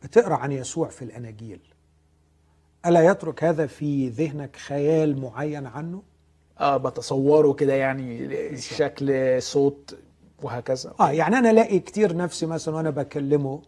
بتقرأ 0.02 0.34
عن 0.36 0.52
يسوع 0.52 0.88
في 0.88 1.02
الاناجيل 1.02 1.60
ألا 2.86 3.02
يترك 3.02 3.44
هذا 3.44 3.66
في 3.66 4.08
ذهنك 4.08 4.56
خيال 4.56 5.20
معين 5.20 5.66
عنه؟ 5.66 6.02
آه 6.60 6.76
بتصوره 6.76 7.52
كده 7.52 7.74
يعني 7.74 8.28
شكل 8.56 9.42
صوت 9.42 9.98
وهكذا. 10.42 10.94
آه 11.00 11.10
يعني 11.10 11.38
أنا 11.38 11.50
ألاقي 11.50 11.78
كتير 11.78 12.16
نفسي 12.16 12.46
مثلا 12.46 12.74
وأنا 12.76 12.90
بكلمه 12.90 13.62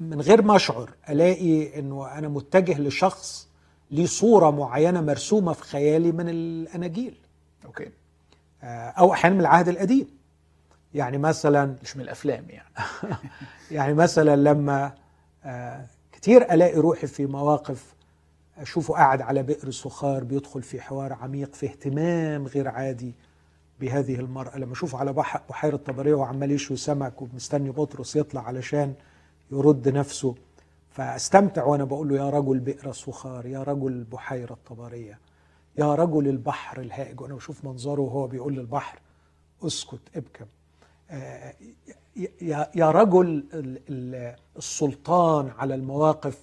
من 0.00 0.20
غير 0.20 0.42
ما 0.42 0.56
أشعر 0.56 0.90
ألاقي 1.08 1.78
إنه 1.78 2.18
أنا 2.18 2.28
متجه 2.28 2.80
لشخص 2.80 3.48
ليه 3.90 4.06
صورة 4.06 4.50
معينة 4.50 5.00
مرسومة 5.00 5.52
في 5.52 5.62
خيالي 5.62 6.12
من 6.12 6.28
الأناجيل. 6.28 7.16
أوكي. 7.64 7.90
آه، 8.62 8.88
أو 8.88 9.12
أحيانا 9.12 9.34
من 9.34 9.40
العهد 9.40 9.68
القديم. 9.68 10.06
يعني 10.94 11.18
مثلا 11.18 11.76
مش 11.82 11.96
من 11.96 12.02
الأفلام 12.02 12.44
يعني. 12.48 12.68
يعني 13.70 13.94
مثلا 13.94 14.36
لما 14.36 14.94
آه، 15.44 15.86
كتير 16.12 16.52
ألاقي 16.54 16.76
روحي 16.78 17.06
في 17.06 17.26
مواقف 17.26 17.94
أشوفه 18.58 18.94
قاعد 18.94 19.20
على 19.20 19.42
بئر 19.42 19.70
سخار 19.70 20.24
بيدخل 20.24 20.62
في 20.62 20.80
حوار 20.80 21.12
عميق 21.12 21.54
في 21.54 21.66
اهتمام 21.66 22.46
غير 22.46 22.68
عادي 22.68 23.14
بهذه 23.80 24.14
المرأة. 24.14 24.58
لما 24.58 24.72
أشوفه 24.72 24.98
على 24.98 25.12
بحيرة 25.50 25.76
طبرية 25.76 26.14
وعمال 26.14 26.50
يشوي 26.50 26.76
سمك 26.76 27.22
ومستني 27.22 27.70
بطرس 27.70 28.16
يطلع 28.16 28.42
علشان 28.42 28.94
يرد 29.50 29.88
نفسه 29.88 30.34
فاستمتع 30.90 31.64
وأنا 31.64 31.84
بقول 31.84 32.08
له 32.08 32.16
يا 32.16 32.30
رجل 32.30 32.58
بئر 32.58 32.92
سخار 32.92 33.46
يا 33.46 33.62
رجل 33.62 34.04
بحيرة 34.04 34.58
طبرية 34.66 35.18
يا 35.78 35.94
رجل 35.94 36.28
البحر 36.28 36.80
الهائج. 36.80 37.20
وأنا 37.20 37.34
بشوف 37.34 37.64
منظره 37.64 38.00
وهو 38.00 38.26
بيقول 38.26 38.54
للبحر 38.54 38.98
اسكت 39.62 40.00
ابكم 40.16 40.46
آه، 41.10 41.54
يا 42.74 42.90
رجل 42.90 43.44
ال- 43.54 43.80
ال- 43.88 44.36
السلطان 44.56 45.50
على 45.58 45.74
المواقف 45.74 46.38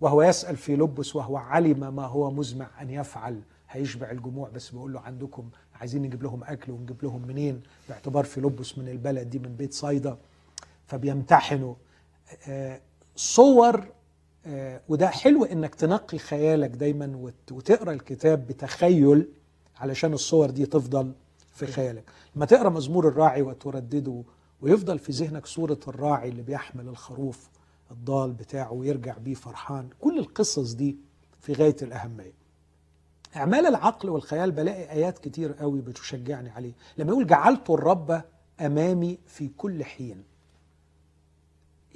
وهو 0.00 0.22
يسأل 0.22 0.56
في 0.56 0.76
لبس 0.76 1.16
وهو 1.16 1.36
علم 1.36 1.96
ما 1.96 2.06
هو 2.06 2.30
مزمع 2.30 2.66
أن 2.82 2.90
يفعل. 2.90 3.40
هيشبع 3.70 4.10
الجموع 4.10 4.48
بس 4.48 4.70
بيقول 4.70 4.92
له 4.92 5.00
عندكم 5.00 5.48
عايزين 5.74 6.02
نجيب 6.02 6.22
لهم 6.22 6.44
أكل 6.44 6.72
ونجيب 6.72 6.96
لهم 7.02 7.22
منين؟ 7.26 7.62
باعتبار 7.88 8.24
في 8.24 8.40
لبس 8.40 8.78
من 8.78 8.88
البلد 8.88 9.30
دي 9.30 9.38
من 9.38 9.56
بيت 9.56 9.74
صيدا. 9.74 10.16
فبيمتحنوا. 10.86 11.70
آه، 11.72 11.76
صور 13.16 13.86
آه، 14.48 14.80
وده 14.88 15.08
حلو 15.08 15.44
إنك 15.44 15.74
تنقي 15.74 16.18
خيالك 16.18 16.70
دايما 16.70 17.16
وت- 17.16 17.52
وتقرأ 17.52 17.92
الكتاب 17.92 18.46
بتخيل 18.46 19.28
علشان 19.76 20.12
الصور 20.12 20.50
دي 20.50 20.66
تفضل 20.66 21.12
في 21.54 21.66
خيالك. 21.66 22.04
لما 22.36 22.46
تقرأ 22.46 22.68
مزمور 22.68 23.08
الراعي 23.08 23.42
وتردده 23.42 24.22
ويفضل 24.60 24.98
في 24.98 25.12
ذهنك 25.12 25.46
صورة 25.46 25.78
الراعي 25.88 26.28
اللي 26.28 26.42
بيحمل 26.42 26.88
الخروف 26.88 27.48
الضال 27.90 28.32
بتاعه 28.32 28.72
ويرجع 28.72 29.18
بيه 29.18 29.34
فرحان 29.34 29.88
كل 30.00 30.18
القصص 30.18 30.72
دي 30.72 30.96
في 31.40 31.52
غاية 31.52 31.76
الأهمية. 31.82 32.32
أعمال 33.36 33.66
العقل 33.66 34.10
والخيال 34.10 34.50
بلاقي 34.52 34.90
آيات 34.92 35.18
كتير 35.18 35.52
قوي 35.52 35.80
بتشجعني 35.80 36.50
عليه. 36.50 36.72
لما 36.98 37.10
يقول 37.10 37.26
جعلت 37.26 37.70
الرب 37.70 38.22
أمامي 38.60 39.18
في 39.26 39.48
كل 39.48 39.84
حين. 39.84 40.22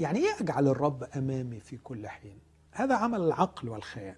يعني 0.01 0.19
إيه 0.19 0.37
أجعل 0.41 0.69
الرب 0.69 1.05
أمامي 1.17 1.61
في 1.61 1.77
كل 1.77 2.09
حين. 2.09 2.39
هذا 2.73 2.95
عمل 2.95 3.21
العقل 3.21 3.69
والخيال. 3.69 4.17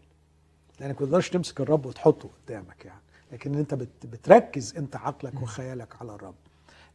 لأنك 0.81 1.01
ما 1.03 1.07
تقدرش 1.07 1.31
تمسك 1.31 1.61
الرب 1.61 1.87
وتحطه 1.87 2.31
قدامك 2.47 2.85
يعني. 2.85 3.01
لكن 3.33 3.55
بت- 3.75 4.07
بتركز 4.07 4.77
أنت 4.77 4.97
عقلك 4.97 5.43
وخيالك 5.43 5.97
على 6.01 6.15
الرب. 6.15 6.35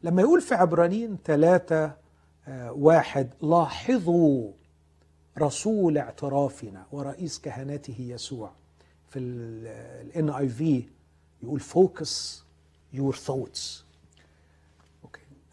لما 0.02 0.22
يقول 0.22 0.40
في 0.40 0.54
عبرانيين 0.54 1.18
ثلاثة 1.24 1.92
آه، 2.48 2.72
واحد 2.72 3.30
لاحظوا 3.42 4.52
رسول 5.38 5.98
اعترافنا 5.98 6.86
ورئيس 6.92 7.38
كهنته 7.38 7.96
يسوع. 8.00 8.52
في 9.10 9.18
ال 9.18 10.30
NIV 10.30 10.84
يقول 11.42 11.60
focus 11.60 12.44
your 12.92 13.14
thoughts 13.16 13.84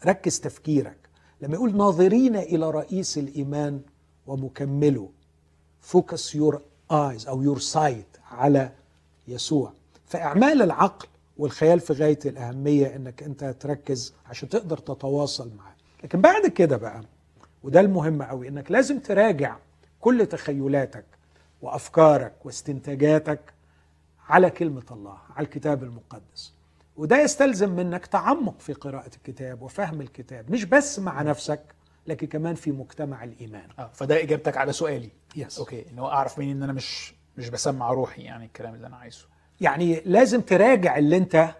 ركز 0.06 0.40
تفكيرك. 0.40 0.96
لما 1.40 1.54
يقول 1.54 1.76
ناظرين 1.76 2.36
إلى 2.36 2.70
رئيس 2.70 3.18
الإيمان 3.18 3.80
ومكمله. 4.26 5.10
focus 5.80 6.34
your 6.34 6.62
eyes 6.92 7.26
أو 7.28 7.42
your 7.42 7.58
sight 7.58 8.06
على 8.30 8.72
يسوع. 9.28 9.72
فأعمال 10.06 10.62
العقل 10.62 11.08
والخيال 11.38 11.80
في 11.80 11.92
غاية 11.92 12.18
الأهمية 12.26 12.96
إنك 12.96 13.22
أنت 13.22 13.44
تركز 13.60 14.14
عشان 14.26 14.48
تقدر 14.48 14.78
تتواصل 14.78 15.50
معاه. 15.56 15.74
لكن 16.04 16.20
بعد 16.20 16.46
كده 16.46 16.76
بقى 16.76 17.02
وده 17.62 17.80
المهم 17.80 18.22
قوي 18.22 18.48
إنك 18.48 18.70
لازم 18.70 18.98
تراجع 18.98 19.56
كل 20.00 20.26
تخيلاتك 20.26 21.04
وأفكارك 21.62 22.32
واستنتاجاتك 22.44 23.40
على 24.28 24.50
كلمة 24.50 24.82
الله 24.90 25.18
على 25.36 25.44
الكتاب 25.44 25.82
المقدس. 25.82 26.52
وده 26.96 27.18
يستلزم 27.22 27.70
منك 27.76 28.06
تعمق 28.06 28.60
في 28.60 28.72
قراءة 28.72 29.10
الكتاب 29.16 29.62
وفهم 29.62 30.00
الكتاب 30.00 30.50
مش 30.50 30.64
بس 30.64 30.98
مع 30.98 31.22
نفسك 31.22 31.60
لكن 32.06 32.26
كمان 32.26 32.54
في 32.54 32.70
مجتمع 32.70 33.24
الإيمان. 33.24 33.68
آه 33.78 33.90
فده 33.94 34.22
إجابتك 34.22 34.56
على 34.56 34.72
سؤالي. 34.72 35.10
Yes 35.36 35.58
okay 35.58 35.84
إن 35.92 35.98
هو 35.98 36.08
أعرف 36.08 36.38
منين 36.38 36.56
إن 36.56 36.62
أنا 36.62 36.72
مش 36.72 37.14
مش 37.38 37.48
بسمع 37.48 37.90
روحي 37.92 38.22
يعني 38.22 38.44
الكلام 38.44 38.74
اللي 38.74 38.86
أنا 38.86 38.96
عايزه. 38.96 39.24
يعني 39.60 40.02
لازم 40.04 40.40
تراجع 40.40 40.98
اللي 40.98 41.16
أنت 41.16 41.54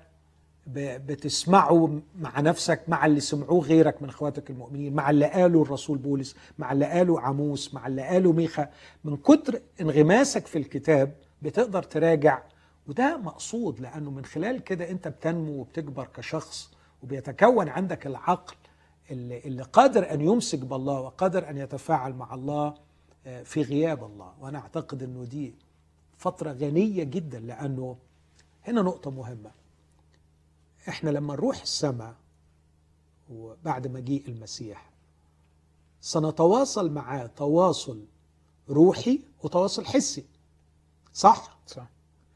ب- 0.66 1.06
بتسمعه 1.06 2.00
مع 2.18 2.40
نفسك 2.40 2.80
مع 2.88 3.06
اللي 3.06 3.20
سمعوه 3.20 3.60
غيرك 3.64 4.02
من 4.02 4.08
أخواتك 4.08 4.50
المؤمنين 4.50 4.94
مع 4.94 5.10
اللي 5.10 5.26
قاله 5.26 5.62
الرسول 5.62 5.98
بولس 5.98 6.36
مع 6.58 6.72
اللي 6.72 6.86
قاله 6.86 7.20
عموس 7.20 7.74
مع 7.74 7.86
اللي 7.86 8.02
قاله 8.02 8.32
ميخا. 8.32 8.68
من 9.04 9.16
كتر 9.16 9.60
انغماسك 9.80 10.46
في 10.46 10.58
الكتاب 10.58 11.12
بتقدر 11.42 11.82
تراجع 11.82 12.42
وده 12.88 13.16
مقصود 13.16 13.80
لأنه 13.80 14.10
من 14.10 14.24
خلال 14.24 14.64
كده 14.64 14.90
أنت 14.90 15.08
بتنمو 15.08 15.60
وبتكبر 15.60 16.06
كشخص 16.06 16.70
وبيتكون 17.02 17.68
عندك 17.68 18.06
العقل 18.06 18.56
اللي, 19.10 19.38
اللي 19.38 19.62
قادر 19.62 20.12
أن 20.14 20.20
يمسك 20.20 20.58
بالله 20.58 21.00
وقادر 21.00 21.50
أن 21.50 21.56
يتفاعل 21.58 22.12
مع 22.14 22.34
الله 22.34 22.74
آه، 23.26 23.42
في 23.42 23.62
غياب 23.62 24.04
الله. 24.04 24.32
وأنا 24.40 24.58
أعتقد 24.58 25.02
إنه 25.02 25.24
دي 25.24 25.54
فترة 26.18 26.52
غنية 26.52 27.04
جدا 27.04 27.38
لأنه 27.40 27.96
هنا 28.64 28.82
نقطة 28.82 29.10
مهمة. 29.10 29.50
إحنا 30.88 31.10
لما 31.10 31.34
نروح 31.34 31.62
السماء 31.62 32.14
وبعد 33.30 33.86
مجيء 33.86 34.28
المسيح 34.28 34.90
سنتواصل 36.00 36.90
معاه 36.90 37.26
تواصل 37.26 38.04
روحي 38.68 39.20
وتواصل 39.42 39.86
حسي. 39.86 40.24
صح؟ 41.12 41.58
صح. 41.66 41.86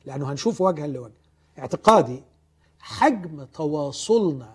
لأنه 0.04 0.32
هنشوف 0.32 0.60
وجها 0.60 0.86
لوجه 0.86 1.12
اعتقادي 1.58 2.22
حجم 2.78 3.44
تواصلنا 3.44 4.54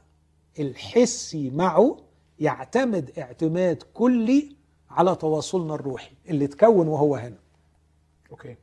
الحسي 0.60 1.50
معه 1.50 1.98
يعتمد 2.40 3.12
اعتماد 3.20 3.84
كلي 3.94 4.56
على 4.90 5.16
تواصلنا 5.16 5.76
الروحي 5.76 6.12
اللي 6.30 6.46
اتكون 6.46 6.88
وهو 6.88 7.16
هنا. 7.16 7.38
أوكي. 8.32 8.56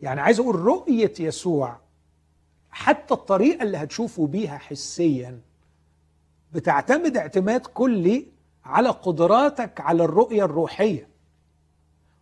يعني 0.00 0.20
عايز 0.20 0.40
أقول 0.40 0.54
رؤية 0.56 1.12
يسوع 1.20 1.76
حتى 2.70 3.14
الطريقة 3.14 3.62
اللي 3.62 3.76
هتشوفوا 3.76 4.26
بيها 4.26 4.58
حسيا 4.58 5.40
بتعتمد 6.52 7.16
اعتماد 7.16 7.60
كلي 7.66 8.26
على 8.64 8.88
قدراتك 8.88 9.80
على 9.80 10.04
الرؤية 10.04 10.44
الروحية. 10.44 11.08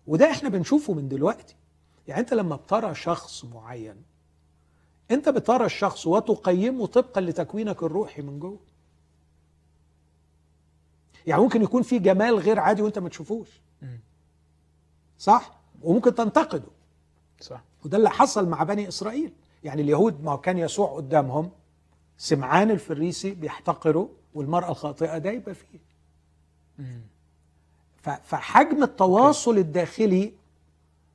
وده 0.07 0.31
إحنا 0.31 0.49
بنشوفه 0.49 0.93
من 0.93 1.09
دلوقتي. 1.09 1.55
يعني 2.09 2.21
انت 2.21 2.35
لما 2.35 2.57
بترى 2.57 2.95
شخص 2.95 3.45
معين 3.45 3.97
انت 5.11 5.29
بترى 5.29 5.67
الشخص 5.67 6.07
وتقيمه 6.07 6.87
طبقا 6.87 7.21
لتكوينك 7.21 7.83
الروحي 7.83 8.23
من 8.23 8.39
جوه. 8.39 8.59
يعني 11.27 11.43
ممكن 11.43 11.63
يكون 11.63 11.83
في 11.83 11.99
جمال 11.99 12.39
غير 12.39 12.61
عادي 12.61 12.83
وانت 12.83 12.99
ما 12.99 13.09
تشوفوش. 13.09 13.49
صح؟ 15.19 15.53
وممكن 15.83 16.15
تنتقده. 16.15 16.69
صح. 17.41 17.63
وده 17.85 17.97
اللي 17.99 18.11
حصل 18.11 18.49
مع 18.49 18.63
بني 18.63 18.89
إسرائيل. 18.89 19.33
يعني 19.65 19.83
اليهود 19.83 20.25
ما 20.25 20.37
كان 20.37 20.59
يسوع 20.59 20.97
قدامهم 20.97 21.51
سمعان 22.19 22.71
الفريسي 22.71 23.31
بيحتقره 23.31 24.09
والمرأة 24.35 24.71
الخاطئة 24.71 25.19
دايبه 25.19 25.53
فيه. 25.53 25.79
فحجم 28.23 28.83
التواصل 28.83 29.59
الداخلي 29.59 30.33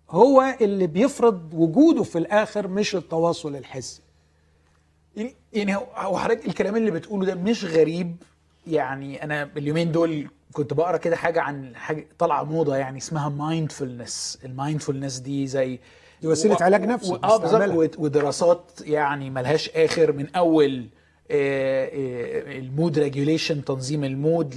هو 0.10 0.56
اللي 0.62 0.88
بيفرض 0.88 1.54
وجوده 1.54 2.04
في 2.04 2.18
الآخر 2.18 2.68
مش 2.68 2.96
التواصل 2.96 3.56
الحسي. 3.56 4.02
يعني 5.54 5.76
هو 5.76 6.18
حضرتك 6.18 6.48
الكلام 6.48 6.76
اللي 6.76 6.92
بتقوله 6.92 7.26
ده 7.26 7.36
مش 7.36 7.66
غريب؟ 7.66 8.16
يعني 8.68 9.24
أنا 9.24 9.50
اليومين 9.58 9.92
دول 9.92 10.28
كنت 10.54 10.74
بقرأ 10.74 10.98
كده 10.98 11.16
حاجة 11.16 11.42
عن 11.42 11.76
حاجة 11.76 12.08
طالعة 12.20 12.44
موضة 12.44 12.76
يعني 12.76 12.98
اسمها 12.98 13.30
mindfulness 13.30 14.40
ال 14.46 14.52
mindfulness 14.52 15.18
دي 15.18 15.48
زي 15.48 15.80
دي 16.22 16.28
وسيلة 16.28 16.58
علاج 16.62 16.86
نفسي 16.86 17.20
آه 17.24 17.38
بالظبط. 17.38 18.00
ودراسات 18.00 18.72
يعني 18.82 19.30
ملهاش 19.30 19.70
آخر 19.70 20.12
من 20.12 20.36
أول 20.36 20.90
ال 21.32 21.65
mood 21.65 23.00
regulation 23.00 23.66
تنظيم 23.66 24.04
ال 24.04 24.14
mood 24.14 24.56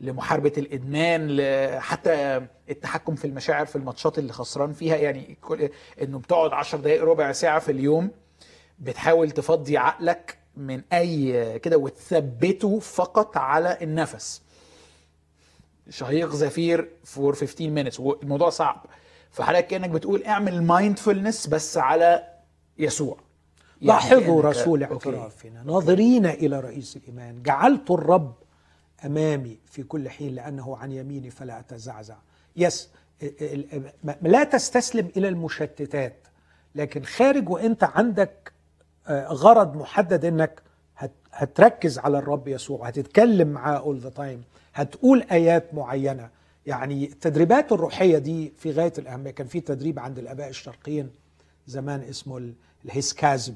لمحاربة 0.00 0.52
الإدمان 0.58 1.40
حتى 1.80 2.46
التحكم 2.70 3.14
في 3.14 3.24
المشاعر 3.24 3.66
في 3.66 3.76
الماتشات 3.76 4.18
اللي 4.18 4.32
خسران 4.32 4.72
فيها. 4.72 4.96
يعني 4.96 5.36
إنه 6.02 6.18
بتقعد 6.18 6.52
10 6.52 6.78
دقائق 6.78 7.04
ربع 7.04 7.32
ساعة 7.32 7.58
في 7.58 7.72
اليوم 7.72 8.10
بتحاول 8.78 9.30
تفضي 9.30 9.76
عقلك 9.76 10.38
من 10.56 10.82
أي 10.92 11.58
كده 11.58 11.76
وتثبته 11.78 12.78
فقط 12.78 13.36
على 13.36 13.78
النفس. 13.82 14.42
شهيق 15.90 16.30
زفير 16.34 16.88
for 17.04 17.34
15 17.34 17.90
minutes. 17.90 18.00
والموضوع 18.00 18.50
صعب. 18.50 18.86
فحضرتك 19.30 19.66
كأنك 19.66 19.90
بتقول 19.90 20.24
اعمل 20.24 20.62
mindfulness 20.62 21.46
بس 21.46 21.78
على 21.78 22.26
يسوع. 22.78 23.16
لاحظوا 23.86 24.42
كأنك- 24.42 24.44
رسول. 24.44 24.82
اعترافنا 24.82 25.62
ناظرين 25.62 26.26
إلى 26.26 26.60
رئيس 26.60 26.96
الإيمان. 26.96 27.42
جعلت 27.42 27.90
الرب 27.90 28.34
أمامي 29.04 29.58
في 29.66 29.82
كل 29.82 30.08
حين 30.08 30.34
لأنه 30.34 30.76
عن 30.76 30.92
يميني 30.92 31.30
فلا 31.30 31.58
أتزعزع. 31.60 32.16
yes 32.56 32.88
لا 34.22 34.44
تستسلم 34.44 35.08
إلى 35.16 35.28
المشتتات 35.28 36.16
لكن 36.74 37.02
خارج 37.04 37.48
وإنت 37.48 37.84
عندك 37.84 38.52
آه، 39.08 39.26
غرض 39.26 39.76
محدد 39.76 40.24
إنك 40.24 40.62
هت- 40.96 41.10
هتركز 41.32 41.98
على 41.98 42.18
الرب 42.18 42.48
يسوع 42.48 42.88
هتتكلم 42.88 43.48
معاه 43.48 43.76
all 43.78 43.98
the 43.98 44.08
time 44.10 44.42
هتقول 44.74 45.22
آيات 45.22 45.74
معينة. 45.74 46.30
يعني 46.66 47.04
التدريبات 47.04 47.72
الروحية 47.72 48.18
دي 48.18 48.52
في 48.58 48.70
غاية 48.70 48.92
الأهمية 48.98 49.30
كان 49.30 49.46
في 49.46 49.60
تدريب 49.60 49.98
عند 49.98 50.18
الآباء 50.18 50.48
الشرقيين 50.48 51.10
زمان 51.66 52.00
اسمه 52.00 52.38
ال- 52.38 52.54
ال 52.84 52.90
hesychasm. 52.90 53.54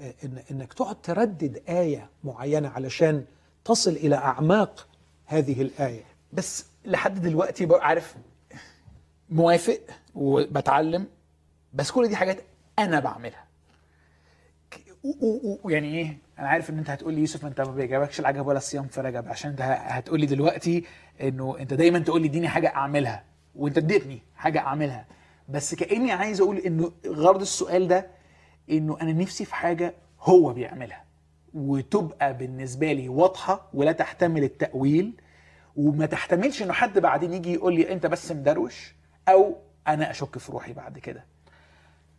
إن 0.00 0.42
إنك 0.50 0.72
تقعد 0.72 1.00
تردد 1.02 1.62
آية 1.68 2.10
معينة 2.24 2.68
علشان 2.68 3.24
تصل 3.64 3.90
إلى 3.90 4.16
أعماق 4.16 4.86
هذه 5.26 5.62
الآية. 5.62 6.02
بس 6.32 6.66
لحد 6.84 7.22
دلوقتي 7.22 7.68
عارف 7.72 8.14
موافق 9.30 9.80
وبتعلم 10.14 11.06
بس 11.74 11.90
كل 11.90 12.08
دي 12.08 12.16
حاجات 12.16 12.38
أنا 12.78 13.00
بعملها. 13.00 13.44
ك- 14.70 14.80
و- 15.04 15.26
و- 15.26 15.58
و- 15.64 15.70
يعني 15.70 15.98
إيه؟ 15.98 16.18
أنا 16.38 16.48
عارف 16.48 16.70
إن 16.70 16.78
أنت 16.78 16.90
هتقول 16.90 17.14
لي 17.14 17.20
يوسف 17.20 17.46
أنت 17.46 17.60
ما 17.60 17.70
بيعجبكش 17.72 18.20
العجب 18.20 18.46
ولا 18.46 18.58
الصيام 18.58 18.86
في 18.86 19.00
رجب 19.00 19.28
عشان 19.28 19.50
أنت 19.50 19.60
هتقول 19.60 20.20
لي 20.20 20.26
دلوقتي 20.26 20.84
إنه 21.22 21.56
أنت 21.58 21.74
دايما 21.74 21.98
تقول 21.98 22.20
لي 22.22 22.28
إديني 22.28 22.48
حاجة 22.48 22.68
أعملها 22.68 23.24
وأنت 23.56 23.78
اديتني 23.78 24.22
حاجة 24.36 24.58
أعملها. 24.58 25.06
بس 25.48 25.74
كأني 25.74 26.12
عايز 26.12 26.40
أقول 26.40 26.58
إنه 26.58 26.92
غرض 27.06 27.40
السؤال 27.40 27.88
ده 27.88 28.06
إنه 28.70 28.98
أنا 29.00 29.12
نفسي 29.12 29.44
في 29.44 29.54
حاجة 29.54 29.94
هو 30.20 30.52
بيعملها. 30.52 31.04
وتبقى 31.54 32.36
بالنسبة 32.36 32.92
لي 32.92 33.08
واضحة 33.08 33.68
ولا 33.74 33.92
تحتمل 33.92 34.44
التأويل. 34.44 35.12
وما 35.76 36.06
تحتملش 36.06 36.62
إنه 36.62 36.72
حد 36.72 36.98
بعدين 36.98 37.34
يجي 37.34 37.52
يقول 37.54 37.74
لي 37.74 37.92
أنت 37.92 38.06
بس 38.06 38.32
مدروش 38.32 38.94
أو 39.28 39.56
أنا 39.88 40.10
أشك 40.10 40.38
في 40.38 40.52
روحي 40.52 40.72
بعد 40.72 40.98
كده. 40.98 41.24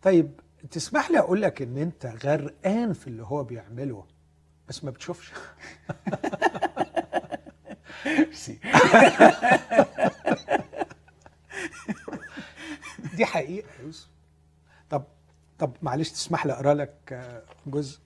طيب 0.02 0.40
تسمح 0.72 1.12
لي 1.12 1.20
أقول 1.20 1.42
لك 1.42 1.62
إن 1.62 1.78
أنت 1.78 2.06
غرقان 2.26 2.94
في 2.94 3.08
اللي 3.08 3.24
هو 3.24 3.44
بيعمله 3.44 4.06
بس 4.70 4.84
ما 4.84 4.92
بتشوفش؟ 4.92 5.32
دي 13.16 13.26
حقيقة. 13.26 13.68
يا 13.80 13.84
يوسف 13.86 14.08
طب 15.60 15.72
معلش 15.82 16.10
تسمح 16.10 16.46
لي 16.46 16.54
أقرأ 16.54 16.74
لك 16.74 16.94
آه، 17.12 17.42
جزء. 17.68 18.00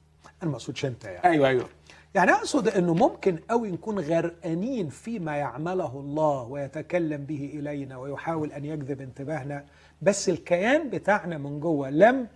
أنا 0.43 0.49
ما 0.49 0.55
اقصدش 0.57 0.85
انت 0.85 1.05
يعني. 1.05 1.23
أيوه 1.23 1.47
أيوه. 1.47 1.69
يعني 2.15 2.31
أقصد 2.31 2.67
إنه 2.67 2.93
ممكن 2.93 3.38
قوي 3.49 3.71
نكون 3.71 3.99
غرقانين 3.99 4.89
فيما 4.89 5.38
يعمله 5.38 5.99
الله 5.99 6.43
ويتكلم 6.43 7.26
به 7.26 7.51
إلينا 7.53 7.97
ويحاول 7.97 8.51
أن 8.51 8.65
يجذب 8.65 9.01
انتباهنا 9.01 9.65
بس 10.01 10.30
الكيان 10.30 10.89
بتاعنا 10.89 11.38
من 11.38 11.59
جوه 11.59 11.89
لم 11.89 12.27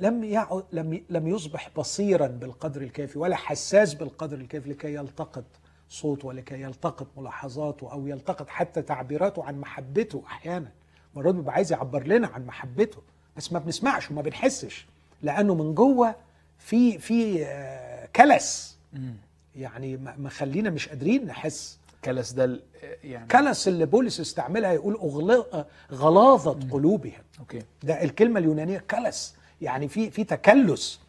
لم 0.00 0.24
يعد 0.24 0.64
لم 0.72 1.04
لم 1.10 1.26
يصبح 1.28 1.70
بصيرا 1.76 2.26
بالقدر 2.26 2.82
الكافي 2.82 3.18
ولا 3.18 3.36
حساس 3.36 3.94
بالقدر 3.94 4.36
الكافي 4.36 4.70
لكي 4.70 4.94
يلتقط 4.94 5.44
صوته 5.88 6.28
ولكي 6.28 6.60
يلتقط 6.62 7.06
ملاحظاته 7.16 7.92
أو 7.92 8.06
يلتقط 8.06 8.48
حتى 8.48 8.82
تعبيراته 8.82 9.44
عن 9.44 9.60
محبته 9.60 10.22
أحيانا. 10.26 10.72
مرات 11.14 11.34
بيبقى 11.34 11.54
عايز 11.54 11.72
يعبر 11.72 12.06
لنا 12.06 12.26
عن 12.26 12.46
محبته. 12.46 13.02
بس 13.38 13.52
ما 13.52 13.58
بنسمعش 13.58 14.10
وما 14.10 14.22
بنحسش 14.22 14.86
لأنه 15.22 15.54
من 15.54 15.74
جوه 15.74 16.14
في 16.58 16.98
في 16.98 17.44
آه، 17.44 18.08
كلس. 18.16 18.78
يعني 19.56 19.96
ما 19.96 20.14
ما 20.18 20.28
خلينا 20.28 20.70
مش 20.70 20.88
قادرين 20.88 21.26
نحس. 21.26 21.78
كلس 22.04 22.30
ده 22.32 22.44
ال- 22.44 22.62
يعني 23.04 23.28
كلس 23.28 23.68
اللي 23.68 23.86
بولس 23.86 24.20
استعملها 24.20 24.72
يقول 24.72 24.94
أغل- 24.96 25.56
غلاظة 25.94 26.58
قلوبهم. 26.70 27.12
okay. 27.40 27.62
ده 27.82 28.02
الكلمة 28.04 28.40
اليونانية 28.40 28.84
كلس. 28.90 29.34
يعني 29.60 29.88
في 29.88 30.10
في 30.10 30.24
تكلس. 30.24 31.00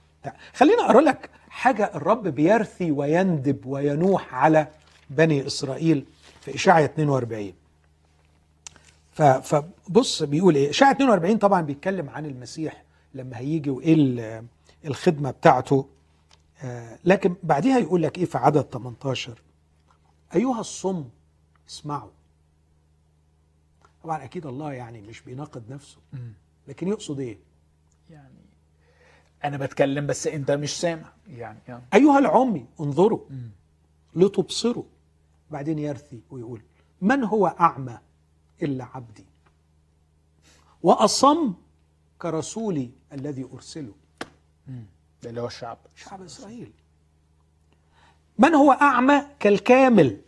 خليني 0.54 0.82
أقرأ 0.82 1.02
لك 1.02 1.30
حاجة 1.50 1.92
الرب 1.96 2.28
بيرثي 2.28 2.92
ويندب 2.92 3.66
وينوح 3.66 4.36
على 4.36 4.68
بني 5.10 5.48
إسرائيل 5.48 6.06
في 6.42 6.56
اشعياء 6.56 6.86
42 6.86 7.50
ف- 7.52 7.54
فبص 9.24 10.24
بيقول 10.24 10.56
إيه؟ 10.56 10.70
اشعياء 10.70 10.96
42 10.96 11.38
طبعا 11.38 11.62
بيتكلم 11.62 12.10
عن 12.10 12.26
المسيح 12.26 12.84
لما 13.14 13.38
هيجي 13.38 13.70
وإيه 13.70 13.94
ال- 13.94 14.46
الخدمة 14.86 15.32
بتاعته. 15.32 15.90
آه، 16.64 17.00
لكن 17.06 17.36
بعديها 17.44 17.78
يقول 17.80 18.04
لك 18.04 18.18
إيه 18.18 18.26
في 18.26 18.38
عدد 18.38 18.62
18 18.62 19.42
أيها 20.36 20.60
الصم 20.60 21.06
اسمعوا. 21.70 22.10
طبعا 24.04 24.24
أكيد 24.24 24.46
الله 24.46 24.74
يعني 24.74 25.02
مش 25.02 25.22
بيناقض 25.22 25.64
نفسه. 25.70 25.98
لكن 26.68 26.88
يقصد 26.88 27.20
إيه؟ 27.20 27.38
يعني 28.10 28.34
أنا 29.44 29.58
بتكلم 29.58 30.08
بس 30.08 30.28
أنت 30.28 30.52
مش 30.52 30.80
سامع. 30.80 31.14
يعني 31.28 31.60
يعني. 31.68 31.84
أيها 31.94 32.20
العمي 32.20 32.66
انظروا. 32.80 33.20
لتبصروا. 34.16 34.84
بعدين 35.52 35.80
يرثي 35.80 36.22
ويقول 36.30 36.62
من 37.02 37.24
هو 37.24 37.48
أعمى؟ 37.48 37.98
إلا 38.64 38.84
عبدي. 38.94 39.26
وأصم 40.84 41.54
كرسولي 42.22 42.92
الذي 43.14 43.48
أرسله. 43.54 43.94
ده 45.24 45.30
اللي 45.30 45.42
هو 45.42 45.48
الشعب. 45.48 45.78
شعب 45.96 46.22
إسرائيل. 46.22 46.72
من 48.40 48.56
هو 48.56 48.72
أعمى 48.72 49.26
كالكامل 49.40 50.22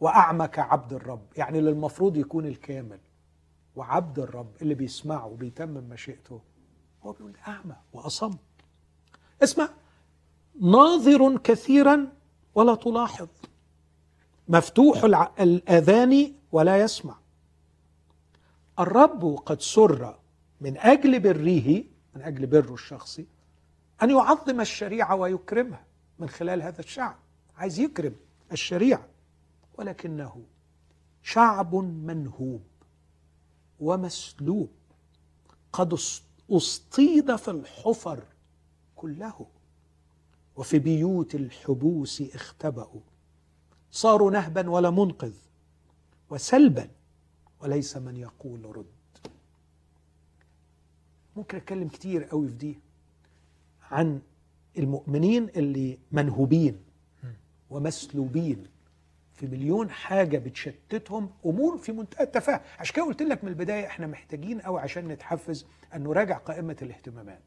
واعمى 0.00 0.48
كعبد 0.48 0.92
الرب؟ 0.92 1.26
يعني 1.36 1.58
اللي 1.58 1.70
المفروض 1.70 2.16
يكون 2.16 2.46
الكامل 2.46 2.98
وعبد 3.76 4.18
الرب 4.18 4.50
اللي 4.62 4.74
بيسمعه 4.74 5.26
وبيتمم 5.26 5.88
مشيئته. 5.88 6.40
هو 7.02 7.12
بيقول 7.12 7.36
أعمى 7.48 7.76
وأصم. 7.92 8.36
اسمع 9.42 9.68
ناظر 10.60 11.38
كثيرا 11.38 12.12
ولا 12.54 12.74
تلاحظ. 12.74 13.28
مفتوح 14.48 15.04
الأذان 15.40 16.34
ولا 16.52 16.76
يسمع. 16.76 17.18
الرب 18.78 19.42
قد 19.46 19.60
سر 19.60 20.18
من 20.60 20.78
أجل 20.78 21.20
بره 21.20 21.84
من 22.14 22.22
أجل 22.22 22.46
بره 22.46 22.74
الشخصي 22.74 23.26
أن 24.02 24.10
يعظم 24.10 24.60
الشريعة 24.60 25.14
ويكرمها 25.14 25.84
من 26.18 26.28
خلال 26.28 26.62
هذا 26.62 26.80
الشعب. 26.80 27.16
عايز 27.56 27.78
يكرم 27.78 28.16
الشريعة. 28.52 29.06
ولكنه 29.78 30.42
شعب 31.22 31.74
منهوب 31.74 32.62
ومسلوب. 33.80 34.70
قد 35.72 35.98
أصطيد 36.50 37.36
في 37.36 37.50
الحفر 37.50 38.22
كله. 38.96 39.46
وفي 40.56 40.78
بيوت 40.78 41.34
الحبوس 41.34 42.22
اختبأوا. 42.34 43.00
صاروا 43.90 44.30
نهبا 44.30 44.70
ولا 44.70 44.90
منقذ. 44.90 45.34
وسلبا 46.30 46.88
وليس 47.60 47.96
من 47.96 48.16
يقول 48.16 48.76
رد. 48.76 48.86
ممكن 51.36 51.56
أتكلم 51.56 51.88
كتير 51.88 52.24
قوي 52.24 52.48
في 52.48 52.54
دي 52.54 52.78
عن 53.90 54.20
المؤمنين 54.78 55.48
اللي 55.56 55.98
منهوبين 56.12 56.80
ومسلوبين 57.70 58.66
في 59.34 59.46
مليون 59.46 59.90
حاجة 59.90 60.38
بتشتتهم 60.38 61.30
أمور 61.46 61.78
في 61.78 61.92
منتهى 61.92 62.24
التفاهة 62.24 62.60
عشان 62.78 62.94
كده 62.96 63.04
قلت 63.04 63.22
لك 63.22 63.44
من 63.44 63.50
البداية 63.50 63.86
إحنا 63.86 64.06
محتاجين 64.06 64.60
قوي 64.60 64.80
عشان 64.80 65.08
نتحفز 65.08 65.66
أن 65.94 66.02
نراجع 66.02 66.38
قائمة 66.38 66.76
الاهتمامات 66.82 67.42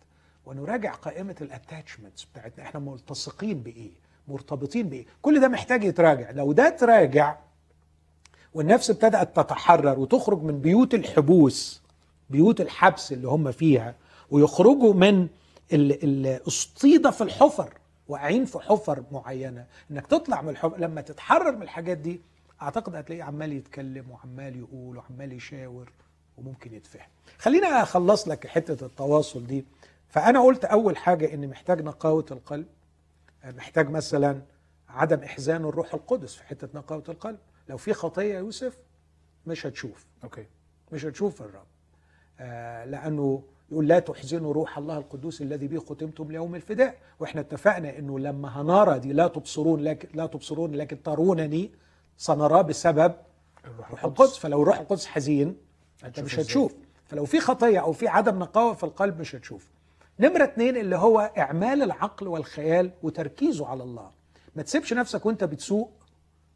ونراجع 0.45 0.91
قائمة 0.93 1.35
الاتاتشمنتس 1.41 2.25
بتاعتنا. 2.25 2.63
إحنا 2.63 2.79
ملتصقين 2.79 3.63
بإيه؟ 3.63 3.91
مرتبطين 4.27 4.89
بإيه؟ 4.89 5.05
كل 5.21 5.41
ده 5.41 5.47
محتاج 5.47 5.83
يتراجع. 5.83 6.31
لو 6.31 6.51
ده 6.51 6.69
تراجع 6.69 7.37
والنفس 8.53 8.89
ابتدأت 8.89 9.35
تتحرر 9.35 9.99
وتخرج 9.99 10.43
من 10.43 10.61
بيوت 10.61 10.93
الحبوس 10.93 11.81
بيوت 12.29 12.61
الحبس 12.61 13.11
اللي 13.11 13.27
هم 13.27 13.51
فيها 13.51 13.95
ويخرجوا 14.31 14.93
من 14.93 15.27
الاصطيدة 15.73 17.11
في 17.11 17.21
الحفر 17.21 17.73
واقعين 18.07 18.45
في 18.45 18.59
حفر 18.59 19.03
معينة. 19.11 19.65
إنك 19.91 20.07
تطلع 20.07 20.41
من 20.41 20.49
الحفر 20.49 20.77
لما 20.77 21.01
تتحرر 21.01 21.55
من 21.55 21.61
الحاجات 21.61 21.97
دي 21.97 22.21
أعتقد 22.61 22.95
هتلاقيه 22.95 23.23
عمال 23.23 23.53
يتكلم 23.53 24.11
وعمال 24.11 24.59
يقول 24.59 24.97
وعمال 24.97 25.33
يشاور 25.33 25.91
وممكن 26.37 26.73
يتفهم. 26.73 27.07
خلينا 27.37 27.81
أخلص 27.83 28.27
لك 28.27 28.47
حتة 28.47 28.85
التواصل 28.85 29.47
دي. 29.47 29.65
فأنا 30.09 30.41
قلت 30.41 30.65
أول 30.65 30.97
حاجة 30.97 31.33
إن 31.33 31.47
محتاج 31.47 31.81
نقاوة 31.81 32.25
القلب 32.31 32.65
محتاج 33.45 33.89
مثلا 33.89 34.41
عدم 34.89 35.23
إحزان 35.23 35.65
الروح 35.65 35.93
القدس 35.93 36.35
في 36.35 36.43
حتة 36.43 36.67
نقاوة 36.75 37.03
القلب. 37.09 37.37
لو 37.69 37.77
في 37.77 37.93
خطية 37.93 38.37
يوسف 38.37 38.77
مش 39.45 39.65
هتشوف. 39.65 40.05
أوكي. 40.23 40.45
مش 40.91 41.05
هتشوف 41.05 41.41
الرب. 41.41 41.65
آه 42.39 42.85
لأنه 42.85 43.43
يقول 43.71 43.87
لا 43.87 43.99
تحزنوا 43.99 44.53
روح 44.53 44.77
الله 44.77 44.97
القدوس 44.97 45.41
الذي 45.41 45.67
به 45.67 45.79
ختمتم 45.79 46.31
ليوم 46.31 46.55
الفداء. 46.55 46.95
وإحنا 47.19 47.41
اتفقنا 47.41 47.99
إنه 47.99 48.19
لما 48.19 48.61
هنرى 48.61 48.99
دي 48.99 49.13
لا 49.13 49.27
تبصرون 49.27 49.79
لكن 49.79 50.09
لا 50.13 50.25
تبصرون 50.25 50.71
لكن 50.75 51.03
ترونني 51.03 51.71
سنراه 52.17 52.61
بسبب 52.61 53.13
الروح 53.65 54.03
القدس. 54.05 54.37
فلو 54.37 54.61
الروح 54.61 54.79
القدس 54.79 55.05
حزين 55.05 55.57
أنت 56.05 56.19
مش 56.19 56.39
هتشوف. 56.39 56.75
فلو 57.05 57.25
في 57.25 57.39
خطية 57.39 57.79
أو 57.79 57.93
في 57.93 58.07
عدم 58.07 58.39
نقاوة 58.39 58.73
في 58.73 58.83
القلب 58.83 59.19
مش 59.19 59.35
هتشوف. 59.35 59.69
نمرة 60.19 60.43
اتنين 60.43 60.77
اللي 60.77 60.95
هو 60.95 61.19
إعمال 61.37 61.81
العقل 61.81 62.27
والخيال 62.27 62.91
وتركيزه 63.03 63.67
على 63.67 63.83
الله. 63.83 64.11
ما 64.55 64.63
تسيبش 64.63 64.93
نفسك 64.93 65.25
وأنت 65.25 65.43
بتسوق 65.43 65.91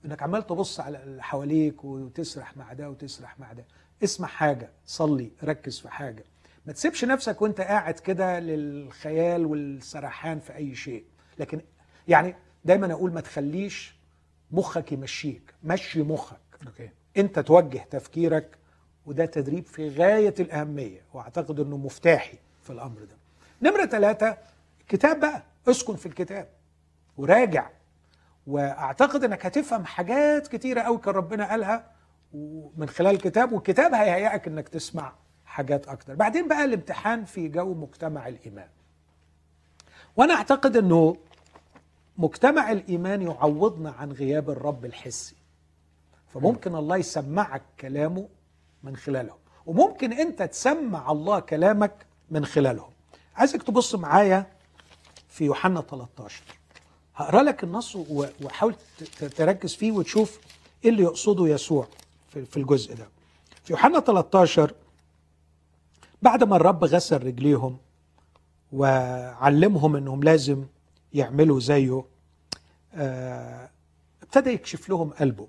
إنك 0.06 0.24
عمال 0.24 0.48
تبص 0.48 0.80
على 0.80 1.04
اللي 1.04 1.24
حواليك 1.24 1.84
وتسرح 1.84 2.58
مع 2.58 2.74
ده 2.74 2.90
وتسرح 2.90 3.40
مع 3.40 3.54
ده. 3.54 3.66
اسمع 4.04 4.28
حاجة 4.28 4.70
صلي 4.86 5.32
ركز 5.44 5.80
في 5.80 5.90
حاجة. 5.90 6.24
ما 6.66 6.74
تسيبش 6.74 7.06
نفسك 7.06 7.42
وأنت 7.42 7.62
قاعد 7.62 7.94
كده 7.94 8.40
للخيال 8.40 9.46
والسرحان 9.46 10.40
في 10.40 10.56
أي 10.56 10.76
شيء. 10.76 11.04
لكن 11.40 11.62
يعني 12.08 12.36
دايما 12.66 12.94
أقول 12.94 13.14
ما 13.14 13.22
تخليش 13.22 13.96
مخك 14.52 14.92
يمشيك 14.92 15.54
مشي 15.64 16.02
مخك. 16.04 16.38
أوكي. 16.68 16.90
أنت 17.18 17.40
توجه 17.40 17.86
تفكيرك 17.92 18.58
وده 19.06 19.26
تدريب 19.26 19.66
في 19.66 19.90
غاية 19.90 20.34
الأهمية 20.40 21.02
وأعتقد 21.14 21.60
إنه 21.60 21.78
مفتاحي 21.78 22.38
في 22.64 22.70
الأمر 22.70 23.00
ده. 23.00 23.18
نمرة 23.70 23.86
ثلاثة 23.86 24.38
كتاب 24.88 25.20
بقى. 25.20 25.44
اسكن 25.68 25.96
في 25.96 26.06
الكتاب. 26.06 26.48
وراجع. 27.18 27.70
وأعتقد 28.48 29.24
إنك 29.24 29.46
هتفهم 29.46 29.86
حاجات 29.86 30.48
كتيرة 30.48 30.82
قوي 30.82 30.98
كان 30.98 31.14
ربنا 31.14 31.50
قالها 31.50 31.92
من 32.78 32.90
خلال 32.90 33.16
الكتاب 33.16 33.52
والكتاب 33.52 33.94
هيهيئك 33.94 34.48
إنك 34.48 34.70
تسمع 34.70 35.14
حاجات 35.46 35.88
أكتر. 35.88 36.16
بعدين 36.16 36.48
بقى 36.48 36.66
الامتحان 36.66 37.26
في 37.26 37.48
جو 37.48 37.74
مجتمع 37.74 38.28
الإيمان. 38.28 38.68
وأنا 40.16 40.34
أعتقد 40.34 40.78
إنه 40.78 41.18
مجتمع 42.18 42.72
الإيمان 42.72 43.22
يعوضنا 43.22 43.92
عن 43.92 44.12
غياب 44.12 44.50
الرب 44.50 44.86
الحسي. 44.86 45.36
فممكن 46.34 46.76
الله 46.76 46.98
يسمعك 46.98 47.62
كلامه 47.80 48.28
من 48.84 48.96
خلالهم. 48.96 49.38
وممكن 49.66 50.14
أنت 50.14 50.44
تسمع 50.44 51.12
الله 51.12 51.40
كلامك 51.40 52.06
من 52.32 52.46
خلالهم. 52.46 52.92
عايزك 53.36 53.64
تبص 53.64 53.96
معايا 53.96 54.46
في 55.30 55.46
يوحنا 55.46 55.82
13 55.82 56.44
هقرأ 57.16 57.44
لك 57.44 57.64
النص 57.64 57.96
وحاول 58.42 58.76
تركز 59.36 59.76
فيه 59.76 59.92
وتشوف 59.92 60.40
إيه 60.84 60.90
اللي 60.90 61.04
يقصده 61.04 61.48
يسوع 61.48 61.88
في 62.30 62.58
الجزء 62.58 62.96
ده. 62.96 63.08
في 63.64 63.74
يوحنا 63.74 64.00
13 64.00 64.74
بعد 66.22 66.44
ما 66.44 66.56
الرب 66.56 66.84
غسل 66.84 67.24
رجليهم 67.24 67.78
وعلمهم 68.74 69.96
إنهم 69.96 70.24
لازم 70.24 70.66
يعملوا 71.14 71.60
زيه 71.60 72.04
آه، 72.96 73.70
ابتدى 74.24 74.50
يكشف 74.50 74.90
لهم 74.90 75.10
قلبه. 75.10 75.48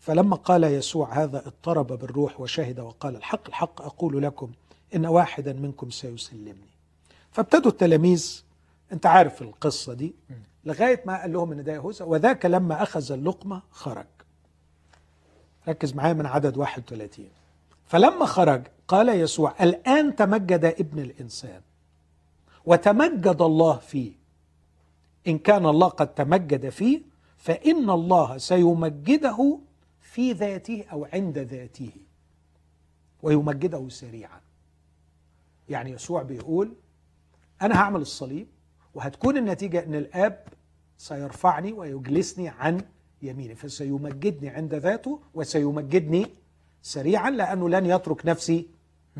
فلما 0.00 0.36
قال 0.36 0.64
يسوع 0.64 1.22
هذا 1.22 1.38
اضطرب 1.46 1.86
بالروح 1.86 2.40
وشهد 2.40 2.80
وقال 2.80 3.16
الحق 3.16 3.48
الحق 3.48 3.82
أقول 3.82 4.22
لكم 4.22 4.52
إن 4.94 5.06
واحدا 5.06 5.52
منكم 5.52 5.90
سيسلمني. 5.90 6.74
فابتدوا 7.32 7.70
التلاميذ 7.70 8.42
أنت 8.92 9.06
عارف 9.06 9.42
القصة 9.42 9.94
دي. 9.94 10.14
لغاية 10.66 11.02
ما 11.06 11.20
قال 11.20 11.32
لهم 11.32 11.52
إن 11.52 11.64
ده 11.64 11.72
يهوذا 11.72 12.04
وذاك 12.04 12.46
لما 12.46 12.82
أخذ 12.82 13.12
اللقمة 13.12 13.62
خرج. 13.70 14.06
ركز 15.68 15.94
معايا 15.94 16.12
من 16.12 16.26
عدد 16.26 16.56
31 16.56 17.28
فلما 17.86 18.26
خرج 18.26 18.62
قال 18.88 19.08
يسوع 19.08 19.54
الآن 19.60 20.16
تمجد 20.16 20.64
ابن 20.64 20.98
الإنسان 20.98 21.60
وتمجد 22.64 23.42
الله 23.42 23.76
فيه. 23.76 24.12
إن 25.26 25.38
كان 25.38 25.66
الله 25.66 25.88
قد 25.88 26.14
تمجد 26.14 26.68
فيه 26.68 27.00
فإن 27.38 27.90
الله 27.90 28.38
سيمجده 28.38 29.58
في 30.00 30.32
ذاته 30.32 30.84
أو 30.92 31.04
عند 31.12 31.38
ذاته 31.38 31.90
ويمجده 33.22 33.88
سريعا. 33.88 34.40
يعني 35.68 35.90
يسوع 35.90 36.22
بيقول 36.22 36.74
أنا 37.62 37.76
هعمل 37.80 38.00
الصليب 38.00 38.46
وهتكون 38.94 39.36
النتيجة 39.36 39.84
أن 39.84 39.94
الآب 39.94 40.44
سيرفعني 40.98 41.72
ويجلسني 41.72 42.48
عن 42.48 42.80
يميني 43.22 43.54
فسيمجدني 43.54 44.48
عند 44.48 44.74
ذاته 44.74 45.20
وسيمجدني 45.34 46.26
سريعا 46.82 47.30
لأنه 47.30 47.68
لن 47.68 47.86
يترك 47.86 48.26
نفسي 48.26 48.68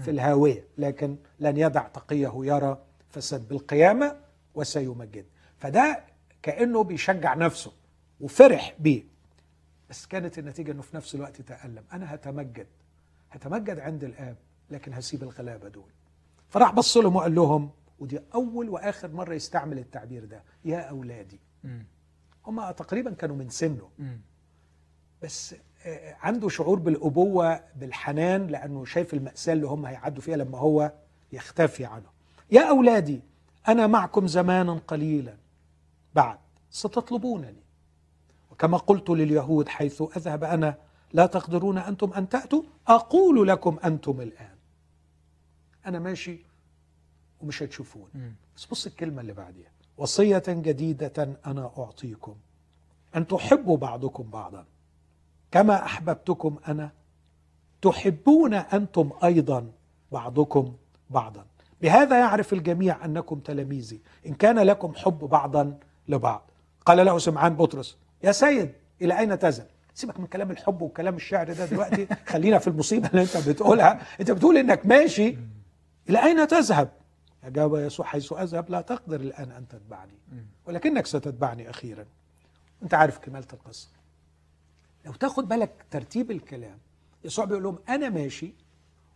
في 0.00 0.10
الهاوية 0.10 0.64
لكن 0.78 1.16
لن 1.40 1.56
يدع 1.56 1.88
تقيه 1.88 2.32
يرى 2.36 2.78
فسد 3.10 3.48
بالقيامة 3.48 4.16
وسيمجد 4.54 5.24
فده 5.58 6.04
كأنه 6.42 6.84
بيشجع 6.84 7.34
نفسه 7.34 7.72
وفرح 8.20 8.74
بيه. 8.78 9.02
بس 9.90 10.06
كانت 10.06 10.38
النتيجة 10.38 10.72
أنه 10.72 10.82
في 10.82 10.96
نفس 10.96 11.14
الوقت 11.14 11.40
تألم. 11.40 11.84
أنا 11.92 12.14
هتمجد 12.14 12.66
هتمجد 13.30 13.78
عند 13.78 14.04
الآب 14.04 14.36
لكن 14.70 14.92
هسيب 14.92 15.22
الغلابة 15.22 15.68
دول. 15.68 15.90
فراح 16.48 16.72
بص 16.74 16.96
لهم 16.96 17.16
وقال 17.16 17.34
لهم 17.34 17.70
ودي 17.98 18.20
أول 18.34 18.68
وآخر 18.68 19.08
مرة 19.12 19.34
يستعمل 19.34 19.78
التعبير 19.78 20.24
ده. 20.24 20.42
يا 20.64 20.78
أولادي 20.78 21.40
هم 22.46 22.70
تقريبا 22.70 23.10
كانوا 23.10 23.36
من 23.36 23.48
سنه. 23.48 23.90
بس 25.22 25.54
عنده 26.20 26.48
شعور 26.48 26.78
بالأبوة 26.78 27.60
بالحنان 27.76 28.46
لأنه 28.46 28.84
شايف 28.84 29.14
المأساة 29.14 29.52
اللي 29.52 29.66
هم 29.66 29.86
هيعدوا 29.86 30.22
فيها 30.22 30.36
لما 30.36 30.58
هو 30.58 30.92
يختفي 31.32 31.84
عنه. 31.84 32.06
يا 32.50 32.68
أولادي 32.68 33.20
أنا 33.68 33.86
معكم 33.86 34.26
زمانا 34.26 34.72
قليلا. 34.72 35.36
بعد 36.14 36.38
ستطلبونني. 36.70 37.62
وكما 38.50 38.78
قلت 38.78 39.10
لليهود 39.10 39.68
حيث 39.68 40.02
أذهب 40.16 40.44
أنا 40.44 40.78
لا 41.12 41.26
تقدرون 41.26 41.78
أنتم 41.78 42.12
أن 42.12 42.28
تأتوا؟ 42.28 42.62
أقول 42.86 43.48
لكم 43.48 43.78
أنتم 43.84 44.20
الآن. 44.20 44.56
أنا 45.86 45.98
ماشي 45.98 46.44
ومش 47.40 47.62
هتشوفون 47.62 48.34
بس 48.56 48.66
بص 48.66 48.86
الكلمة 48.86 49.20
اللي 49.20 49.32
بعديها. 49.32 49.70
وصية 49.98 50.42
جديدة 50.48 51.38
أنا 51.46 51.70
أعطيكم. 51.78 52.34
أن 53.16 53.26
تحبوا 53.26 53.76
بعضكم 53.76 54.30
بعضا. 54.30 54.64
كما 55.50 55.84
أحببتكم 55.84 56.56
أنا 56.68 56.90
تحبون 57.82 58.54
أنتم 58.54 59.10
أيضا 59.24 59.70
بعضكم 60.12 60.72
بعضا. 61.10 61.44
بهذا 61.82 62.18
يعرف 62.18 62.52
الجميع 62.52 63.04
أنكم 63.04 63.38
تلاميذي. 63.38 64.00
إن 64.26 64.34
كان 64.34 64.58
لكم 64.58 64.94
حب 64.94 65.18
بعضا 65.18 65.78
لبعض. 66.08 66.50
قال 66.86 67.06
له 67.06 67.18
سمعان 67.18 67.56
بطرس 67.56 67.96
يا 68.24 68.32
سيد 68.32 68.72
إلى 69.02 69.18
أين 69.18 69.38
تذهب 69.38 69.66
سيبك 69.94 70.20
من 70.20 70.26
كلام 70.26 70.50
الحب 70.50 70.82
وكلام 70.82 71.16
الشعر 71.16 71.52
ده 71.52 71.66
دلوقتي. 71.66 72.06
خلينا 72.26 72.58
في 72.58 72.68
المصيبة 72.68 73.08
اللي 73.08 73.22
أنت 73.22 73.48
بتقولها. 73.48 74.00
أنت 74.20 74.30
بتقول 74.30 74.56
إنك 74.56 74.86
ماشي. 74.86 75.36
إلى 76.08 76.24
أين 76.24 76.48
تذهب؟ 76.48 76.88
اجاب 77.44 77.74
يسوع 77.74 78.06
حيث 78.06 78.32
أذهب 78.32 78.70
لا 78.70 78.80
تقدر 78.80 79.20
الآن 79.20 79.50
أن 79.50 79.68
تتبعني. 79.68 80.12
ولكنك 80.66 81.06
ستتبعني 81.06 81.70
أخيرا. 81.70 82.06
أنت 82.82 82.94
عارف 82.94 83.18
كماله 83.18 83.46
القصة. 83.52 83.88
لو 85.04 85.12
تاخد 85.12 85.48
بالك 85.48 85.86
ترتيب 85.90 86.30
الكلام 86.30 86.78
يسوع 87.24 87.44
بيقول 87.44 87.62
لهم 87.62 87.78
أنا 87.88 88.08
ماشي 88.08 88.52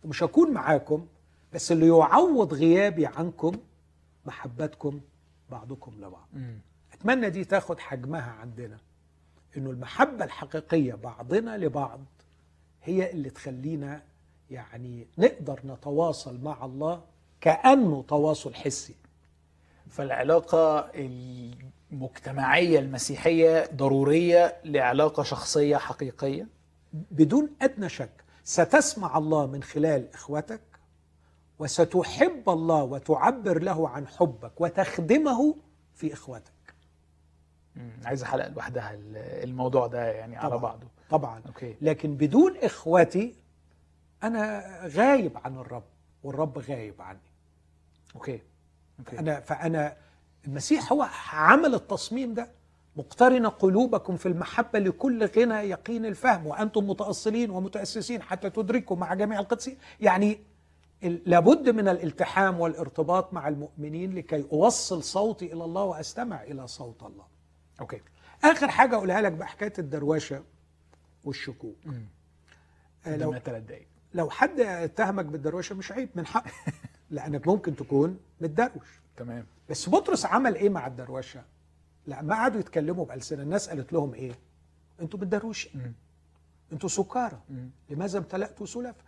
ومش 0.03 0.23
هكون 0.23 0.51
معاكم 0.51 1.07
بس 1.53 1.71
اللي 1.71 1.87
يعوض 1.87 2.53
غيابي 2.53 3.05
عنكم 3.05 3.51
محبتكم 4.25 4.99
بعضكم 5.51 5.91
لبعض. 5.97 6.27
أتمنى 6.93 7.29
دي 7.29 7.43
تاخد 7.45 7.79
حجمها 7.79 8.31
عندنا. 8.31 8.77
إنه 9.57 9.69
المحبة 9.69 10.25
الحقيقية 10.25 10.93
بعضنا 10.93 11.57
لبعض 11.57 11.99
هي 12.83 13.11
اللي 13.11 13.29
تخلينا 13.29 14.03
يعني 14.51 15.07
نقدر 15.17 15.59
نتواصل 15.65 16.41
مع 16.41 16.65
الله 16.65 17.03
كأنه 17.41 18.03
تواصل 18.07 18.53
حسي. 18.55 18.95
فالعلاقة 19.89 20.91
المجتمعية 21.91 22.79
المسيحية 22.79 23.69
ضرورية 23.75 24.57
لعلاقة 24.65 25.23
شخصية 25.23 25.77
حقيقية؟ 25.77 26.47
بدون 26.93 27.49
أدنى 27.61 27.89
شك 27.89 28.09
ستسمع 28.43 29.17
الله 29.17 29.45
من 29.47 29.63
خلال 29.63 30.13
إخوتك 30.13 30.61
وستحب 31.59 32.49
الله 32.49 32.83
وتعبر 32.83 33.61
له 33.63 33.89
عن 33.89 34.07
حبك 34.07 34.61
وتخدمه 34.61 35.55
في 35.95 36.13
إخوتك. 36.13 36.51
مم. 37.75 37.91
عايز 38.05 38.23
حلقة 38.23 38.47
لوحدها 38.49 38.93
ال- 38.93 39.17
الموضوع 39.49 39.87
ده 39.87 40.07
يعني 40.11 40.37
على 40.37 40.49
طبعاً. 40.49 40.61
بعضه. 40.61 40.87
طبعا. 41.09 41.41
okay. 41.47 41.75
لكن 41.81 42.15
بدون 42.15 42.57
إخوتي 42.57 43.35
أنا 44.23 44.63
غايب 44.85 45.37
عن 45.37 45.57
الرب 45.57 45.83
والرب 46.23 46.57
غايب 46.59 47.01
عني. 47.01 47.19
okay. 48.15 48.41
okay. 48.99 49.19
انا 49.19 49.39
فأنا 49.39 49.97
المسيح 50.47 50.91
هو 50.93 51.07
عمل 51.33 51.73
التصميم 51.75 52.33
ده. 52.33 52.51
مقترن 52.95 53.47
قلوبكم 53.47 54.17
في 54.17 54.25
المحبة 54.25 54.79
لكل 54.79 55.25
غنى 55.25 55.53
يقين 55.55 56.05
الفهم 56.05 56.47
وأنتم 56.47 56.89
متأصلين 56.89 57.49
ومتأسسين 57.49 58.21
حتى 58.21 58.49
تدركوا 58.49 58.97
مع 58.97 59.13
جميع 59.13 59.39
القدسين 59.39 59.77
يعني 59.99 60.39
لابد 61.01 61.69
من 61.69 61.87
الالتحام 61.87 62.59
والارتباط 62.59 63.33
مع 63.33 63.47
المؤمنين 63.47 64.15
لكي 64.15 64.45
أوصل 64.51 65.03
صوتي 65.03 65.53
إلى 65.53 65.63
الله 65.63 65.83
وأستمع 65.83 66.43
إلى 66.43 66.67
صوت 66.67 67.03
الله. 67.03 67.25
أوكي. 67.81 68.01
آخر 68.43 68.67
حاجة 68.67 68.95
أقولها 68.95 69.21
لك 69.21 69.31
بحكاية 69.31 69.73
الدروشة 69.79 70.43
والشكوك. 71.23 71.77
آه، 73.05 73.17
لو 73.17 73.37
ثلاث 73.39 73.63
دقايق. 73.63 73.87
لو 74.13 74.29
حد 74.29 74.59
اتهمك 74.59 75.25
بالدروشه 75.25 75.75
مش 75.75 75.91
عيب 75.91 76.09
من 76.15 76.25
حقك 76.25 76.53
لأنك 77.11 77.47
ممكن 77.47 77.75
تكون 77.75 78.19
متدروش. 78.41 78.99
تمام. 79.17 79.45
بس 79.69 79.89
بطرس 79.89 80.25
عمل 80.25 80.55
إيه 80.55 80.69
مع 80.69 80.87
الدروشة؟ 80.87 81.43
لما 82.07 82.35
قعدوا 82.35 82.59
يتكلموا 82.59 83.05
بألسنة 83.05 83.43
الناس 83.43 83.69
قالت 83.69 83.93
لهم 83.93 84.13
إيه؟ 84.13 84.39
أنتوا 85.01 85.19
بتدروش. 85.19 85.69
أنتوا 86.73 86.89
سكارى. 86.89 87.41
لماذا 87.89 88.17
امتلأتوا 88.17 88.65
سلفا 88.65 89.03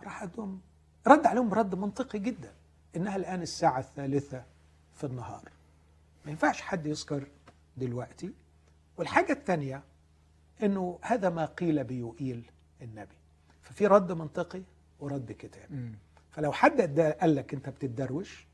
فراح 0.00 0.22
لهم 0.22 0.60
رد 1.06 1.26
عليهم 1.26 1.54
رد 1.54 1.74
منطقي 1.74 2.18
جدا 2.18 2.52
إنها 2.96 3.16
الآن 3.16 3.42
الساعة 3.42 3.78
الثالثة 3.78 4.44
في 4.94 5.04
النهار. 5.04 5.48
ما 6.24 6.30
ينفعش 6.30 6.60
حد 6.60 6.86
يسكر 6.86 7.26
دلوقتي. 7.76 8.32
والحاجة 8.96 9.32
الثانية 9.32 9.82
إنه 10.62 10.98
هذا 11.02 11.30
ما 11.30 11.44
قيل 11.44 11.84
بيوئيل 11.84 12.50
النبي. 12.82 13.14
ففي 13.62 13.86
رد 13.86 14.12
منطقي 14.12 14.62
ورد 15.00 15.32
كتابي. 15.32 15.74
فلو 16.30 16.52
حد 16.52 17.00
قال 17.20 17.34
لك 17.36 17.54
أنت 17.54 17.68
بتتدروش 17.68 18.46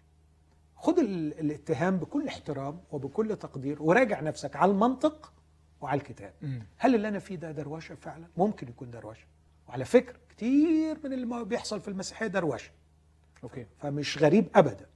خد 0.76 0.98
ال- 0.98 1.40
الاتهام 1.40 1.96
بكل 1.96 2.28
احترام 2.28 2.80
وبكل 2.90 3.36
تقدير 3.36 3.82
وراجع 3.82 4.20
نفسك 4.20 4.56
على 4.56 4.70
المنطق 4.70 5.32
وعلى 5.80 5.98
الكتاب. 6.00 6.32
مم. 6.42 6.66
هل 6.76 6.94
اللي 6.94 7.08
أنا 7.08 7.18
فيه 7.18 7.36
ده 7.36 7.50
دروشة؟ 7.52 7.94
فعلا. 7.94 8.26
ممكن 8.36 8.68
يكون 8.68 8.90
دروشة. 8.90 9.26
وعلى 9.68 9.84
فكرة 9.84 10.16
كتير 10.28 10.98
من 11.04 11.12
اللي 11.12 11.44
بيحصل 11.44 11.80
في 11.80 11.88
المسيحية 11.88 12.26
دروشة. 12.26 12.70
أوكي. 13.44 13.66
فمش 13.78 14.18
غريب 14.18 14.48
ابدا. 14.54 14.86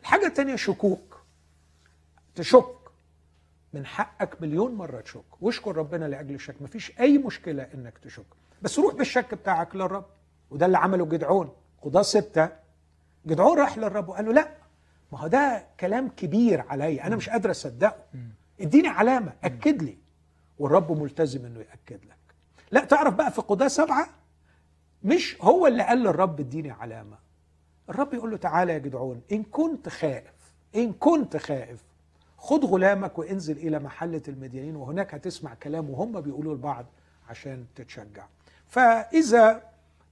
الحاجة 0.00 0.26
الثانية 0.26 0.56
شكوك. 0.56 1.20
تشك. 2.34 2.76
من 3.72 3.86
حقك 3.86 4.42
مليون 4.42 4.74
مرة 4.74 5.00
تشك. 5.00 5.42
واشكر 5.42 5.76
ربنا 5.76 6.04
لأجل 6.04 6.34
الشك. 6.34 6.62
مفيش 6.62 7.00
أي 7.00 7.18
مشكلة 7.18 7.62
إنك 7.62 7.98
تشك. 7.98 8.26
بس 8.62 8.78
روح 8.78 8.94
بالشك 8.94 9.34
بتاعك 9.34 9.76
للرب. 9.76 10.06
وده 10.50 10.66
اللي 10.66 10.78
عمله 10.78 11.04
جدعون. 11.06 11.52
قضاه 11.82 12.02
ستة. 12.02 12.48
جدعون 13.26 13.58
راح 13.58 13.78
للرب 13.78 14.08
وقال 14.08 14.24
له 14.24 14.32
لا 14.32 14.48
ما 15.12 15.18
هو 15.18 15.26
ده 15.26 15.66
كلام 15.80 16.08
كبير 16.08 16.60
عليا 16.68 17.06
أنا 17.06 17.16
مش 17.16 17.28
قادر 17.28 17.50
أصدقه. 17.50 17.96
إديني 18.60 18.88
علامة 18.88 19.32
أكد 19.44 19.82
لي. 19.82 19.96
والرب 20.58 21.02
ملتزم 21.02 21.46
إنه 21.46 21.60
يأكد 21.60 22.04
لك. 22.04 22.16
لا 22.70 22.84
تعرف 22.84 23.14
بقى 23.14 23.30
في 23.32 23.42
قضاه 23.42 23.68
سبعة 23.68 24.06
مش 25.04 25.36
هو 25.40 25.66
اللي 25.66 25.82
قال 25.82 25.98
للرب 25.98 26.40
إديني 26.40 26.70
علامة. 26.70 27.16
الرب 27.88 28.14
يقول 28.14 28.30
له 28.30 28.36
تعالى 28.36 28.72
يا 28.72 28.78
جدعون 28.78 29.22
إن 29.32 29.42
كنت 29.42 29.88
خائف 29.88 30.32
إن 30.76 30.92
كنت 30.92 31.36
خائف 31.36 31.80
خد 32.38 32.64
غلامك 32.64 33.18
وانزل 33.18 33.56
إلى 33.56 33.78
محلة 33.78 34.22
المديانين 34.28 34.76
وهناك 34.76 35.14
هتسمع 35.14 35.54
كلام 35.54 35.90
وهم 35.90 36.20
بيقولوا 36.20 36.54
لبعض 36.54 36.86
عشان 37.28 37.64
تتشجع. 37.76 38.26
فإذا 38.68 39.62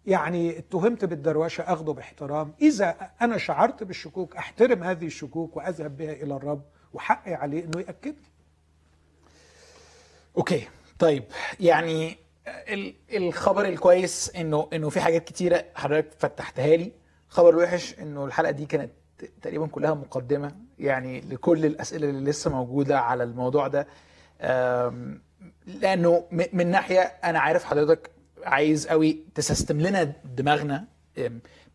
يعني 0.08 0.58
اتهمت 0.58 1.04
بالدروشه 1.04 1.62
اخذه 1.62 1.90
باحترام. 1.90 2.54
إذا 2.62 3.10
أنا 3.22 3.38
شعرت 3.38 3.82
بالشكوك 3.82 4.36
أحترم 4.36 4.82
هذه 4.82 5.06
الشكوك 5.06 5.56
وأذهب 5.56 5.96
بها 5.96 6.12
إلى 6.12 6.34
الرب 6.36 6.62
وحقي 6.92 7.34
عليه 7.34 7.64
إنه 7.64 7.80
ياكد 7.80 8.14
لي 8.14 8.28
okay 10.36 10.68
طيب. 10.98 11.24
يعني 11.60 12.16
ال- 12.48 12.94
الخبر 13.12 13.64
الكويس 13.64 14.30
إنه 14.36 14.68
إنه 14.72 14.88
في 14.90 15.00
حاجات 15.00 15.24
كتيرة 15.24 15.64
حضرتك 15.74 16.08
فتحتها 16.18 16.76
لي. 16.76 16.92
خبر 17.28 17.48
الوحش 17.50 17.94
إنه 17.98 18.24
الحلقة 18.24 18.50
دي 18.50 18.66
كانت 18.66 18.92
تقريبا 19.42 19.66
كلها 19.66 19.94
مقدمة 19.94 20.52
يعني 20.78 21.20
لكل 21.20 21.66
الأسئلة 21.66 22.08
اللي 22.10 22.30
لسه 22.30 22.50
موجودة 22.50 23.00
على 23.00 23.22
الموضوع 23.24 23.68
ده. 23.68 23.86
لأنه 25.66 26.24
من 26.52 26.66
ناحية 26.70 27.00
أنا 27.00 27.38
عارف 27.40 27.64
حضرتك 27.64 28.10
عايز 28.44 28.86
قوي 28.86 29.24
ت 29.34 29.41
system 29.41 29.80
لنا 29.80 30.12
دماغنا 30.36 30.84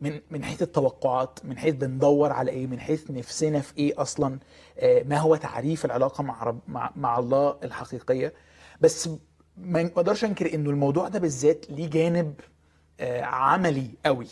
من 0.01 0.21
من 0.31 0.43
حيث 0.43 0.61
التوقعات 0.61 1.39
من 1.43 1.57
حيث 1.57 1.75
بندور 1.75 2.31
على 2.31 2.51
إيه 2.51 2.67
من 2.67 2.79
حيث 2.79 3.11
نفسنا 3.11 3.59
في 3.59 3.77
إيه 3.77 4.01
أصلا 4.01 4.39
آه، 4.79 5.03
ما 5.03 5.17
هو 5.17 5.35
تعريف 5.35 5.85
العلاقة 5.85 6.23
مع 6.23 6.43
رب 6.43 6.59
مع, 6.67 6.91
مع 6.95 7.19
الله 7.19 7.57
الحقيقية. 7.63 8.33
بس 8.81 9.09
ما 9.57 9.81
أقدرش 9.81 10.23
أنكر 10.23 10.53
إنه 10.53 10.69
الموضوع 10.69 11.07
ده 11.07 11.19
بالذات 11.19 11.65
ليه 11.69 11.89
جانب 11.89 12.33
آه، 12.99 13.21
عملي 13.21 13.87
قوي. 14.05 14.27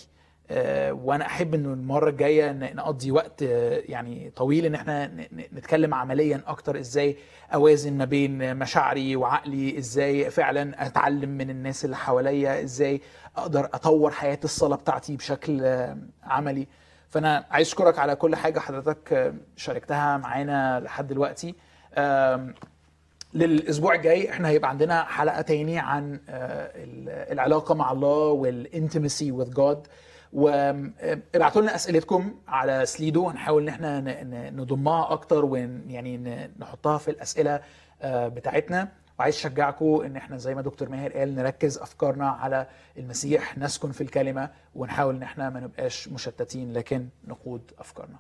وأنا 0.91 1.25
أحب 1.25 1.53
إنه 1.53 1.73
المرة 1.73 2.09
الجاية 2.09 2.51
نقضي 2.51 3.11
وقت 3.11 3.43
آه، 3.43 3.81
يعني 3.85 4.31
طويل 4.35 4.65
إن 4.65 4.75
إحنا 4.75 5.11
نتكلم 5.53 5.93
عمليا 5.93 6.41
أكتر. 6.47 6.79
إزاي 6.79 7.17
أوازن 7.53 7.93
ما 7.97 8.05
بين 8.05 8.55
مشاعري 8.57 9.15
وعقلي؟ 9.15 9.77
إزاي 9.77 10.29
فعلا 10.31 10.85
أتعلم 10.87 11.29
من 11.29 11.49
الناس 11.49 11.85
اللي 11.85 11.95
حواليا؟ 11.95 12.63
إزاي 12.63 13.01
أقدر 13.37 13.65
أطور 13.65 14.11
حياة 14.11 14.39
الصلاة 14.43 14.75
بتاعتي 14.77 15.15
بشكل 15.17 15.59
آه، 15.63 15.97
عملي؟ 16.23 16.67
فأنا 17.09 17.45
عايز 17.51 17.67
أشكرك 17.67 17.99
على 17.99 18.15
كل 18.15 18.35
حاجة 18.35 18.59
حضرتك 18.59 19.13
آه، 19.13 19.33
شاركتها 19.55 20.17
معانا 20.17 20.79
لحد 20.79 21.07
دلوقتي. 21.07 21.55
للأسبوع 23.33 23.95
الجاي 23.95 24.29
إحنا 24.29 24.47
هيبقى 24.49 24.69
عندنا 24.69 25.03
حلقة 25.03 25.41
تاني 25.41 25.79
عن 25.79 26.19
آه، 26.29 26.71
ال- 26.75 27.31
العلاقة 27.31 27.75
مع 27.75 27.91
الله 27.91 28.27
والانتمسي 28.27 29.31
with 29.37 29.49
God. 29.57 29.77
وابعتوا 30.33 31.61
لنا 31.61 31.75
أسئلتكم 31.75 32.35
على 32.47 32.85
سليدو. 32.85 33.27
هنحاول 33.29 33.61
إن 33.61 33.69
إحنا 33.69 34.49
نضمها 34.49 35.11
أكتر 35.13 35.45
ويعني 35.45 36.17
نحطها 36.59 36.97
في 36.97 37.11
الأسئلة 37.11 37.61
آه، 38.01 38.27
بتاعتنا. 38.27 38.87
وعايز 39.19 39.35
أشجعكم 39.35 40.01
إن 40.05 40.15
إحنا 40.15 40.37
زي 40.37 40.55
ما 40.55 40.61
دكتور 40.61 40.89
ماهر 40.89 41.13
قال 41.13 41.35
نركز 41.35 41.77
أفكارنا 41.77 42.29
على 42.29 42.67
المسيح 42.97 43.57
نسكن 43.57 43.91
في 43.91 44.01
الكلمة 44.01 44.49
ونحاول 44.75 45.15
إن 45.15 45.23
إحنا 45.23 45.49
ما 45.49 45.59
نبقاش 45.59 46.07
مشتتين 46.07 46.73
لكن 46.73 47.07
نقود 47.27 47.71
أفكارنا. 47.79 48.17